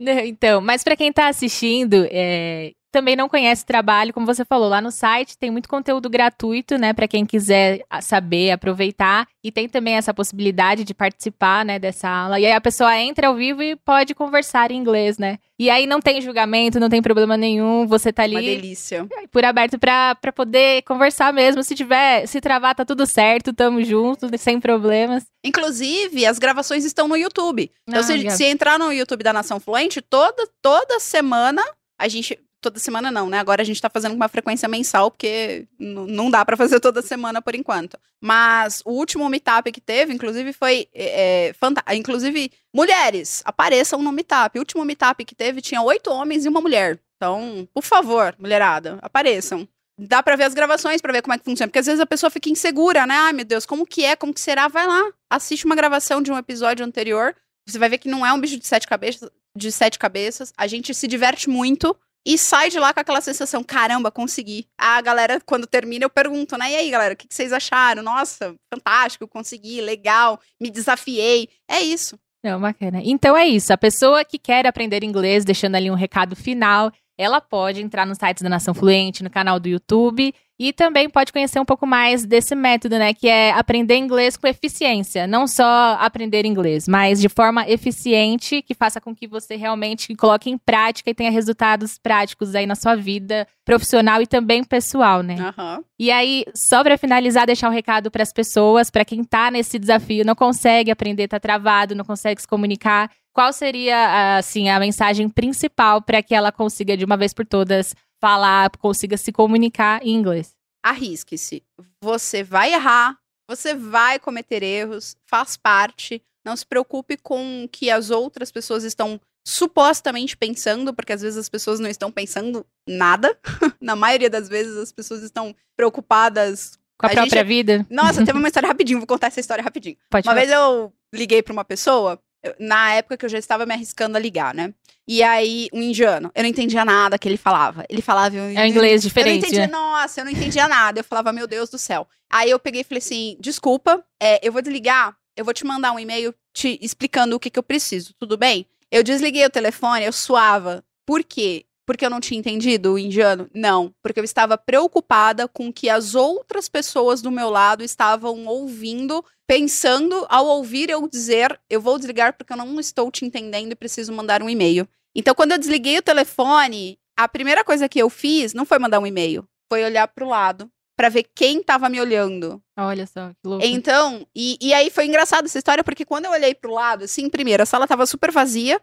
Então, 0.00 0.60
mas 0.60 0.84
para 0.84 0.94
quem 0.94 1.12
tá 1.12 1.28
assistindo, 1.28 2.06
é, 2.10 2.72
também 2.98 3.14
não 3.14 3.28
conhece 3.28 3.62
o 3.62 3.66
trabalho, 3.66 4.12
como 4.12 4.26
você 4.26 4.44
falou, 4.44 4.68
lá 4.68 4.80
no 4.80 4.90
site 4.90 5.38
tem 5.38 5.52
muito 5.52 5.68
conteúdo 5.68 6.10
gratuito, 6.10 6.76
né, 6.76 6.92
para 6.92 7.06
quem 7.06 7.24
quiser 7.24 7.80
saber, 8.02 8.50
aproveitar, 8.50 9.28
e 9.42 9.52
tem 9.52 9.68
também 9.68 9.94
essa 9.94 10.12
possibilidade 10.12 10.82
de 10.82 10.92
participar, 10.92 11.64
né, 11.64 11.78
dessa 11.78 12.08
aula. 12.08 12.40
E 12.40 12.46
aí 12.46 12.52
a 12.52 12.60
pessoa 12.60 12.96
entra 12.98 13.28
ao 13.28 13.36
vivo 13.36 13.62
e 13.62 13.76
pode 13.76 14.16
conversar 14.16 14.72
em 14.72 14.76
inglês, 14.76 15.16
né? 15.16 15.38
E 15.56 15.70
aí 15.70 15.86
não 15.86 16.00
tem 16.00 16.20
julgamento, 16.20 16.80
não 16.80 16.88
tem 16.88 17.00
problema 17.00 17.36
nenhum, 17.36 17.86
você 17.86 18.12
tá 18.12 18.24
ali 18.24 18.34
Uma 18.34 18.42
delícia. 18.42 19.06
por 19.30 19.44
aberto 19.44 19.78
para 19.78 20.16
poder 20.34 20.82
conversar 20.82 21.32
mesmo, 21.32 21.62
se 21.62 21.76
tiver, 21.76 22.26
se 22.26 22.40
travar 22.40 22.74
tá 22.74 22.84
tudo 22.84 23.06
certo, 23.06 23.52
tamo 23.52 23.82
junto, 23.84 24.28
sem 24.38 24.58
problemas. 24.58 25.24
Inclusive, 25.44 26.26
as 26.26 26.38
gravações 26.38 26.84
estão 26.84 27.06
no 27.06 27.16
YouTube. 27.16 27.70
Então, 27.86 28.00
ah, 28.00 28.02
se, 28.02 28.30
se 28.30 28.44
entrar 28.44 28.76
no 28.76 28.92
YouTube 28.92 29.22
da 29.22 29.32
Nação 29.32 29.60
Fluente, 29.60 30.02
toda 30.02 30.48
toda 30.60 30.98
semana 30.98 31.62
a 31.98 32.06
gente 32.06 32.38
toda 32.60 32.78
semana 32.78 33.10
não, 33.10 33.28
né? 33.28 33.38
Agora 33.38 33.62
a 33.62 33.64
gente 33.64 33.80
tá 33.80 33.88
fazendo 33.88 34.12
com 34.12 34.16
uma 34.16 34.28
frequência 34.28 34.68
mensal, 34.68 35.10
porque 35.10 35.66
não 35.78 36.30
dá 36.30 36.44
para 36.44 36.56
fazer 36.56 36.80
toda 36.80 37.02
semana 37.02 37.40
por 37.40 37.54
enquanto. 37.54 37.98
Mas 38.20 38.82
o 38.84 38.92
último 38.92 39.28
meetup 39.28 39.70
que 39.70 39.80
teve, 39.80 40.12
inclusive, 40.12 40.52
foi 40.52 40.88
é, 40.94 41.52
é 41.86 41.94
Inclusive, 41.96 42.52
mulheres, 42.74 43.42
apareçam 43.44 44.02
no 44.02 44.12
meetup. 44.12 44.58
O 44.58 44.62
último 44.62 44.84
meetup 44.84 45.24
que 45.24 45.34
teve 45.34 45.60
tinha 45.60 45.82
oito 45.82 46.10
homens 46.10 46.44
e 46.44 46.48
uma 46.48 46.60
mulher. 46.60 46.98
Então, 47.16 47.68
por 47.74 47.82
favor, 47.82 48.34
mulherada, 48.38 48.98
apareçam. 49.02 49.68
Dá 50.00 50.22
pra 50.22 50.36
ver 50.36 50.44
as 50.44 50.54
gravações 50.54 51.00
pra 51.00 51.12
ver 51.12 51.22
como 51.22 51.34
é 51.34 51.38
que 51.38 51.44
funciona. 51.44 51.68
Porque 51.68 51.80
às 51.80 51.86
vezes 51.86 52.00
a 52.00 52.06
pessoa 52.06 52.30
fica 52.30 52.48
insegura, 52.48 53.04
né? 53.04 53.14
Ai, 53.14 53.32
meu 53.32 53.44
Deus, 53.44 53.66
como 53.66 53.84
que 53.84 54.04
é? 54.04 54.14
Como 54.14 54.32
que 54.32 54.40
será? 54.40 54.68
Vai 54.68 54.86
lá, 54.86 55.10
assiste 55.28 55.64
uma 55.64 55.74
gravação 55.74 56.22
de 56.22 56.30
um 56.30 56.38
episódio 56.38 56.86
anterior. 56.86 57.34
Você 57.66 57.78
vai 57.78 57.88
ver 57.88 57.98
que 57.98 58.08
não 58.08 58.24
é 58.24 58.32
um 58.32 58.40
bicho 58.40 58.58
de 58.58 58.66
sete 58.66 58.86
cabeças. 58.86 59.28
De 59.56 59.72
sete 59.72 59.98
cabeças. 59.98 60.52
A 60.56 60.68
gente 60.68 60.94
se 60.94 61.08
diverte 61.08 61.50
muito 61.50 61.96
e 62.28 62.36
sai 62.36 62.68
de 62.68 62.78
lá 62.78 62.92
com 62.92 63.00
aquela 63.00 63.22
sensação, 63.22 63.64
caramba, 63.64 64.10
consegui. 64.10 64.66
A 64.76 65.00
galera, 65.00 65.40
quando 65.46 65.66
termina, 65.66 66.04
eu 66.04 66.10
pergunto, 66.10 66.58
né? 66.58 66.72
E 66.72 66.76
aí, 66.76 66.90
galera, 66.90 67.14
o 67.14 67.16
que 67.16 67.26
vocês 67.30 67.54
acharam? 67.54 68.02
Nossa, 68.02 68.54
fantástico, 68.70 69.26
consegui, 69.26 69.80
legal, 69.80 70.38
me 70.60 70.70
desafiei. 70.70 71.48
É 71.66 71.80
isso. 71.80 72.18
Não, 72.44 72.60
bacana. 72.60 73.00
Então 73.02 73.34
é 73.34 73.46
isso. 73.46 73.72
A 73.72 73.78
pessoa 73.78 74.26
que 74.26 74.38
quer 74.38 74.66
aprender 74.66 75.02
inglês, 75.02 75.42
deixando 75.42 75.76
ali 75.76 75.90
um 75.90 75.94
recado 75.94 76.36
final, 76.36 76.92
ela 77.18 77.40
pode 77.40 77.82
entrar 77.82 78.06
no 78.06 78.14
site 78.14 78.42
da 78.42 78.48
Nação 78.48 78.72
Fluente, 78.72 79.24
no 79.24 79.28
canal 79.28 79.58
do 79.58 79.68
YouTube 79.68 80.32
e 80.60 80.72
também 80.72 81.08
pode 81.08 81.32
conhecer 81.32 81.60
um 81.60 81.64
pouco 81.64 81.86
mais 81.86 82.26
desse 82.26 82.54
método, 82.54 82.98
né? 82.98 83.14
Que 83.14 83.28
é 83.28 83.52
aprender 83.52 83.96
inglês 83.96 84.36
com 84.36 84.46
eficiência. 84.46 85.24
Não 85.24 85.46
só 85.46 85.96
aprender 86.00 86.44
inglês, 86.44 86.88
mas 86.88 87.20
de 87.20 87.28
forma 87.28 87.68
eficiente, 87.68 88.60
que 88.62 88.74
faça 88.74 89.00
com 89.00 89.14
que 89.14 89.28
você 89.28 89.54
realmente 89.54 90.14
coloque 90.16 90.50
em 90.50 90.58
prática 90.58 91.10
e 91.10 91.14
tenha 91.14 91.30
resultados 91.30 91.96
práticos 91.96 92.56
aí 92.56 92.66
na 92.66 92.74
sua 92.74 92.96
vida 92.96 93.46
profissional 93.64 94.20
e 94.20 94.26
também 94.26 94.64
pessoal, 94.64 95.22
né? 95.22 95.36
Uhum. 95.36 95.84
E 95.96 96.10
aí, 96.10 96.44
só 96.54 96.82
para 96.82 96.98
finalizar, 96.98 97.46
deixar 97.46 97.68
um 97.68 97.72
recado 97.72 98.10
para 98.10 98.22
as 98.24 98.32
pessoas, 98.32 98.90
para 98.90 99.04
quem 99.04 99.22
tá 99.22 99.52
nesse 99.52 99.78
desafio, 99.78 100.24
não 100.24 100.34
consegue 100.34 100.90
aprender, 100.90 101.28
tá 101.28 101.38
travado, 101.38 101.94
não 101.94 102.04
consegue 102.04 102.40
se 102.40 102.48
comunicar. 102.48 103.10
Qual 103.38 103.52
seria, 103.52 104.36
assim, 104.36 104.68
a 104.68 104.80
mensagem 104.80 105.28
principal 105.28 106.02
para 106.02 106.20
que 106.20 106.34
ela 106.34 106.50
consiga, 106.50 106.96
de 106.96 107.04
uma 107.04 107.16
vez 107.16 107.32
por 107.32 107.46
todas, 107.46 107.94
falar, 108.20 108.68
consiga 108.78 109.16
se 109.16 109.30
comunicar 109.30 110.04
em 110.04 110.16
inglês? 110.16 110.58
arrisque-se. 110.82 111.62
Você 112.02 112.42
vai 112.42 112.72
errar, 112.72 113.16
você 113.48 113.74
vai 113.74 114.18
cometer 114.18 114.62
erros, 114.62 115.16
faz 115.26 115.56
parte. 115.56 116.22
Não 116.44 116.56
se 116.56 116.66
preocupe 116.66 117.16
com 117.16 117.64
o 117.64 117.68
que 117.68 117.90
as 117.90 118.10
outras 118.10 118.50
pessoas 118.50 118.84
estão 118.84 119.20
supostamente 119.46 120.36
pensando, 120.36 120.94
porque 120.94 121.12
às 121.12 121.20
vezes 121.20 121.38
as 121.38 121.48
pessoas 121.48 121.78
não 121.78 121.88
estão 121.88 122.10
pensando 122.10 122.66
nada. 122.88 123.38
Na 123.80 123.94
maioria 123.94 124.30
das 124.30 124.48
vezes 124.48 124.76
as 124.76 124.92
pessoas 124.92 125.22
estão 125.22 125.54
preocupadas 125.76 126.78
com 126.98 127.06
a, 127.06 127.10
a 127.10 127.12
própria 127.12 127.42
gente... 127.42 127.48
vida. 127.48 127.86
Nossa, 127.90 128.24
teve 128.24 128.36
uma 128.38 128.48
história 128.48 128.68
rapidinho, 128.68 128.98
vou 128.98 129.06
contar 129.06 129.28
essa 129.28 129.40
história 129.40 129.62
rapidinho. 129.62 129.96
Pode 130.10 130.26
uma 130.26 130.34
falar. 130.34 130.46
vez 130.46 130.52
eu 130.52 130.92
liguei 131.14 131.42
para 131.42 131.52
uma 131.52 131.64
pessoa, 131.64 132.20
na 132.58 132.94
época 132.94 133.16
que 133.16 133.24
eu 133.24 133.28
já 133.28 133.38
estava 133.38 133.66
me 133.66 133.74
arriscando 133.74 134.16
a 134.16 134.20
ligar, 134.20 134.54
né? 134.54 134.72
E 135.06 135.22
aí, 135.22 135.68
um 135.72 135.82
indiano, 135.82 136.30
eu 136.34 136.42
não 136.42 136.50
entendia 136.50 136.84
nada 136.84 137.18
que 137.18 137.26
ele 137.26 137.38
falava. 137.38 137.84
Ele 137.88 138.02
falava. 138.02 138.36
Eu, 138.36 138.44
é 138.44 138.62
um 138.62 138.66
inglês 138.66 139.02
diferente. 139.02 139.36
Eu 139.36 139.40
não 139.40 139.46
entendia, 139.46 139.66
né? 139.66 139.72
nossa, 139.72 140.20
eu 140.20 140.24
não 140.24 140.32
entendia 140.32 140.68
nada. 140.68 141.00
Eu 141.00 141.04
falava, 141.04 141.32
meu 141.32 141.46
Deus 141.46 141.70
do 141.70 141.78
céu. 141.78 142.06
Aí 142.30 142.50
eu 142.50 142.58
peguei 142.58 142.82
e 142.82 142.84
falei 142.84 142.98
assim: 142.98 143.36
desculpa, 143.40 144.04
é, 144.20 144.46
eu 144.46 144.52
vou 144.52 144.60
desligar, 144.60 145.16
eu 145.36 145.44
vou 145.44 145.54
te 145.54 145.64
mandar 145.64 145.92
um 145.92 145.98
e-mail 145.98 146.34
te 146.52 146.78
explicando 146.82 147.36
o 147.36 147.40
que, 147.40 147.48
que 147.48 147.58
eu 147.58 147.62
preciso, 147.62 148.14
tudo 148.18 148.36
bem? 148.36 148.66
Eu 148.90 149.02
desliguei 149.02 149.44
o 149.46 149.50
telefone, 149.50 150.04
eu 150.04 150.12
suava. 150.12 150.84
Por 151.06 151.24
quê? 151.24 151.64
Porque 151.88 152.04
eu 152.04 152.10
não 152.10 152.20
tinha 152.20 152.38
entendido 152.38 152.92
o 152.92 152.98
indiano? 152.98 153.48
Não, 153.54 153.94
porque 154.02 154.20
eu 154.20 154.24
estava 154.24 154.58
preocupada 154.58 155.48
com 155.48 155.72
que 155.72 155.88
as 155.88 156.14
outras 156.14 156.68
pessoas 156.68 157.22
do 157.22 157.30
meu 157.30 157.48
lado 157.48 157.82
estavam 157.82 158.44
ouvindo, 158.44 159.24
pensando 159.46 160.26
ao 160.28 160.44
ouvir 160.44 160.90
eu 160.90 161.08
dizer, 161.08 161.58
eu 161.70 161.80
vou 161.80 161.96
desligar 161.96 162.36
porque 162.36 162.52
eu 162.52 162.58
não 162.58 162.78
estou 162.78 163.10
te 163.10 163.24
entendendo 163.24 163.72
e 163.72 163.74
preciso 163.74 164.12
mandar 164.12 164.42
um 164.42 164.50
e-mail. 164.50 164.86
Então, 165.16 165.34
quando 165.34 165.52
eu 165.52 165.58
desliguei 165.58 165.96
o 165.96 166.02
telefone, 166.02 166.98
a 167.16 167.26
primeira 167.26 167.64
coisa 167.64 167.88
que 167.88 167.98
eu 167.98 168.10
fiz 168.10 168.52
não 168.52 168.66
foi 168.66 168.78
mandar 168.78 169.00
um 169.00 169.06
e-mail, 169.06 169.48
foi 169.66 169.82
olhar 169.82 170.08
para 170.08 170.26
o 170.26 170.28
lado 170.28 170.70
para 170.98 171.08
ver 171.08 171.26
quem 171.32 171.62
tava 171.62 171.88
me 171.88 172.00
olhando. 172.00 172.60
Olha 172.76 173.06
só, 173.06 173.28
que 173.28 173.48
louco. 173.48 173.64
Então, 173.64 174.26
e, 174.34 174.58
e 174.60 174.74
aí 174.74 174.90
foi 174.90 175.06
engraçado 175.06 175.44
essa 175.44 175.56
história, 175.56 175.84
porque 175.84 176.04
quando 176.04 176.24
eu 176.24 176.32
olhei 176.32 176.56
pro 176.56 176.72
lado, 176.72 177.04
assim, 177.04 177.28
primeiro, 177.28 177.62
a 177.62 177.66
sala 177.66 177.86
tava 177.86 178.04
super 178.04 178.32
vazia, 178.32 178.80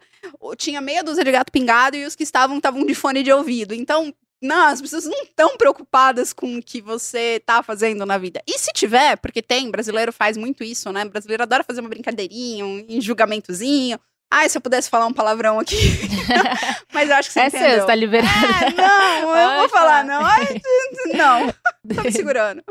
tinha 0.56 0.80
meia 0.80 1.04
dúzia 1.04 1.22
de 1.22 1.30
gato 1.30 1.52
pingado 1.52 1.94
e 1.94 2.06
os 2.06 2.16
que 2.16 2.22
estavam 2.22 2.56
estavam 2.56 2.86
de 2.86 2.94
fone 2.94 3.22
de 3.22 3.30
ouvido. 3.30 3.74
Então, 3.74 4.14
não, 4.40 4.68
as 4.68 4.80
pessoas 4.80 5.04
não 5.04 5.24
estão 5.24 5.58
preocupadas 5.58 6.32
com 6.32 6.56
o 6.56 6.62
que 6.62 6.80
você 6.80 7.42
tá 7.44 7.62
fazendo 7.62 8.06
na 8.06 8.16
vida. 8.16 8.42
E 8.46 8.58
se 8.58 8.72
tiver, 8.72 9.18
porque 9.18 9.42
tem, 9.42 9.70
brasileiro 9.70 10.10
faz 10.10 10.38
muito 10.38 10.64
isso, 10.64 10.90
né? 10.90 11.04
Brasileiro 11.04 11.42
adora 11.42 11.64
fazer 11.64 11.82
uma 11.82 11.90
brincadeirinha, 11.90 12.64
um 12.64 12.98
julgamentozinho. 12.98 14.00
Ai, 14.30 14.48
se 14.48 14.58
eu 14.58 14.62
pudesse 14.62 14.90
falar 14.90 15.06
um 15.06 15.12
palavrão 15.12 15.58
aqui. 15.58 15.76
Mas 16.92 17.08
eu 17.08 17.16
acho 17.16 17.28
que 17.28 17.34
você 17.34 17.40
é 17.40 17.46
entendeu. 17.46 17.76
seu, 17.76 17.86
tá 17.86 17.94
liberado. 17.94 18.30
É, 18.34 18.70
não, 18.72 19.36
eu 19.36 19.60
vou 19.60 19.68
falar, 19.68 20.04
não. 20.04 20.24
Ai, 20.24 20.60
não, 21.14 21.54
tô 21.94 22.02
me 22.02 22.12
segurando. 22.12 22.62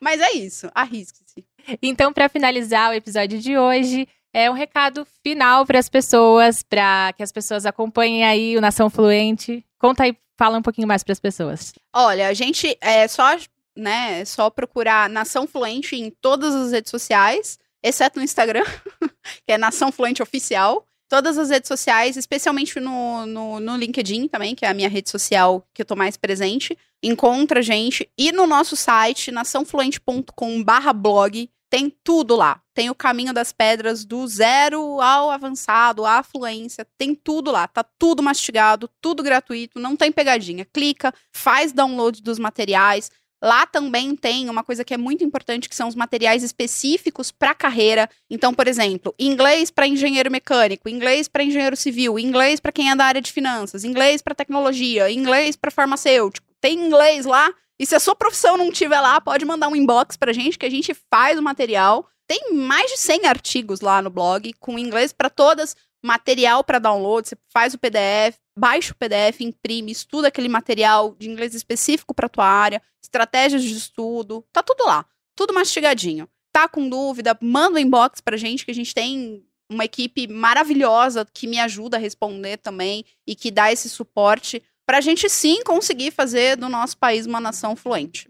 Mas 0.00 0.20
é 0.20 0.32
isso, 0.32 0.70
arrisque-se. 0.74 1.44
Então, 1.82 2.12
para 2.12 2.28
finalizar 2.28 2.90
o 2.90 2.94
episódio 2.94 3.38
de 3.38 3.56
hoje, 3.56 4.08
é 4.32 4.50
um 4.50 4.54
recado 4.54 5.06
final 5.22 5.66
para 5.66 5.78
as 5.78 5.88
pessoas, 5.88 6.62
para 6.62 7.12
que 7.16 7.22
as 7.22 7.32
pessoas 7.32 7.66
acompanhem 7.66 8.24
aí 8.24 8.56
o 8.56 8.60
Nação 8.60 8.88
Fluente. 8.88 9.64
Conta 9.78 10.04
aí, 10.04 10.16
fala 10.36 10.58
um 10.58 10.62
pouquinho 10.62 10.88
mais 10.88 11.02
para 11.02 11.12
as 11.12 11.20
pessoas. 11.20 11.72
Olha, 11.94 12.28
a 12.28 12.34
gente 12.34 12.76
é 12.80 13.06
só, 13.08 13.36
né, 13.76 14.24
só 14.24 14.50
procurar 14.50 15.08
Nação 15.08 15.46
Fluente 15.46 15.96
em 15.96 16.10
todas 16.10 16.54
as 16.54 16.72
redes 16.72 16.90
sociais, 16.90 17.58
exceto 17.82 18.18
no 18.18 18.24
Instagram, 18.24 18.64
que 19.46 19.52
é 19.52 19.58
Nação 19.58 19.92
Fluente 19.92 20.22
Oficial 20.22 20.84
todas 21.08 21.38
as 21.38 21.48
redes 21.48 21.68
sociais, 21.68 22.16
especialmente 22.16 22.78
no, 22.78 23.24
no, 23.26 23.60
no, 23.60 23.76
LinkedIn 23.76 24.28
também, 24.28 24.54
que 24.54 24.64
é 24.64 24.68
a 24.68 24.74
minha 24.74 24.88
rede 24.88 25.08
social 25.08 25.66
que 25.72 25.82
eu 25.82 25.86
tô 25.86 25.96
mais 25.96 26.16
presente. 26.16 26.76
Encontra 27.02 27.60
a 27.60 27.62
gente. 27.62 28.10
E 28.16 28.32
no 28.32 28.46
nosso 28.46 28.76
site, 28.76 29.30
naçãofluente.com/blog, 29.30 31.50
tem 31.70 31.94
tudo 32.02 32.34
lá. 32.34 32.60
Tem 32.74 32.90
o 32.90 32.94
caminho 32.94 33.32
das 33.32 33.52
pedras 33.52 34.04
do 34.04 34.26
zero 34.26 35.00
ao 35.00 35.30
avançado, 35.30 36.04
à 36.06 36.22
fluência, 36.22 36.86
tem 36.96 37.14
tudo 37.14 37.50
lá. 37.50 37.68
Tá 37.68 37.84
tudo 37.98 38.22
mastigado, 38.22 38.88
tudo 39.00 39.22
gratuito, 39.22 39.78
não 39.78 39.96
tem 39.96 40.10
pegadinha. 40.10 40.64
Clica, 40.64 41.12
faz 41.32 41.72
download 41.72 42.22
dos 42.22 42.38
materiais. 42.38 43.10
Lá 43.42 43.66
também 43.66 44.16
tem 44.16 44.50
uma 44.50 44.64
coisa 44.64 44.84
que 44.84 44.92
é 44.92 44.96
muito 44.96 45.22
importante, 45.22 45.68
que 45.68 45.76
são 45.76 45.86
os 45.86 45.94
materiais 45.94 46.42
específicos 46.42 47.30
para 47.30 47.54
carreira. 47.54 48.08
Então, 48.28 48.52
por 48.52 48.66
exemplo, 48.66 49.14
inglês 49.18 49.70
para 49.70 49.86
engenheiro 49.86 50.30
mecânico, 50.30 50.88
inglês 50.88 51.28
para 51.28 51.44
engenheiro 51.44 51.76
civil, 51.76 52.18
inglês 52.18 52.58
para 52.58 52.72
quem 52.72 52.90
é 52.90 52.96
da 52.96 53.04
área 53.04 53.20
de 53.20 53.30
finanças, 53.30 53.84
inglês 53.84 54.20
para 54.20 54.34
tecnologia, 54.34 55.10
inglês 55.10 55.54
para 55.54 55.70
farmacêutico. 55.70 56.47
Tem 56.60 56.78
inglês 56.78 57.24
lá. 57.24 57.52
E 57.78 57.86
se 57.86 57.94
a 57.94 58.00
sua 58.00 58.16
profissão 58.16 58.56
não 58.56 58.72
tiver 58.72 59.00
lá, 59.00 59.20
pode 59.20 59.44
mandar 59.44 59.68
um 59.68 59.76
inbox 59.76 60.16
pra 60.16 60.32
gente 60.32 60.58
que 60.58 60.66
a 60.66 60.70
gente 60.70 60.92
faz 61.10 61.38
o 61.38 61.42
material. 61.42 62.08
Tem 62.26 62.52
mais 62.52 62.90
de 62.90 62.98
100 62.98 63.26
artigos 63.26 63.80
lá 63.80 64.02
no 64.02 64.10
blog 64.10 64.52
com 64.54 64.78
inglês 64.78 65.12
para 65.12 65.30
todas, 65.30 65.76
material 66.04 66.62
para 66.62 66.78
download, 66.78 67.28
você 67.28 67.36
faz 67.52 67.74
o 67.74 67.78
PDF, 67.78 68.38
baixa 68.56 68.92
o 68.92 68.96
PDF, 68.96 69.40
imprime, 69.40 69.92
estuda 69.92 70.28
aquele 70.28 70.48
material 70.48 71.14
de 71.18 71.30
inglês 71.30 71.54
específico 71.54 72.14
para 72.14 72.28
tua 72.28 72.44
área, 72.44 72.82
estratégias 73.02 73.62
de 73.62 73.74
estudo, 73.74 74.44
tá 74.52 74.62
tudo 74.62 74.84
lá, 74.84 75.06
tudo 75.34 75.54
mastigadinho. 75.54 76.28
Tá 76.52 76.68
com 76.68 76.88
dúvida, 76.88 77.38
manda 77.40 77.76
um 77.76 77.78
inbox 77.78 78.20
pra 78.20 78.36
gente 78.36 78.64
que 78.64 78.70
a 78.70 78.74
gente 78.74 78.92
tem 78.94 79.44
uma 79.70 79.84
equipe 79.84 80.26
maravilhosa 80.26 81.26
que 81.32 81.46
me 81.46 81.58
ajuda 81.58 81.96
a 81.96 82.00
responder 82.00 82.56
também 82.56 83.04
e 83.26 83.34
que 83.34 83.50
dá 83.50 83.70
esse 83.70 83.88
suporte 83.88 84.62
para 84.88 84.96
a 84.96 85.00
gente 85.02 85.28
sim 85.28 85.62
conseguir 85.62 86.10
fazer 86.10 86.56
do 86.56 86.66
nosso 86.66 86.96
país 86.96 87.26
uma 87.26 87.38
nação 87.38 87.76
fluente. 87.76 88.26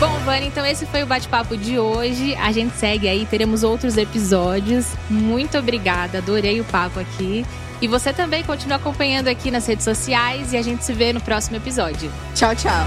Bom, 0.00 0.18
Vani, 0.24 0.46
então 0.46 0.64
esse 0.64 0.86
foi 0.86 1.02
o 1.02 1.06
bate-papo 1.06 1.54
de 1.54 1.78
hoje. 1.78 2.34
A 2.36 2.50
gente 2.50 2.74
segue 2.78 3.06
aí, 3.06 3.26
teremos 3.26 3.62
outros 3.62 3.98
episódios. 3.98 4.86
Muito 5.10 5.58
obrigada, 5.58 6.16
adorei 6.16 6.62
o 6.62 6.64
papo 6.64 6.98
aqui. 6.98 7.44
E 7.82 7.86
você 7.86 8.10
também 8.10 8.42
continua 8.42 8.78
acompanhando 8.78 9.28
aqui 9.28 9.50
nas 9.50 9.66
redes 9.66 9.84
sociais 9.84 10.54
e 10.54 10.56
a 10.56 10.62
gente 10.62 10.82
se 10.86 10.94
vê 10.94 11.12
no 11.12 11.20
próximo 11.20 11.58
episódio. 11.58 12.10
Tchau, 12.34 12.56
tchau. 12.56 12.86